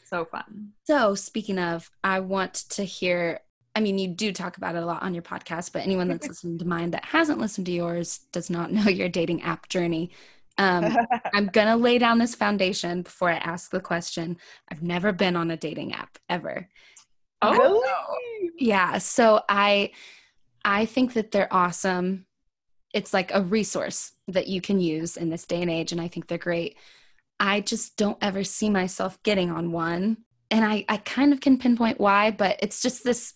So 0.04 0.24
fun. 0.24 0.70
So, 0.84 1.14
speaking 1.16 1.58
of, 1.58 1.90
I 2.04 2.20
want 2.20 2.54
to 2.70 2.84
hear. 2.84 3.40
I 3.74 3.80
mean, 3.80 3.98
you 3.98 4.08
do 4.08 4.32
talk 4.32 4.56
about 4.56 4.74
it 4.74 4.82
a 4.82 4.86
lot 4.86 5.02
on 5.02 5.12
your 5.12 5.22
podcast, 5.22 5.72
but 5.72 5.82
anyone 5.82 6.08
that's 6.08 6.26
listening 6.26 6.56
to 6.60 6.64
mine 6.64 6.92
that 6.92 7.04
hasn't 7.04 7.38
listened 7.40 7.66
to 7.66 7.72
yours 7.72 8.20
does 8.32 8.48
not 8.48 8.72
know 8.72 8.84
your 8.88 9.10
dating 9.10 9.42
app 9.42 9.68
journey. 9.68 10.12
Um, 10.58 10.96
I'm 11.34 11.46
going 11.46 11.68
to 11.68 11.76
lay 11.76 11.98
down 11.98 12.18
this 12.18 12.34
foundation 12.34 13.02
before 13.02 13.30
I 13.30 13.36
ask 13.36 13.70
the 13.70 13.80
question. 13.80 14.38
I've 14.70 14.82
never 14.82 15.12
been 15.12 15.36
on 15.36 15.50
a 15.50 15.56
dating 15.56 15.92
app 15.92 16.18
ever. 16.28 16.68
Oh, 17.42 17.52
really? 17.52 18.50
Yeah, 18.58 18.98
so 18.98 19.42
I 19.48 19.92
I 20.64 20.86
think 20.86 21.12
that 21.12 21.30
they're 21.30 21.52
awesome. 21.52 22.26
It's 22.92 23.12
like 23.12 23.32
a 23.32 23.42
resource 23.42 24.12
that 24.28 24.48
you 24.48 24.60
can 24.60 24.80
use 24.80 25.16
in 25.16 25.30
this 25.30 25.44
day 25.44 25.62
and 25.62 25.70
age 25.70 25.92
and 25.92 26.00
I 26.00 26.08
think 26.08 26.26
they're 26.26 26.38
great. 26.38 26.76
I 27.38 27.60
just 27.60 27.96
don't 27.96 28.18
ever 28.22 28.42
see 28.42 28.70
myself 28.70 29.22
getting 29.22 29.50
on 29.50 29.70
one. 29.70 30.18
And 30.50 30.64
I 30.64 30.84
I 30.88 30.96
kind 30.98 31.32
of 31.32 31.40
can 31.40 31.58
pinpoint 31.58 32.00
why, 32.00 32.30
but 32.30 32.56
it's 32.60 32.80
just 32.80 33.04
this 33.04 33.34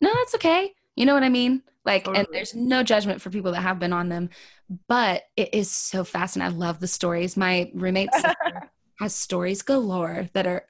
no, 0.00 0.12
that's 0.12 0.34
okay. 0.34 0.74
You 0.94 1.06
know 1.06 1.14
what 1.14 1.22
I 1.22 1.30
mean? 1.30 1.62
Like 1.86 2.08
and 2.08 2.26
there's 2.32 2.54
no 2.54 2.82
judgment 2.82 3.22
for 3.22 3.30
people 3.30 3.52
that 3.52 3.62
have 3.62 3.78
been 3.78 3.92
on 3.92 4.08
them, 4.08 4.28
but 4.88 5.22
it 5.36 5.54
is 5.54 5.70
so 5.70 6.02
fascinating. 6.02 6.52
I 6.52 6.56
love 6.56 6.80
the 6.80 6.88
stories. 6.88 7.36
My 7.36 7.70
roommate 7.72 8.10
has 8.98 9.14
stories 9.14 9.62
galore 9.62 10.28
that 10.32 10.46
are 10.46 10.66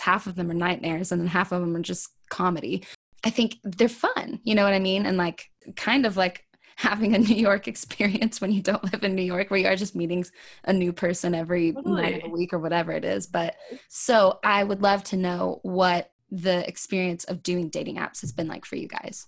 half 0.00 0.26
of 0.26 0.36
them 0.36 0.50
are 0.50 0.54
nightmares 0.54 1.12
and 1.12 1.20
then 1.20 1.28
half 1.28 1.52
of 1.52 1.60
them 1.60 1.76
are 1.76 1.82
just 1.82 2.08
comedy. 2.30 2.84
I 3.24 3.30
think 3.30 3.58
they're 3.62 3.88
fun, 3.88 4.40
you 4.42 4.54
know 4.54 4.64
what 4.64 4.74
I 4.74 4.78
mean? 4.78 5.04
And 5.04 5.18
like 5.18 5.50
kind 5.76 6.06
of 6.06 6.16
like 6.16 6.46
having 6.76 7.14
a 7.14 7.18
New 7.18 7.34
York 7.34 7.68
experience 7.68 8.40
when 8.40 8.52
you 8.52 8.62
don't 8.62 8.84
live 8.92 9.02
in 9.02 9.16
New 9.16 9.22
York, 9.22 9.50
where 9.50 9.60
you 9.60 9.66
are 9.66 9.76
just 9.76 9.96
meeting 9.96 10.24
a 10.64 10.72
new 10.72 10.92
person 10.92 11.34
every 11.34 11.72
Totally. 11.72 12.02
night 12.02 12.14
of 12.16 12.22
the 12.22 12.28
week 12.30 12.52
or 12.52 12.58
whatever 12.58 12.92
it 12.92 13.04
is. 13.04 13.26
But 13.26 13.56
so 13.88 14.38
I 14.44 14.64
would 14.64 14.80
love 14.80 15.02
to 15.04 15.16
know 15.16 15.58
what 15.62 16.12
the 16.30 16.66
experience 16.68 17.24
of 17.24 17.42
doing 17.42 17.68
dating 17.68 17.96
apps 17.96 18.20
has 18.20 18.32
been 18.32 18.46
like 18.46 18.64
for 18.64 18.76
you 18.76 18.86
guys. 18.86 19.26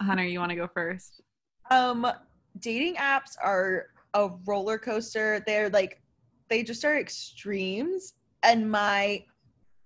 Hunter, 0.00 0.24
you 0.24 0.38
want 0.38 0.50
to 0.50 0.56
go 0.56 0.68
first? 0.68 1.20
Um, 1.70 2.06
dating 2.60 2.96
apps 2.96 3.36
are 3.42 3.86
a 4.14 4.30
roller 4.46 4.78
coaster. 4.78 5.42
They're 5.46 5.70
like, 5.70 6.00
they 6.48 6.62
just 6.62 6.84
are 6.84 6.98
extremes. 6.98 8.14
And 8.42 8.70
my 8.70 9.24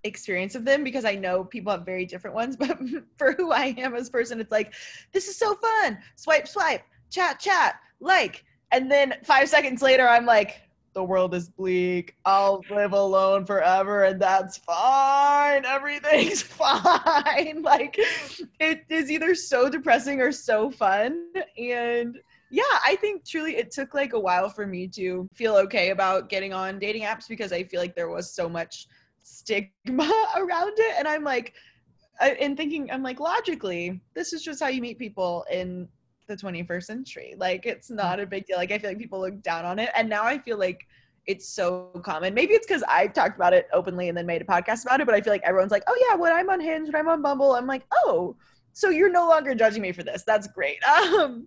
experience 0.05 0.55
of 0.55 0.65
them, 0.65 0.85
because 0.85 1.05
I 1.05 1.15
know 1.15 1.45
people 1.45 1.73
have 1.73 1.85
very 1.85 2.07
different 2.07 2.35
ones, 2.35 2.57
but 2.59 2.79
for 3.17 3.33
who 3.33 3.53
I 3.53 3.75
am 3.79 3.95
as 3.95 4.09
a 4.09 4.13
person, 4.13 4.41
it's 4.41 4.53
like, 4.53 4.75
this 5.13 5.29
is 5.29 5.37
so 5.37 5.55
fun. 5.55 5.99
Swipe, 6.17 6.49
swipe, 6.49 6.83
chat, 7.11 7.39
chat, 7.41 7.77
like. 8.01 8.45
And 8.73 8.91
then 8.91 9.15
five 9.25 9.49
seconds 9.49 9.81
later, 9.81 10.09
I'm 10.09 10.27
like, 10.27 10.63
the 10.97 11.05
world 11.05 11.35
is 11.35 11.51
bleak. 11.51 12.17
I'll 12.25 12.63
live 12.71 12.95
alone 12.95 13.45
forever, 13.45 14.05
and 14.05 14.21
that's 14.21 14.57
fine. 14.57 15.67
Everything's 15.67 16.41
fine. 16.63 17.61
Like, 17.63 17.99
it 18.59 18.81
is 18.89 19.11
either 19.11 19.35
so 19.35 19.69
depressing 19.69 20.23
or 20.23 20.33
so 20.33 20.71
fun. 20.71 21.27
And 21.59 22.19
yeah, 22.51 22.63
I 22.83 22.97
think 22.99 23.27
truly 23.27 23.57
it 23.57 23.71
took 23.71 23.93
like 23.93 24.15
a 24.15 24.19
while 24.19 24.49
for 24.49 24.67
me 24.67 24.89
to 24.97 25.29
feel 25.35 25.55
okay 25.57 25.91
about 25.91 26.31
getting 26.31 26.55
on 26.55 26.79
dating 26.79 27.03
apps 27.03 27.29
because 27.29 27.53
I 27.53 27.65
feel 27.65 27.79
like 27.81 27.95
there 27.95 28.09
was 28.09 28.33
so 28.35 28.49
much 28.49 28.87
stigma 29.23 30.11
around 30.37 30.73
it. 30.79 30.95
And 30.99 31.07
I'm 31.07 31.25
like, 31.25 31.53
I- 32.23 32.39
and 32.41 32.57
thinking, 32.57 32.91
I'm 32.91 33.03
like, 33.03 33.21
logically, 33.21 34.01
this 34.15 34.33
is 34.33 34.43
just 34.43 34.63
how 34.63 34.69
you 34.69 34.81
meet 34.81 34.99
people 34.99 35.45
in 35.53 35.89
the 36.27 36.37
21st 36.37 36.85
century. 36.85 37.35
Like, 37.37 37.67
it's 37.67 37.91
not 37.91 38.21
a 38.21 38.27
big 38.27 38.47
deal. 38.47 38.57
Like, 38.57 38.73
I 38.73 38.79
feel 38.79 38.91
like 38.91 38.99
people 38.99 39.21
look 39.21 39.43
down 39.43 39.65
on 39.65 39.79
it. 39.79 39.91
And 39.97 40.09
now 40.09 40.25
I 40.25 40.39
feel 40.39 40.59
like 40.59 40.87
it's 41.27 41.49
so 41.49 41.91
common. 42.05 42.35
Maybe 42.35 42.55
it's 42.55 42.67
because 42.67 42.85
I've 42.89 43.13
talked 43.13 43.37
about 43.37 43.53
it 43.53 43.69
openly 43.73 44.09
and 44.09 44.17
then 44.17 44.27
made 44.27 44.43
a 44.43 44.45
podcast 44.45 44.85
about 44.85 45.01
it, 45.01 45.07
but 45.07 45.15
I 45.15 45.21
feel 45.21 45.33
like 45.33 45.43
everyone's 45.45 45.73
like, 45.73 45.83
oh, 45.89 46.07
yeah, 46.09 46.17
when 46.17 46.33
I'm 46.33 46.49
on 46.51 46.61
Hinge, 46.61 46.87
when 46.87 46.97
I'm 46.97 47.09
on 47.09 47.23
Bumble, 47.23 47.55
I'm 47.55 47.67
like, 47.67 47.85
oh, 48.05 48.37
so 48.73 48.91
you're 48.91 49.11
no 49.11 49.29
longer 49.29 49.55
judging 49.55 49.83
me 49.83 49.93
for 49.93 50.03
this. 50.03 50.23
That's 50.25 50.47
great. 50.47 50.79
Um, 50.89 51.47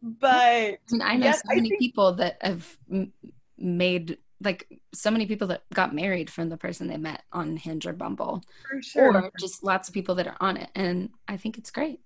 but 0.00 0.34
I 0.34 0.78
mean, 0.92 1.02
I 1.02 1.16
know 1.16 1.24
Yes, 1.26 1.40
so 1.40 1.54
many 1.54 1.70
think- 1.70 1.80
people 1.80 2.12
that 2.14 2.38
have 2.40 2.76
m- 2.92 3.12
made 3.56 4.18
like 4.40 4.68
so 4.94 5.10
many 5.10 5.26
people 5.26 5.48
that 5.48 5.64
got 5.74 5.92
married 5.92 6.30
from 6.30 6.48
the 6.48 6.56
person 6.56 6.86
they 6.86 6.96
met 6.96 7.24
on 7.32 7.56
Hinge 7.56 7.84
or 7.84 7.92
Bumble, 7.92 8.40
for 8.70 8.80
sure. 8.80 9.12
or 9.16 9.32
just 9.40 9.64
lots 9.64 9.88
of 9.88 9.94
people 9.94 10.14
that 10.14 10.28
are 10.28 10.36
on 10.40 10.56
it, 10.56 10.70
and 10.76 11.10
I 11.26 11.36
think 11.36 11.58
it's 11.58 11.72
great. 11.72 11.98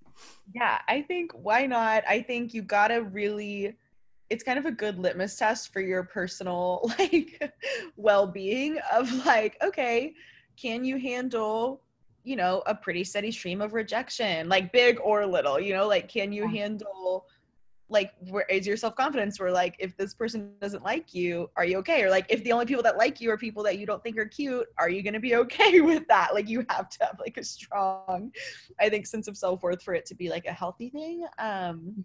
Yeah, 0.53 0.79
I 0.87 1.01
think 1.01 1.31
why 1.31 1.65
not? 1.65 2.03
I 2.07 2.21
think 2.21 2.53
you 2.53 2.61
gotta 2.61 3.03
really 3.03 3.77
it's 4.29 4.43
kind 4.43 4.57
of 4.57 4.65
a 4.65 4.71
good 4.71 4.97
litmus 4.97 5.37
test 5.37 5.71
for 5.71 5.81
your 5.81 6.03
personal 6.03 6.81
like 6.99 7.53
well-being 7.97 8.79
of 8.91 9.11
like, 9.25 9.57
okay, 9.61 10.13
can 10.55 10.83
you 10.83 10.97
handle, 10.97 11.81
you 12.23 12.35
know, 12.35 12.63
a 12.65 12.73
pretty 12.73 13.03
steady 13.03 13.31
stream 13.31 13.61
of 13.61 13.73
rejection, 13.73 14.49
like 14.49 14.71
big 14.71 14.99
or 15.03 15.25
little, 15.25 15.59
you 15.59 15.73
know, 15.73 15.87
like 15.87 16.07
can 16.09 16.31
you 16.31 16.47
handle 16.47 17.27
like 17.89 18.11
where 18.29 18.45
is 18.49 18.65
your 18.65 18.77
self-confidence 18.77 19.39
where 19.39 19.51
like 19.51 19.75
if 19.77 19.95
this 19.97 20.13
person 20.13 20.51
doesn't 20.61 20.83
like 20.83 21.13
you 21.13 21.49
are 21.57 21.65
you 21.65 21.77
okay? 21.77 22.03
Or 22.03 22.09
like 22.09 22.25
if 22.29 22.43
the 22.43 22.51
only 22.51 22.65
people 22.65 22.83
that 22.83 22.97
like 22.97 23.21
you 23.21 23.29
are 23.29 23.37
people 23.37 23.61
that 23.63 23.77
you 23.77 23.85
don't 23.85 24.01
think 24.01 24.17
are 24.17 24.25
cute 24.25 24.65
are 24.77 24.89
you 24.89 25.03
going 25.03 25.13
to 25.13 25.19
be 25.19 25.35
okay 25.43 25.81
with 25.81 26.07
that? 26.07 26.33
Like 26.33 26.49
you 26.49 26.65
have 26.69 26.89
to 26.89 27.05
have 27.05 27.19
like 27.19 27.37
a 27.37 27.43
strong 27.43 28.31
i 28.79 28.89
think 28.89 29.05
sense 29.05 29.27
of 29.27 29.37
self-worth 29.37 29.83
for 29.83 29.93
it 29.93 30.05
to 30.07 30.15
be 30.15 30.29
like 30.29 30.45
a 30.45 30.51
healthy 30.51 30.89
thing. 30.89 31.25
Um 31.39 32.03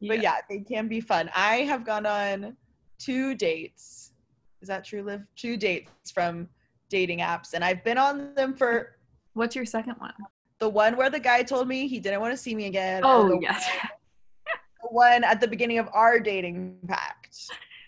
but 0.00 0.22
yeah. 0.22 0.36
they 0.48 0.60
can 0.60 0.88
be 0.88 1.00
fun. 1.00 1.28
I 1.34 1.56
have 1.62 1.84
gone 1.84 2.06
on 2.06 2.56
two 2.98 3.34
dates. 3.34 4.12
Is 4.60 4.68
that 4.68 4.84
true 4.84 5.02
live 5.02 5.22
two 5.36 5.56
dates 5.56 6.10
from 6.10 6.48
dating 6.88 7.18
apps 7.18 7.52
and 7.52 7.62
i've 7.62 7.84
been 7.84 7.98
on 7.98 8.34
them 8.34 8.54
for 8.54 8.96
What's 9.34 9.54
your 9.54 9.66
second 9.66 9.94
one? 9.98 10.14
the 10.58 10.68
one 10.68 10.96
where 10.96 11.10
the 11.10 11.20
guy 11.20 11.42
told 11.42 11.68
me 11.68 11.86
he 11.86 12.00
didn't 12.00 12.20
want 12.20 12.32
to 12.32 12.36
see 12.36 12.54
me 12.54 12.66
again 12.66 13.02
Oh, 13.04 13.38
yes. 13.40 13.68
One 14.92 15.24
at 15.24 15.40
the 15.40 15.48
beginning 15.48 15.78
of 15.78 15.88
our 15.92 16.18
dating 16.20 16.76
pact 16.88 17.36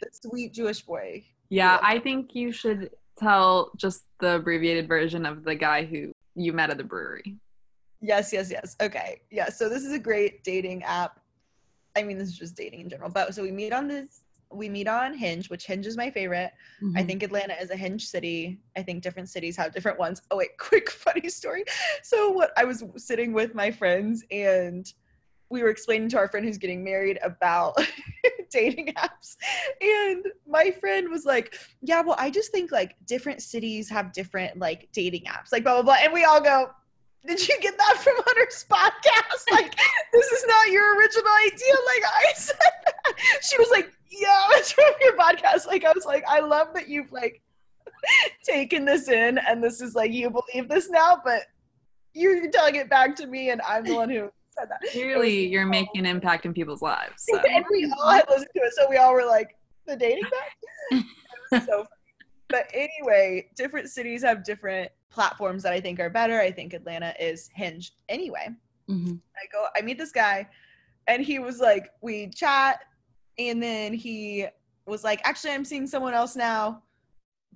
the 0.03 0.09
sweet 0.13 0.53
jewish 0.53 0.83
boy 0.83 1.23
Yeah, 1.49 1.75
Yeah. 1.75 1.81
I 1.83 1.99
think 1.99 2.35
you 2.35 2.53
should 2.53 2.91
tell 3.19 3.71
just 3.77 4.05
the 4.21 4.37
abbreviated 4.37 4.89
version 4.89 5.27
of 5.27 5.45
the 5.45 5.55
guy 5.55 5.85
who 5.85 6.13
you 6.35 6.53
met 6.53 6.71
at 6.71 6.79
the 6.79 6.85
brewery. 6.85 7.37
Yes, 8.01 8.33
yes, 8.33 8.51
yes. 8.51 8.77
Okay. 8.81 9.21
Yeah. 9.31 9.51
So 9.51 9.69
this 9.69 9.85
is 9.85 9.93
a 9.93 9.99
great 9.99 10.43
dating 10.43 10.83
app. 10.85 11.21
I 11.97 12.03
mean, 12.03 12.17
this 12.17 12.29
is 12.29 12.39
just 12.39 12.57
dating 12.57 12.81
in 12.81 12.89
general. 12.89 13.11
But 13.11 13.35
so 13.35 13.43
we 13.43 13.51
meet 13.53 13.73
on 13.75 13.89
this 13.89 14.23
we 14.53 14.69
meet 14.69 14.89
on 14.89 15.15
Hinge, 15.15 15.49
which 15.49 15.65
Hinge 15.65 15.87
is 15.87 15.97
my 15.97 16.11
favorite. 16.11 16.51
I 16.97 17.03
Mhm. 17.03 17.07
think 17.07 17.23
Atlanta 17.23 17.55
is 17.63 17.71
a 17.71 17.77
Hinge 17.77 18.05
city. 18.07 18.59
I 18.77 18.83
think 18.83 19.01
different 19.03 19.29
cities 19.29 19.57
have 19.57 19.73
different 19.73 19.97
ones. 19.99 20.23
Oh 20.31 20.39
wait, 20.39 20.57
quick 20.59 20.91
funny 20.91 21.29
story. 21.29 21.65
So 22.03 22.31
what 22.31 22.53
I 22.57 22.65
was 22.65 22.83
sitting 22.97 23.33
with 23.33 23.55
my 23.55 23.71
friends 23.71 24.25
and 24.33 24.93
we 25.51 25.63
were 25.63 25.69
explaining 25.69 26.09
to 26.09 26.17
our 26.17 26.29
friend 26.29 26.47
who's 26.47 26.59
getting 26.59 26.83
married 26.83 27.19
about 27.23 27.77
dating 28.51 28.95
apps. 28.95 29.37
And 29.81 30.25
my 30.49 30.71
friend 30.71 31.09
was 31.11 31.25
like, 31.25 31.59
Yeah, 31.83 32.01
well, 32.01 32.17
I 32.19 32.31
just 32.31 32.53
think 32.53 32.73
like 32.73 32.97
different 33.07 33.43
cities 33.43 33.91
have 33.91 34.13
different 34.13 34.59
like 34.59 34.89
dating 34.93 35.25
apps, 35.25 35.53
like 35.53 35.65
blah 35.65 35.75
blah 35.75 35.83
blah. 35.83 35.97
And 36.03 36.13
we 36.13 36.25
all 36.25 36.41
go, 36.41 36.71
Did 37.27 37.47
you 37.47 37.59
get 37.61 37.77
that 37.77 37.97
from 37.99 38.15
Hunter's 38.19 38.65
podcast? 38.71 39.27
Like, 39.51 39.75
this 40.13 40.27
is 40.31 40.45
not 40.47 40.71
your 40.71 40.97
original 40.97 41.33
idea. 41.45 41.75
Like 41.87 42.03
I 42.15 42.33
said 42.37 42.57
that. 42.85 43.17
She 43.43 43.59
was 43.59 43.69
like, 43.71 43.91
Yeah, 44.09 44.47
it's 44.51 44.73
from 44.73 44.85
your 45.01 45.17
podcast. 45.17 45.67
Like 45.67 45.85
I 45.85 45.93
was 45.93 46.05
like, 46.05 46.25
I 46.29 46.41
love 46.41 46.69
that 46.75 46.89
you've 46.89 47.11
like 47.11 47.43
taken 48.45 48.85
this 48.85 49.09
in 49.09 49.39
and 49.39 49.63
this 49.63 49.81
is 49.81 49.95
like 49.95 50.13
you 50.13 50.31
believe 50.31 50.69
this 50.69 50.89
now, 50.89 51.21
but 51.25 51.43
you're 52.15 52.49
telling 52.51 52.77
it 52.77 52.89
back 52.89 53.17
to 53.17 53.27
me 53.27 53.51
and 53.51 53.61
I'm 53.63 53.85
the 53.85 53.95
one 53.95 54.09
who 54.09 54.31
said 54.61 54.69
that. 54.71 54.81
Clearly, 54.93 55.47
you're 55.47 55.67
making 55.67 56.01
an 56.01 56.07
impact 56.07 56.47
in 56.47 56.53
people's 56.55 56.83
lives. 56.83 57.27
So. 57.31 57.39
and 57.51 57.65
we 57.71 57.93
all 57.99 58.11
had 58.11 58.25
listened 58.29 58.49
to 58.57 58.63
it, 58.63 58.73
so 58.77 58.87
we 58.89 58.97
all 58.97 59.15
were 59.15 59.25
like, 59.25 59.57
the 59.87 59.97
dating 59.97 60.25
back? 60.25 61.05
It 61.53 61.57
was 61.57 61.65
so 61.67 61.77
funny. 61.79 61.87
But 62.49 62.71
anyway, 62.75 63.49
different 63.57 63.89
cities 63.91 64.23
have 64.23 64.45
different 64.45 64.91
platforms 65.11 65.63
that 65.65 65.73
I 65.73 65.81
think 65.81 65.99
are 66.01 66.11
better. 66.11 66.41
I 66.41 66.51
think 66.53 66.75
Atlanta 66.75 67.13
is 67.21 67.49
Hinge. 67.55 67.93
Anyway, 68.09 68.49
Mhm. 68.89 69.21
I 69.37 69.47
go, 69.53 69.67
I 69.77 69.81
meet 69.83 69.99
this 69.99 70.13
guy, 70.13 70.49
and 71.07 71.23
he 71.25 71.39
was 71.39 71.59
like, 71.61 71.91
we 72.03 72.29
chat, 72.29 72.81
and 73.39 73.63
then 73.63 73.93
he 73.95 74.47
was 74.87 75.03
like, 75.05 75.21
actually, 75.25 75.53
I'm 75.53 75.65
seeing 75.65 75.87
someone 75.87 76.15
else 76.15 76.37
now. 76.37 76.83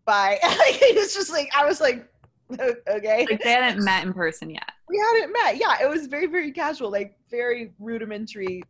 Bye. 0.06 0.38
He 0.80 0.92
was 0.98 1.14
just 1.14 1.30
like, 1.30 1.50
I 1.56 1.64
was 1.64 1.80
like, 1.80 1.98
"O- 2.02 2.08
okay. 2.88 3.26
Like 3.30 3.42
they 3.42 3.50
hadn't 3.50 3.84
met 3.84 4.04
in 4.04 4.12
person 4.12 4.50
yet. 4.50 4.70
we 4.88 4.98
hadn't 4.98 5.32
met. 5.32 5.56
Yeah, 5.56 5.76
it 5.82 5.88
was 5.88 6.06
very, 6.06 6.26
very 6.26 6.52
casual, 6.52 6.90
like 6.90 7.16
very 7.30 7.72
rudimentary 7.78 8.62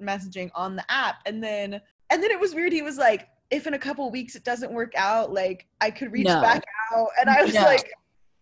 messaging 0.00 0.50
on 0.54 0.76
the 0.76 0.84
app. 0.90 1.16
And 1.26 1.42
then 1.42 1.80
and 2.10 2.22
then 2.22 2.30
it 2.30 2.38
was 2.40 2.54
weird. 2.54 2.72
He 2.72 2.82
was 2.82 2.96
like, 2.98 3.28
if 3.50 3.66
in 3.66 3.74
a 3.74 3.78
couple 3.78 4.10
weeks 4.10 4.34
it 4.34 4.44
doesn't 4.44 4.72
work 4.72 4.92
out, 4.96 5.32
like 5.32 5.66
I 5.80 5.90
could 5.90 6.12
reach 6.12 6.26
No. 6.26 6.40
back 6.40 6.62
out. 6.94 7.08
And 7.20 7.28
I 7.30 7.42
was 7.42 7.54
No. 7.54 7.62
like, 7.62 7.90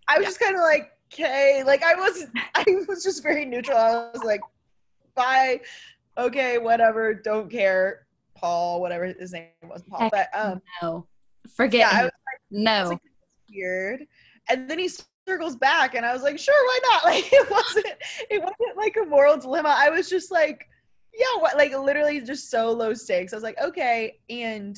I 0.08 0.18
was 0.18 0.26
just 0.26 0.40
kind 0.40 0.54
of 0.54 0.60
like, 0.62 0.90
okay. 1.12 1.62
Like 1.64 1.82
I 1.82 1.94
was 1.94 2.26
I 2.54 2.64
was 2.88 3.02
just 3.02 3.22
very 3.22 3.44
neutral. 3.44 3.78
I 3.78 4.10
was 4.12 4.22
like, 4.24 4.40
bye. 5.14 5.60
Okay, 6.18 6.58
whatever, 6.58 7.12
don't 7.14 7.50
care. 7.50 8.06
Paul, 8.34 8.80
whatever 8.82 9.06
his 9.06 9.32
name 9.32 9.48
was, 9.64 9.82
Paul. 9.88 10.00
Heck 10.00 10.12
But 10.12 10.28
um 10.38 10.60
No, 10.82 11.06
forget. 11.56 11.80
yeah, 11.80 11.98
I 12.00 12.02
was 12.04 12.12
no. 12.50 12.88
like, 12.90 13.00
weird. 13.50 14.06
And 14.48 14.70
then 14.70 14.78
he 14.78 14.90
circles 15.26 15.56
back, 15.56 15.94
and 15.94 16.06
I 16.06 16.12
was 16.12 16.22
like, 16.22 16.38
sure, 16.38 16.54
why 16.54 16.78
not? 16.90 17.04
Like 17.04 17.32
it 17.32 17.50
wasn't, 17.50 17.94
it 18.30 18.40
wasn't 18.40 18.76
like 18.76 18.96
a 18.96 19.04
moral 19.04 19.36
dilemma. 19.36 19.74
I 19.76 19.90
was 19.90 20.08
just 20.08 20.30
like, 20.30 20.68
yeah, 21.14 21.40
what? 21.40 21.56
Like 21.56 21.72
literally 21.76 22.20
just 22.20 22.50
so 22.50 22.70
low 22.70 22.94
stakes. 22.94 23.32
I 23.32 23.36
was 23.36 23.42
like, 23.42 23.60
okay. 23.60 24.18
And 24.28 24.76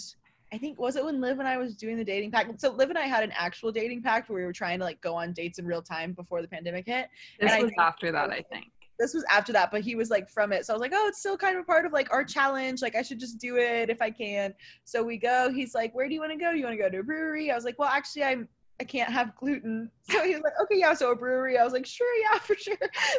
I 0.53 0.59
think 0.59 0.79
was 0.79 0.97
it 0.97 1.05
when 1.05 1.21
Liv 1.21 1.39
and 1.39 1.49
I 1.49 1.59
was 1.59 1.75
doing 1.75 1.97
the 1.97 2.05
dating 2.05 2.31
pact. 2.31 2.61
So 2.61 2.71
Liv 2.71 2.89
and 2.91 2.99
I 2.99 3.07
had 3.07 3.23
an 3.23 3.33
actual 3.37 3.73
dating 3.73 4.03
pact 4.03 4.29
where 4.29 4.39
we 4.41 4.45
were 4.45 4.53
trying 4.53 4.79
to 4.79 4.85
like 4.85 5.01
go 5.01 5.15
on 5.15 5.33
dates 5.33 5.59
in 5.59 5.67
real 5.67 5.83
time 5.83 6.13
before 6.13 6.41
the 6.43 6.49
pandemic 6.49 6.87
hit. 6.87 7.09
This 7.41 7.53
And 7.53 7.65
was 7.65 7.73
after 7.79 8.13
that, 8.13 8.31
I 8.31 8.43
think. 8.51 8.67
This 8.99 9.15
was 9.15 9.25
after 9.31 9.53
that, 9.53 9.71
but 9.71 9.83
he 9.83 9.95
was 9.95 10.11
like 10.11 10.29
from 10.29 10.53
it. 10.53 10.67
So 10.67 10.73
I 10.73 10.77
was 10.77 10.81
like, 10.81 10.93
oh, 10.95 11.07
it's 11.07 11.21
still 11.21 11.37
kind 11.37 11.57
of 11.57 11.63
a 11.63 11.65
part 11.65 11.87
of 11.87 11.93
like 11.93 12.13
our 12.13 12.25
challenge. 12.25 12.83
Like 12.83 12.97
I 12.97 13.03
should 13.03 13.21
just 13.21 13.39
do 13.39 13.57
it 13.57 13.91
if 13.91 14.03
I 14.03 14.11
can. 14.11 14.55
So 14.85 15.05
we 15.05 15.19
go. 15.19 15.53
He's 15.53 15.75
like, 15.75 15.95
where 15.95 16.09
do 16.09 16.15
you 16.15 16.21
want 16.21 16.33
to 16.33 16.39
go? 16.39 16.51
Do 16.51 16.59
you 16.59 16.65
want 16.65 16.77
to 16.77 16.83
go 16.83 16.91
to 16.91 16.99
a 16.99 17.03
brewery? 17.03 17.51
I 17.51 17.55
was 17.55 17.65
like, 17.65 17.79
well, 17.79 17.89
actually, 17.89 18.25
I'm 18.25 18.49
I 18.81 18.85
can't 18.85 19.11
have 19.11 19.35
gluten. 19.37 19.91
So 20.09 20.23
he 20.23 20.35
was 20.35 20.43
like, 20.43 20.55
okay, 20.63 20.79
yeah, 20.79 20.95
so 20.95 21.11
a 21.11 21.17
brewery. 21.17 21.59
I 21.59 21.65
was 21.65 21.73
like, 21.73 21.85
sure, 21.85 22.07
yeah, 22.23 22.39
for 22.39 22.55
sure. 22.55 22.77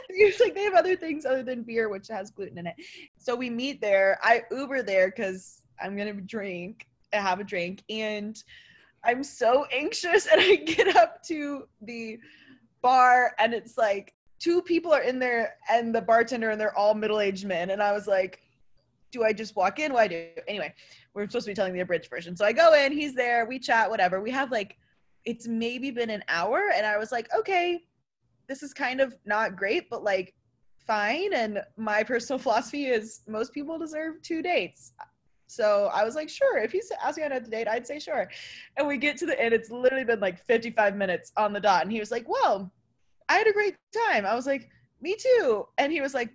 He 0.09 0.25
was 0.25 0.39
like, 0.39 0.55
they 0.55 0.63
have 0.63 0.73
other 0.73 0.95
things 0.95 1.25
other 1.25 1.43
than 1.43 1.63
beer, 1.63 1.89
which 1.89 2.07
has 2.07 2.31
gluten 2.31 2.57
in 2.57 2.67
it. 2.67 2.75
So 3.17 3.35
we 3.35 3.49
meet 3.49 3.81
there. 3.81 4.17
I 4.23 4.43
Uber 4.51 4.83
there 4.83 5.09
because 5.09 5.61
I'm 5.81 5.97
gonna 5.97 6.13
drink, 6.13 6.87
and 7.11 7.25
have 7.25 7.39
a 7.39 7.43
drink, 7.43 7.83
and 7.89 8.41
I'm 9.03 9.23
so 9.23 9.65
anxious. 9.71 10.27
And 10.31 10.41
I 10.41 10.55
get 10.55 10.95
up 10.95 11.23
to 11.23 11.67
the 11.81 12.19
bar, 12.81 13.33
and 13.37 13.53
it's 13.53 13.77
like 13.77 14.13
two 14.39 14.61
people 14.61 14.93
are 14.93 15.01
in 15.01 15.19
there, 15.19 15.55
and 15.69 15.93
the 15.93 16.01
bartender, 16.01 16.51
and 16.51 16.59
they're 16.59 16.77
all 16.77 16.93
middle-aged 16.93 17.45
men. 17.45 17.71
And 17.71 17.83
I 17.83 17.91
was 17.91 18.07
like, 18.07 18.41
do 19.11 19.23
I 19.23 19.33
just 19.33 19.55
walk 19.55 19.79
in? 19.79 19.91
Do 19.91 19.97
I 19.97 20.07
do? 20.07 20.27
Anyway, 20.47 20.73
we're 21.13 21.25
supposed 21.27 21.45
to 21.45 21.51
be 21.51 21.55
telling 21.55 21.73
the 21.73 21.81
abridged 21.81 22.09
version. 22.09 22.35
So 22.37 22.45
I 22.45 22.53
go 22.53 22.73
in, 22.73 22.91
he's 22.91 23.15
there, 23.15 23.45
we 23.45 23.59
chat, 23.59 23.89
whatever. 23.89 24.21
We 24.21 24.31
have 24.31 24.51
like, 24.51 24.77
it's 25.25 25.47
maybe 25.47 25.91
been 25.91 26.09
an 26.09 26.23
hour. 26.27 26.71
And 26.75 26.85
I 26.85 26.97
was 26.97 27.11
like, 27.11 27.33
okay, 27.33 27.83
this 28.47 28.63
is 28.63 28.73
kind 28.73 29.01
of 29.01 29.15
not 29.25 29.55
great, 29.55 29.89
but 29.89 30.03
like 30.03 30.33
fine. 30.85 31.33
And 31.33 31.61
my 31.77 32.03
personal 32.11 32.39
philosophy 32.39 32.87
is 32.87 33.21
most 33.27 33.53
people 33.53 33.77
deserve 33.77 34.21
two 34.21 34.41
dates. 34.41 34.93
So 35.47 35.89
I 35.93 36.03
was 36.03 36.15
like, 36.15 36.29
sure. 36.29 36.59
If 36.59 36.71
he's 36.71 36.91
asking 37.03 37.25
out 37.25 37.43
to 37.43 37.49
date, 37.49 37.67
I'd 37.67 37.87
say 37.87 37.99
sure. 37.99 38.29
And 38.77 38.87
we 38.87 38.97
get 38.97 39.17
to 39.17 39.25
the 39.25 39.39
end. 39.41 39.53
It's 39.53 39.71
literally 39.71 40.05
been 40.05 40.19
like 40.19 40.43
55 40.45 40.95
minutes 40.95 41.31
on 41.37 41.53
the 41.53 41.59
dot. 41.59 41.81
And 41.83 41.91
he 41.91 41.99
was 41.99 42.11
like, 42.11 42.29
well, 42.29 42.71
I 43.29 43.33
had 43.33 43.47
a 43.47 43.53
great 43.53 43.75
time. 44.07 44.25
I 44.25 44.35
was 44.35 44.45
like, 44.45 44.69
me 45.01 45.15
too. 45.15 45.65
And 45.79 45.91
he 45.91 46.01
was 46.01 46.13
like, 46.13 46.29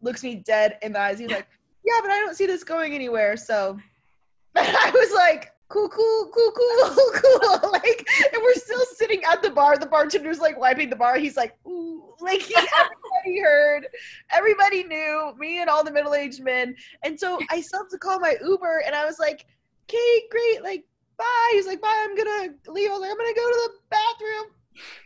looks 0.00 0.22
me 0.22 0.36
dead 0.36 0.78
in 0.82 0.92
the 0.92 1.00
eyes. 1.00 1.18
He's 1.18 1.30
like, 1.30 1.48
yeah, 1.84 1.98
but 2.00 2.10
I 2.10 2.20
don't 2.20 2.36
see 2.36 2.46
this 2.46 2.62
going 2.62 2.94
anywhere. 2.94 3.36
So 3.36 3.78
I 4.56 4.90
was 4.94 5.12
like, 5.12 5.52
cool, 5.72 5.88
cool, 5.88 6.30
cool, 6.32 6.52
cool, 6.52 7.12
cool. 7.14 7.70
like, 7.72 8.06
and 8.32 8.42
we're 8.42 8.54
still 8.54 8.84
sitting 8.94 9.24
at 9.24 9.42
the 9.42 9.50
bar. 9.50 9.78
The 9.78 9.86
bartender's 9.86 10.38
like 10.38 10.58
wiping 10.58 10.90
the 10.90 10.96
bar. 10.96 11.18
He's 11.18 11.36
like, 11.36 11.54
ooh, 11.66 12.14
like 12.20 12.42
he, 12.42 12.54
everybody 12.54 13.40
heard, 13.42 13.88
everybody 14.30 14.84
knew, 14.84 15.32
me 15.38 15.60
and 15.60 15.70
all 15.70 15.82
the 15.82 15.90
middle 15.90 16.14
aged 16.14 16.42
men. 16.42 16.76
And 17.02 17.18
so 17.18 17.40
I 17.50 17.56
have 17.56 17.88
to 17.90 17.98
call 17.98 18.20
my 18.20 18.36
Uber, 18.44 18.82
and 18.86 18.94
I 18.94 19.04
was 19.06 19.18
like, 19.18 19.46
okay, 19.88 20.22
great, 20.30 20.62
like, 20.62 20.84
bye. 21.16 21.50
He's 21.52 21.66
like, 21.66 21.80
bye, 21.80 22.04
I'm 22.04 22.16
gonna 22.16 22.54
leave. 22.68 22.90
I 22.90 22.92
was 22.92 23.00
like, 23.00 23.10
I'm 23.10 23.16
gonna 23.16 23.34
go 23.34 23.48
to 23.48 23.70
the 23.70 23.78
bathroom. 23.90 24.54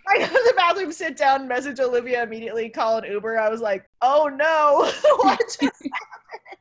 I 0.09 0.19
go 0.19 0.27
to 0.27 0.33
the 0.33 0.55
bathroom, 0.57 0.93
sit 0.93 1.17
down, 1.17 1.49
message 1.49 1.81
Olivia 1.81 2.23
immediately, 2.23 2.69
call 2.69 2.99
an 2.99 3.05
Uber. 3.05 3.39
I 3.39 3.49
was 3.49 3.61
like, 3.61 3.89
oh 4.03 4.29
no, 4.29 4.91
what 5.23 5.41
just 5.41 5.61
happened? 5.63 6.56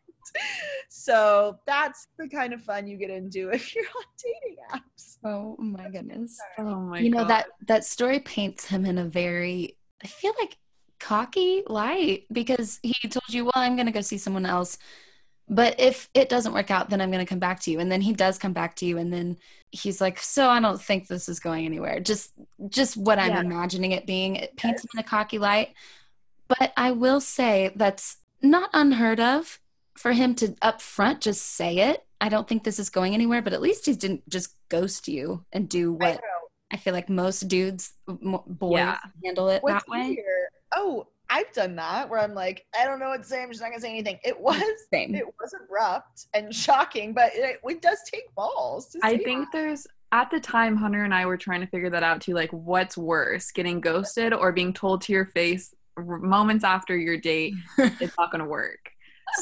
So 0.90 1.60
that's 1.66 2.08
the 2.18 2.28
kind 2.28 2.54
of 2.54 2.62
fun 2.62 2.88
you 2.88 2.98
get 2.98 3.10
into 3.10 3.50
if 3.50 3.76
you're 3.76 3.86
on 3.86 4.04
dating 4.24 4.58
apps. 4.74 5.18
Oh 5.24 5.56
my 5.60 5.90
goodness. 5.90 6.38
Oh 6.58 6.64
my 6.64 7.00
you 7.00 7.10
know 7.10 7.20
God. 7.20 7.28
that 7.30 7.48
that 7.68 7.86
story 7.86 8.20
paints 8.20 8.66
him 8.66 8.86
in 8.86 8.98
a 8.98 9.06
very 9.06 9.78
I 10.04 10.08
feel 10.08 10.34
like 10.40 10.58
cocky 11.00 11.64
light 11.68 12.24
because 12.32 12.80
he 12.82 13.08
told 13.08 13.30
you, 13.30 13.46
"Well, 13.46 13.54
I'm 13.56 13.76
going 13.76 13.88
to 13.88 13.92
go 13.92 14.02
see 14.02 14.18
someone 14.18 14.46
else." 14.46 14.78
But 15.48 15.80
if 15.80 16.10
it 16.16 16.28
doesn't 16.28 16.54
work 16.54 16.72
out, 16.72 16.90
then 16.90 17.02
I'm 17.02 17.12
going 17.12 17.24
to 17.24 17.30
come 17.30 17.40
back 17.40 17.60
to 17.62 17.72
you. 17.72 17.80
And 17.80 17.92
then 17.92 18.02
he 18.02 18.14
does 18.14 18.40
come 18.40 18.54
back 18.54 18.76
to 18.78 18.86
you 18.86 18.98
and 18.98 19.14
then 19.14 19.38
he's 19.72 20.02
like, 20.02 20.20
"So 20.20 20.50
I 20.50 20.60
don't 20.60 20.82
think 20.82 21.08
this 21.08 21.30
is 21.30 21.40
going 21.40 21.66
anywhere." 21.66 22.00
Just 22.00 22.32
just 22.70 22.98
what 22.98 23.20
I'm 23.20 23.34
Yeah. 23.34 23.42
imagining 23.42 23.92
it 23.92 24.08
being. 24.08 24.38
It 24.38 24.56
paints 24.58 24.84
him 24.84 24.90
in 24.96 25.00
a 25.00 25.04
cocky 25.04 25.38
light. 25.38 25.74
But 26.48 26.74
I 26.78 26.92
will 26.92 27.22
say 27.22 27.72
that's 27.76 28.18
not 28.42 28.70
unheard 28.74 29.20
of 29.20 29.60
for 29.98 30.12
him 30.12 30.36
to 30.36 30.56
up 30.62 30.82
front 30.82 31.22
just 31.22 31.42
say 31.42 31.78
it. 31.78 32.04
I 32.22 32.30
don't 32.30 32.48
think 32.48 32.64
this 32.64 32.80
is 32.80 32.90
going 32.90 33.14
anywhere, 33.14 33.42
but 33.42 33.54
at 33.54 33.62
least 33.62 33.86
he 33.86 33.94
didn't 33.94 34.28
just 34.30 34.56
ghost 34.70 35.08
you 35.08 35.46
and 35.52 35.68
do 35.70 35.94
what 35.94 36.16
know. 36.16 36.20
I 36.72 36.78
feel 36.78 36.94
like 36.94 37.10
most 37.10 37.48
dudes, 37.48 37.94
m- 38.10 38.40
boys 38.48 38.74
Yeah. 38.80 38.98
handle 39.24 39.50
it 39.50 39.62
What's 39.64 39.86
that 39.86 39.92
way. 39.92 40.12
easier? 40.12 40.50
Oh, 40.76 41.08
I've 41.30 41.52
done 41.54 41.76
that 41.78 42.10
where 42.10 42.20
I'm 42.20 42.34
like, 42.34 42.66
I 42.80 42.86
don't 42.86 43.00
know 43.00 43.10
what 43.10 43.24
to 43.24 43.28
say. 43.28 43.42
I'm 43.42 43.50
just 43.50 43.62
not 43.62 43.70
gonna 43.70 43.82
say 43.82 43.90
anything. 43.90 44.20
It 44.24 44.36
mm, 44.38 44.42
was 44.42 44.62
Same. 44.94 45.16
it 45.16 45.26
was 45.26 45.54
abrupt 45.64 46.28
and 46.34 46.54
shocking, 46.54 47.14
but 47.14 47.32
it, 47.34 47.60
it 47.64 47.82
does 47.82 48.00
take 48.12 48.34
balls. 48.36 48.88
To 48.90 49.00
I 49.04 49.18
say 49.18 49.24
think 49.24 49.48
there's 49.52 49.88
at 50.12 50.30
the 50.32 50.40
time 50.40 50.76
Hunter 50.76 51.04
and 51.04 51.14
I 51.14 51.26
were 51.26 51.38
trying 51.38 51.62
to 51.62 51.68
figure 51.68 51.90
that 51.90 52.04
out 52.04 52.22
too. 52.22 52.34
Like, 52.34 52.52
what's 52.52 52.98
worse, 52.98 53.52
getting 53.52 53.82
ghosted 53.82 54.34
or 54.34 54.52
being 54.52 54.72
told 54.74 55.02
to 55.04 55.14
your 55.14 55.26
face 55.26 55.74
r- 55.98 56.04
moments 56.20 56.64
after 56.64 56.96
your 56.98 57.18
date 57.18 57.54
it's 57.78 58.18
not 58.18 58.32
going 58.32 58.44
to 58.44 58.50
work? 58.50 58.92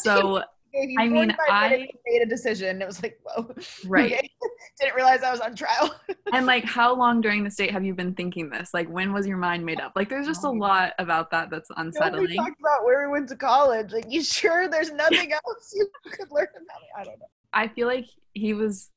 So 0.01 0.41
you 0.73 0.99
I 0.99 1.07
mean, 1.07 1.35
I- 1.49 1.87
made 2.07 2.21
a 2.21 2.25
decision. 2.25 2.81
It 2.81 2.85
was 2.87 3.01
like, 3.03 3.19
whoa, 3.23 3.53
right. 3.87 4.13
okay. 4.13 4.29
Didn't 4.79 4.95
realize 4.95 5.21
I 5.21 5.31
was 5.31 5.39
on 5.39 5.55
trial. 5.55 5.93
And 6.33 6.45
like, 6.47 6.63
how 6.65 6.95
long 6.95 7.21
during 7.21 7.43
the 7.43 7.51
state 7.51 7.69
have 7.71 7.83
you 7.85 7.93
been 7.93 8.15
thinking 8.15 8.49
this? 8.49 8.73
Like, 8.73 8.89
when 8.89 9.13
was 9.13 9.27
your 9.27 9.37
mind 9.37 9.63
made 9.65 9.79
up? 9.79 9.93
Like, 9.95 10.09
there's 10.09 10.25
just 10.25 10.43
a 10.43 10.47
Oh, 10.47 10.51
lot 10.51 10.93
about 10.97 11.29
that 11.31 11.49
that's 11.51 11.69
Nobody 11.77 12.25
we 12.25 12.35
talked 12.35 12.59
about 12.59 12.83
where 12.83 13.05
we 13.07 13.11
went 13.11 13.29
to 13.29 13.35
college. 13.35 13.91
Like, 13.93 14.05
you 14.09 14.23
sure 14.23 14.67
there's 14.67 14.91
nothing 14.91 15.31
else 15.31 15.71
you 15.75 15.87
could 16.11 16.31
learn 16.31 16.47
about 16.55 16.81
me? 16.81 16.87
I 16.99 17.03
don't 17.03 17.19
know. 17.19 17.25
I 17.53 17.67
feel 17.67 17.87
like 17.87 18.05
he 18.33 18.53
was 18.55 18.89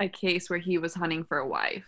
a 0.00 0.08
case 0.08 0.50
where 0.50 0.58
he 0.58 0.76
was 0.78 0.92
hunting 0.92 1.22
for 1.24 1.38
a 1.38 1.46
wife. 1.46 1.84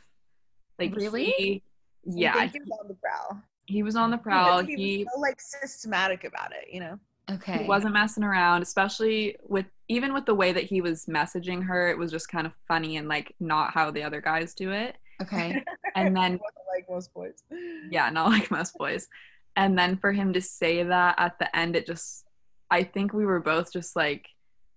Like, 0.78 0.94
Really? 0.94 1.24
he- 1.36 1.62
yeah, 2.04 2.46
he 2.46 2.60
was 2.60 2.70
on 2.80 2.88
the 2.88 2.94
prowl. 2.94 3.42
he 3.66 3.82
was 3.82 3.96
on 3.96 4.10
the 4.12 4.16
prowl. 4.18 4.62
He, 4.62 4.76
He 4.76 4.98
was 5.04 5.08
so 5.12 5.20
like 5.20 5.40
systematic 5.40 6.22
about 6.24 6.52
it, 6.52 6.72
you 6.72 6.78
know. 6.80 6.98
Okay. 7.30 7.62
he 7.62 7.68
wasn't 7.68 7.92
messing 7.92 8.24
around 8.24 8.62
especially 8.62 9.36
with 9.46 9.66
even 9.88 10.14
with 10.14 10.24
the 10.26 10.34
way 10.34 10.52
that 10.52 10.64
he 10.64 10.80
was 10.80 11.04
messaging 11.06 11.62
her 11.64 11.90
it 11.90 11.98
was 11.98 12.10
just 12.10 12.28
kind 12.28 12.46
of 12.46 12.52
funny 12.66 12.96
and 12.96 13.08
like 13.08 13.34
not 13.40 13.72
how 13.74 13.90
the 13.90 14.02
other 14.02 14.20
guys 14.20 14.54
do 14.54 14.72
it 14.72 14.96
Okay. 15.20 15.62
and 15.96 16.16
then 16.16 16.32
like 16.74 16.88
most 16.88 17.12
boys. 17.12 17.42
yeah 17.90 18.08
not 18.10 18.30
like 18.30 18.50
most 18.50 18.76
boys 18.78 19.08
and 19.56 19.78
then 19.78 19.96
for 19.96 20.12
him 20.12 20.32
to 20.32 20.40
say 20.40 20.82
that 20.84 21.16
at 21.18 21.38
the 21.38 21.54
end 21.56 21.76
it 21.76 21.86
just 21.86 22.24
i 22.70 22.82
think 22.82 23.12
we 23.12 23.26
were 23.26 23.40
both 23.40 23.72
just 23.72 23.94
like 23.96 24.28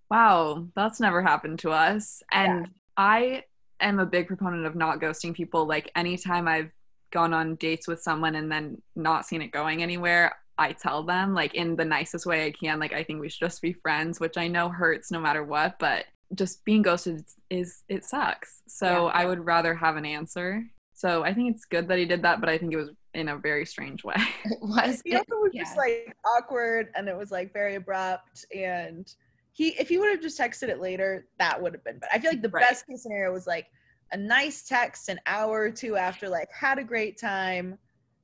wow 0.10 0.66
that's 0.76 0.99
never 0.99 1.22
happened 1.22 1.60
to 1.60 1.72
us 1.72 2.22
and 2.32 2.70
i 2.97 3.43
am 3.80 3.99
a 3.99 4.06
big 4.06 4.28
proponent 4.28 4.66
of 4.66 4.76
not 4.76 4.99
ghosting 4.99 5.34
people 5.34 5.66
like 5.66 5.89
anytime 5.95 6.47
i've 6.47 6.72
gone 7.12 7.34
on 7.34 7.56
dates 7.56 7.88
with 7.88 8.02
someone 8.02 8.36
and 8.36 8.52
then 8.52 8.82
not 8.95 9.26
seen 9.26 9.41
it 9.41 9.52
going 9.52 9.84
anywhere 9.84 10.34
i 10.62 10.72
tell 10.72 11.03
them 11.03 11.34
like 11.34 11.53
in 11.55 11.76
the 11.76 11.86
nicest 11.97 12.26
way 12.26 12.45
i 12.45 12.51
can 12.51 12.80
like 12.80 12.93
i 12.93 13.03
think 13.03 13.20
we 13.20 13.30
should 13.30 13.45
just 13.47 13.62
be 13.62 13.74
friends 13.74 14.20
which 14.20 14.38
i 14.38 14.47
know 14.47 14.70
hurts 14.70 15.12
no 15.12 15.20
matter 15.20 15.43
what 15.43 15.78
but 15.80 16.05
just 16.41 16.64
being 16.66 16.82
ghosted 16.82 17.24
is 17.49 17.84
it 17.89 18.03
sucks 18.05 18.62
so 18.68 18.88
Yeah. 19.07 19.12
i 19.22 19.26
would 19.26 19.45
rather 19.45 19.74
have 19.76 19.95
an 19.97 20.05
answer 20.05 20.64
so 20.93 21.24
i 21.24 21.34
think 21.34 21.53
it's 21.53 21.66
good 21.66 21.88
that 21.89 21.97
he 21.97 22.05
did 22.05 22.22
that 22.24 22.39
but 22.41 22.49
i 22.49 22.57
think 22.57 22.72
it 22.74 22.78
was 22.78 22.91
in 23.14 23.28
a 23.30 23.38
very 23.38 23.66
strange 23.66 24.03
way 24.05 24.16
It 24.45 24.59
was. 24.62 25.01
He 25.03 25.14
also 25.16 25.36
was 25.45 25.51
yeah. 25.53 25.64
just 25.64 25.76
like 25.78 26.16
awkward 26.38 26.89
and 26.95 27.09
it 27.09 27.18
was 27.18 27.30
like 27.32 27.51
very 27.51 27.76
abrupt 27.76 28.45
and 28.55 29.05
he 29.51 29.70
if 29.78 29.89
he 29.89 29.97
would 29.97 30.12
have 30.12 30.22
just 30.22 30.39
texted 30.39 30.70
it 30.70 30.80
later, 30.80 31.28
that 31.38 31.62
would 31.62 31.74
have 31.74 31.84
been 31.84 31.99
better. 31.99 32.14
I 32.14 32.20
feel 32.20 32.32
like 32.32 32.41
the 32.41 32.47
Right. 32.47 32.66
best 32.70 32.88
case 32.88 33.03
scenario 33.03 33.34
was 33.34 33.45
like 33.47 33.68
a 34.14 34.18
nice 34.18 34.64
text 34.64 35.09
an 35.09 35.20
hour 35.26 35.59
or 35.64 35.72
two 35.72 35.97
after, 35.97 36.30
like, 36.30 36.47
had 36.57 36.80
a 36.80 36.86
great 36.86 37.20
time. 37.20 37.78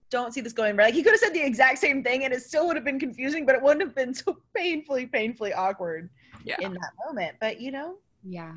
Don't 0.10 0.34
see 0.34 0.42
this 0.42 0.54
going 0.54 0.76
right. 0.76 0.86
Like 0.86 0.94
he 0.94 1.04
could 1.04 1.14
have 1.14 1.20
said 1.20 1.34
the 1.34 1.46
exact 1.46 1.80
same 1.80 2.04
thing 2.04 2.24
and 2.24 2.34
it 2.34 2.42
still 2.42 2.68
would 2.68 2.76
have 2.76 2.86
been 2.86 3.00
confusing, 3.00 3.46
but 3.46 3.56
it 3.56 3.62
wouldn't 3.62 3.82
have 3.82 3.96
been 3.96 4.14
so 4.14 4.38
painfully, 4.56 5.06
painfully 5.06 5.54
awkward 5.54 6.10
yeah 6.44 6.56
in 6.62 6.74
that 6.74 6.92
moment. 7.06 7.36
But 7.40 7.60
you 7.60 7.72
know, 7.72 7.96
yeah. 8.24 8.54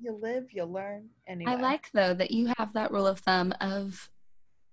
you 0.00 0.18
live, 0.20 0.52
you 0.52 0.64
learn. 0.64 1.08
Anyway. 1.26 1.50
I 1.50 1.56
like 1.56 1.90
though 1.92 2.14
that 2.14 2.30
you 2.30 2.52
have 2.58 2.72
that 2.74 2.90
rule 2.92 3.06
of 3.06 3.20
thumb 3.20 3.54
of, 3.60 4.10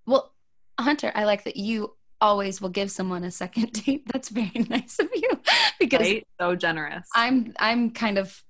well, 0.06 0.32
Hunter. 0.78 1.12
I 1.14 1.24
like 1.24 1.44
that 1.44 1.56
you 1.56 1.94
always 2.20 2.60
will 2.60 2.70
give 2.70 2.90
someone 2.90 3.24
a 3.24 3.30
second 3.30 3.72
date. 3.84 4.04
That's 4.12 4.30
very 4.30 4.50
nice 4.70 4.98
of 4.98 5.08
you 5.14 5.30
because 5.78 6.00
right 6.00 6.26
so 6.40 6.56
generous 6.56 7.06
I'm 7.14 7.52
I'm 7.58 7.90
kind 7.90 8.18
of 8.18 8.42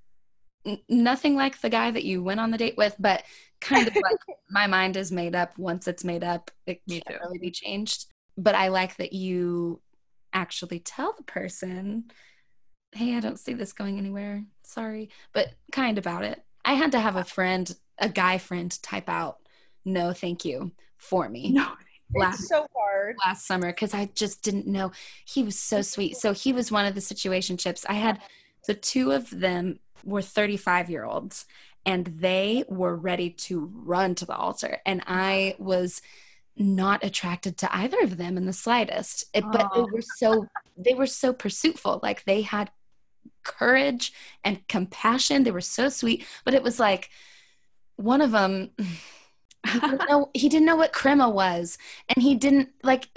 n- 0.64 0.79
nothing 0.89 1.35
like 1.35 1.61
the 1.61 1.70
guy 1.70 1.91
that 1.91 2.05
you 2.05 2.22
went 2.22 2.41
on 2.41 2.51
the 2.51 2.59
date 2.59 2.77
with, 2.77 2.95
but 2.99 3.25
kind 3.64 3.88
of 3.88 3.94
like 3.94 4.16
my 4.50 4.66
mind 4.66 4.96
is 4.96 5.10
made 5.12 5.34
up. 5.34 5.58
Once 5.58 5.88
it's 5.88 6.04
made 6.04 6.24
up, 6.24 6.50
it 6.66 6.80
Me 6.86 7.00
can't 7.00 7.18
too. 7.18 7.24
really 7.24 7.38
be 7.38 7.50
changed. 7.50 8.06
But 8.36 8.54
I 8.54 8.68
like 8.68 8.96
that 8.96 9.12
you 9.12 9.80
actually 10.32 10.80
tell 10.80 11.14
the 11.16 11.22
person, 11.24 12.04
"Hey, 12.92 13.16
I 13.16 13.20
don't 13.20 13.38
see 13.38 13.54
this 13.54 13.72
going 13.72 13.98
anywhere. 13.98 14.44
Sorry," 14.62 15.10
but 15.32 15.54
kind 15.72 15.98
about 15.98 16.24
it. 16.24 16.42
I 16.64 16.74
had 16.74 16.92
to 16.92 17.00
have 17.00 17.16
a 17.16 17.24
friend, 17.24 17.74
a 17.98 18.08
guy 18.08 18.38
friend, 18.38 18.76
type 18.82 19.08
out 19.08 19.38
"No, 19.84 20.12
thank 20.12 20.44
you" 20.44 20.72
for 20.98 21.28
me 21.28 21.50
no 21.50 21.72
last 22.14 22.40
it's 22.40 22.48
so 22.48 22.66
hard. 22.74 23.16
last 23.24 23.46
summer 23.46 23.68
because 23.68 23.94
I 23.94 24.06
just 24.14 24.42
didn't 24.42 24.66
know. 24.66 24.92
He 25.24 25.42
was 25.42 25.58
so 25.58 25.82
sweet. 25.82 26.16
So 26.16 26.32
he 26.32 26.52
was 26.52 26.70
one 26.70 26.86
of 26.86 26.94
the 26.94 27.00
situationships. 27.00 27.84
I 27.88 27.94
had 27.94 28.20
the 28.66 28.74
two 28.74 29.12
of 29.12 29.30
them 29.30 29.80
were 30.04 30.22
35 30.22 30.90
year 30.90 31.04
olds 31.04 31.46
and 31.87 32.07
they 32.07 32.64
were 32.68 32.97
ready 32.97 33.30
to 33.30 33.70
run 33.74 34.14
to 34.16 34.26
the 34.26 34.37
altar. 34.37 34.78
And 34.87 35.03
I 35.07 35.57
was 35.59 36.01
not 36.57 37.05
attracted 37.05 37.59
to 37.59 37.76
either 37.76 38.01
of 38.01 38.16
them 38.16 38.37
in 38.37 38.47
the 38.47 38.53
slightest. 38.53 39.24
It, 39.35 39.45
but 39.51 39.70
they 39.74 39.82
were 39.82 40.03
so 40.16 40.47
they 40.76 40.95
were 40.95 41.07
so 41.07 41.32
pursuitful. 41.32 42.01
Like 42.03 42.24
they 42.24 42.43
had 42.43 42.70
courage 43.43 44.12
and 44.43 44.66
compassion. 44.68 45.45
They 45.45 45.51
were 45.51 45.61
so 45.61 45.89
sweet. 45.89 46.26
But 46.45 46.55
it 46.55 46.62
was 46.62 46.78
like 46.78 47.11
one 47.97 48.20
of 48.20 48.30
them 48.30 48.70
he 49.66 49.80
didn't 49.80 50.03
know 50.09 50.30
he 50.35 50.49
didn't 50.49 50.66
know 50.66 50.76
what 50.76 50.93
crema 50.93 51.28
was 51.28 51.78
and 52.09 52.22
he 52.22 52.35
didn't 52.35 52.70
like 52.82 53.09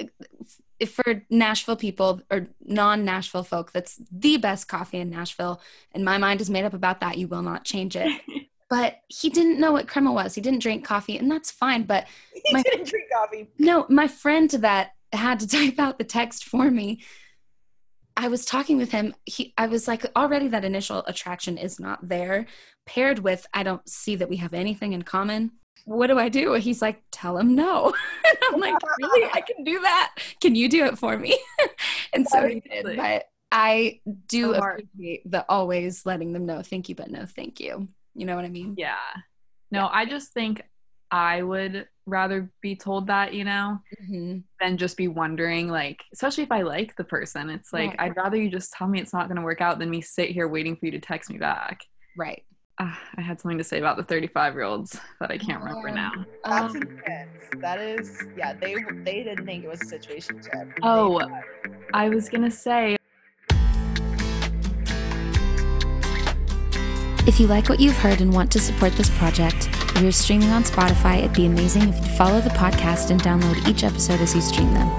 if 0.80 0.92
for 0.92 1.24
nashville 1.30 1.76
people 1.76 2.22
or 2.30 2.48
non-nashville 2.64 3.44
folk 3.44 3.72
that's 3.72 4.00
the 4.12 4.38
best 4.38 4.68
coffee 4.68 5.00
in 5.00 5.10
nashville 5.10 5.62
and 5.92 6.06
my 6.06 6.18
mind 6.18 6.42
is 6.42 6.50
made 6.50 6.66
up 6.66 6.74
about 6.74 7.00
that 7.00 7.18
you 7.18 7.28
will 7.28 7.42
not 7.42 7.66
change 7.66 7.96
it 7.96 8.22
but 8.70 8.98
he 9.08 9.30
didn't 9.30 9.60
know 9.60 9.72
what 9.72 9.88
crema 9.88 10.12
was 10.12 10.36
he 10.36 10.42
didn't 10.42 10.62
drink 10.62 10.84
coffee 10.86 11.18
and 11.18 11.30
that's 11.32 11.52
fine 11.52 11.84
but 11.84 12.08
He 12.34 12.54
My- 12.54 12.62
didn't 12.64 12.88
drink 12.88 13.06
coffee. 13.14 13.50
no 13.60 13.86
my 13.90 14.08
friend 14.08 14.50
that 14.52 14.92
had 15.14 15.40
to 15.42 15.48
type 15.58 15.80
out 15.80 15.98
the 15.98 16.04
text 16.04 16.44
for 16.46 16.70
me 16.72 17.02
I 18.20 18.30
was 18.30 18.46
talking 18.46 18.78
with 18.78 18.92
him. 18.92 19.14
He, 19.26 19.54
I 19.60 19.68
was 19.68 19.88
like, 19.88 20.04
already 20.16 20.48
that 20.48 20.66
initial 20.66 21.04
attraction 21.06 21.56
is 21.56 21.80
not 21.80 22.10
there. 22.10 22.48
Paired 22.88 23.20
with, 23.20 23.46
I 23.54 23.62
don't 23.62 23.88
see 23.88 24.16
that 24.16 24.28
we 24.28 24.38
have 24.38 24.56
anything 24.56 24.94
in 24.94 25.04
common. 25.04 25.52
What 25.86 26.08
do 26.08 26.18
I 26.18 26.28
do? 26.28 26.54
He's 26.54 26.82
like, 26.82 27.04
tell 27.12 27.38
him 27.38 27.54
no. 27.54 27.94
and 28.28 28.38
I'm 28.52 28.60
like, 28.60 28.74
really? 29.00 29.30
I 29.32 29.42
can 29.42 29.64
do 29.64 29.80
that. 29.82 30.16
Can 30.42 30.56
you 30.56 30.68
do 30.68 30.86
it 30.86 30.98
for 30.98 31.16
me? 31.16 31.38
and 32.12 32.28
so 32.28 32.48
he 32.48 32.60
did. 32.62 32.98
But 32.98 33.26
I 33.52 34.00
do 34.28 34.54
So 34.56 34.62
appreciate 34.64 35.30
the 35.30 35.46
always 35.48 36.04
letting 36.04 36.34
them 36.34 36.48
know, 36.48 36.64
thank 36.64 36.90
you, 36.90 36.96
but 36.96 37.12
no, 37.12 37.28
thank 37.28 37.60
you. 37.60 37.88
You 38.18 38.26
know 38.26 38.36
what 38.36 38.46
I 38.46 38.50
mean? 38.50 38.74
Yeah. 38.78 38.96
No, 39.72 39.88
I 39.92 40.06
just 40.06 40.34
think 40.34 40.62
I 41.12 41.42
would 41.44 41.88
rather 42.06 42.50
be 42.62 42.76
told 42.76 43.08
that, 43.08 43.34
you 43.34 43.44
know, 43.44 43.80
Mhm. 44.04 44.44
than 44.60 44.78
just 44.78 44.98
be 44.98 45.08
wondering, 45.08 45.68
like, 45.68 46.04
especially 46.14 46.44
if 46.44 46.52
I 46.52 46.62
like 46.64 46.96
the 46.96 47.04
person. 47.04 47.50
It's 47.50 47.72
like, 47.72 47.90
Right. 47.92 48.00
I'd 48.00 48.18
rather 48.18 48.38
you 48.38 48.50
just 48.50 48.74
tell 48.74 48.88
me 48.88 49.00
it's 49.00 49.14
not 49.14 49.28
going 49.28 49.36
to 49.38 49.44
work 49.44 49.62
out 49.62 49.78
than 49.80 49.90
me 49.90 50.02
sit 50.02 50.30
here 50.32 50.48
waiting 50.48 50.76
for 50.76 50.86
you 50.88 50.92
to 50.94 51.00
text 51.00 51.30
me 51.30 51.38
back. 51.38 51.82
Right. 52.18 52.44
Ah, 52.80 53.00
I 53.16 53.22
had 53.22 53.40
something 53.40 53.58
to 53.60 53.64
say 53.64 53.80
about 53.80 53.98
the 53.98 54.04
35 54.04 54.54
year 54.54 54.64
olds 54.64 55.00
that 55.20 55.32
I 55.32 55.38
can't 55.38 55.64
remember 55.64 55.90
Um, 55.90 55.96
now. 55.96 56.12
That's 56.44 56.76
Um, 56.76 56.82
intense. 56.82 57.32
That 57.62 57.80
is, 57.80 58.28
yeah. 58.36 58.54
They 58.54 58.76
they 59.06 59.24
didn't 59.24 59.46
think 59.46 59.64
it 59.64 59.68
was 59.68 59.82
a 59.82 59.86
situation. 59.86 60.42
Oh. 60.82 61.22
I 61.94 62.10
was 62.10 62.30
going 62.30 62.44
to 62.44 62.52
say, 62.52 62.97
If 67.28 67.42
you 67.42 67.48
like 67.48 67.68
what 67.68 67.82
you've 67.82 67.98
heard 67.98 68.22
and 68.22 68.34
want 68.34 68.50
to 68.54 68.60
support 68.60 68.94
this 68.94 69.10
project, 69.18 69.68
if 69.96 70.02
you're 70.02 70.14
streaming 70.14 70.50
on 70.52 70.64
Spotify, 70.64 71.18
it'd 71.18 71.34
be 71.34 71.46
amazing 71.46 71.90
if 71.90 71.96
you'd 71.98 72.16
follow 72.16 72.40
the 72.40 72.50
podcast 72.52 73.12
and 73.12 73.22
download 73.22 73.68
each 73.68 73.84
episode 73.84 74.22
as 74.22 74.34
you 74.34 74.40
stream 74.40 74.74
them. 74.74 74.90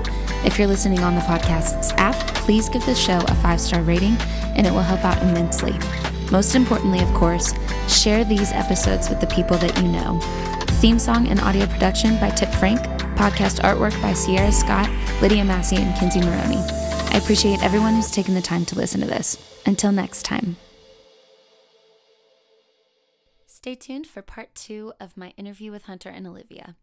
If 0.45 0.59
you're 0.59 0.69
listening 0.69 1.01
on 1.01 1.15
the 1.15 1.23
podcast's 1.23 1.93
app, 1.93 2.15
please 2.35 2.69
give 2.69 2.85
this 2.85 3.03
show 3.03 3.19
a 3.29 3.35
five 3.37 3.59
star 3.59 3.81
rating, 3.81 4.15
and 4.57 4.67
it 4.67 4.71
will 4.71 4.83
help 4.83 5.07
out 5.07 5.23
immensely. 5.23 5.73
Most 6.31 6.55
importantly, 6.55 7.01
of 7.01 7.13
course, 7.15 7.55
share 7.89 8.27
these 8.27 8.53
episodes 8.53 9.09
with 9.09 9.23
the 9.23 9.27
people 9.29 9.57
that 9.57 9.75
you 9.81 9.89
know. 9.89 10.21
Theme 10.83 10.99
song 10.99 11.29
and 11.29 11.41
audio 11.41 11.65
production 11.65 12.21
by 12.21 12.29
Tip 12.29 12.51
Frank, 12.51 12.81
podcast 13.17 13.61
artwork 13.61 14.01
by 14.03 14.13
Sierra 14.13 14.53
Scott, 14.53 14.91
Lydia 15.23 15.47
Massey, 15.47 15.77
and 15.77 15.99
Kinsey 15.99 16.21
Maroney. 16.21 16.63
I 17.11 17.21
appreciate 17.23 17.63
everyone 17.63 17.95
who's 17.95 18.11
taken 18.11 18.35
the 18.35 18.43
time 18.43 18.67
to 18.67 18.75
listen 18.75 19.01
to 19.01 19.07
this. 19.07 19.39
Until 19.65 19.93
next 19.93 20.25
time. 20.25 20.57
Stay 23.59 23.75
tuned 23.75 24.07
for 24.07 24.23
part 24.23 24.55
two 24.55 24.93
of 25.01 25.17
my 25.17 25.31
interview 25.31 25.73
with 25.73 25.87
Hunter 25.87 26.11
and 26.11 26.29
Olivia. 26.29 26.77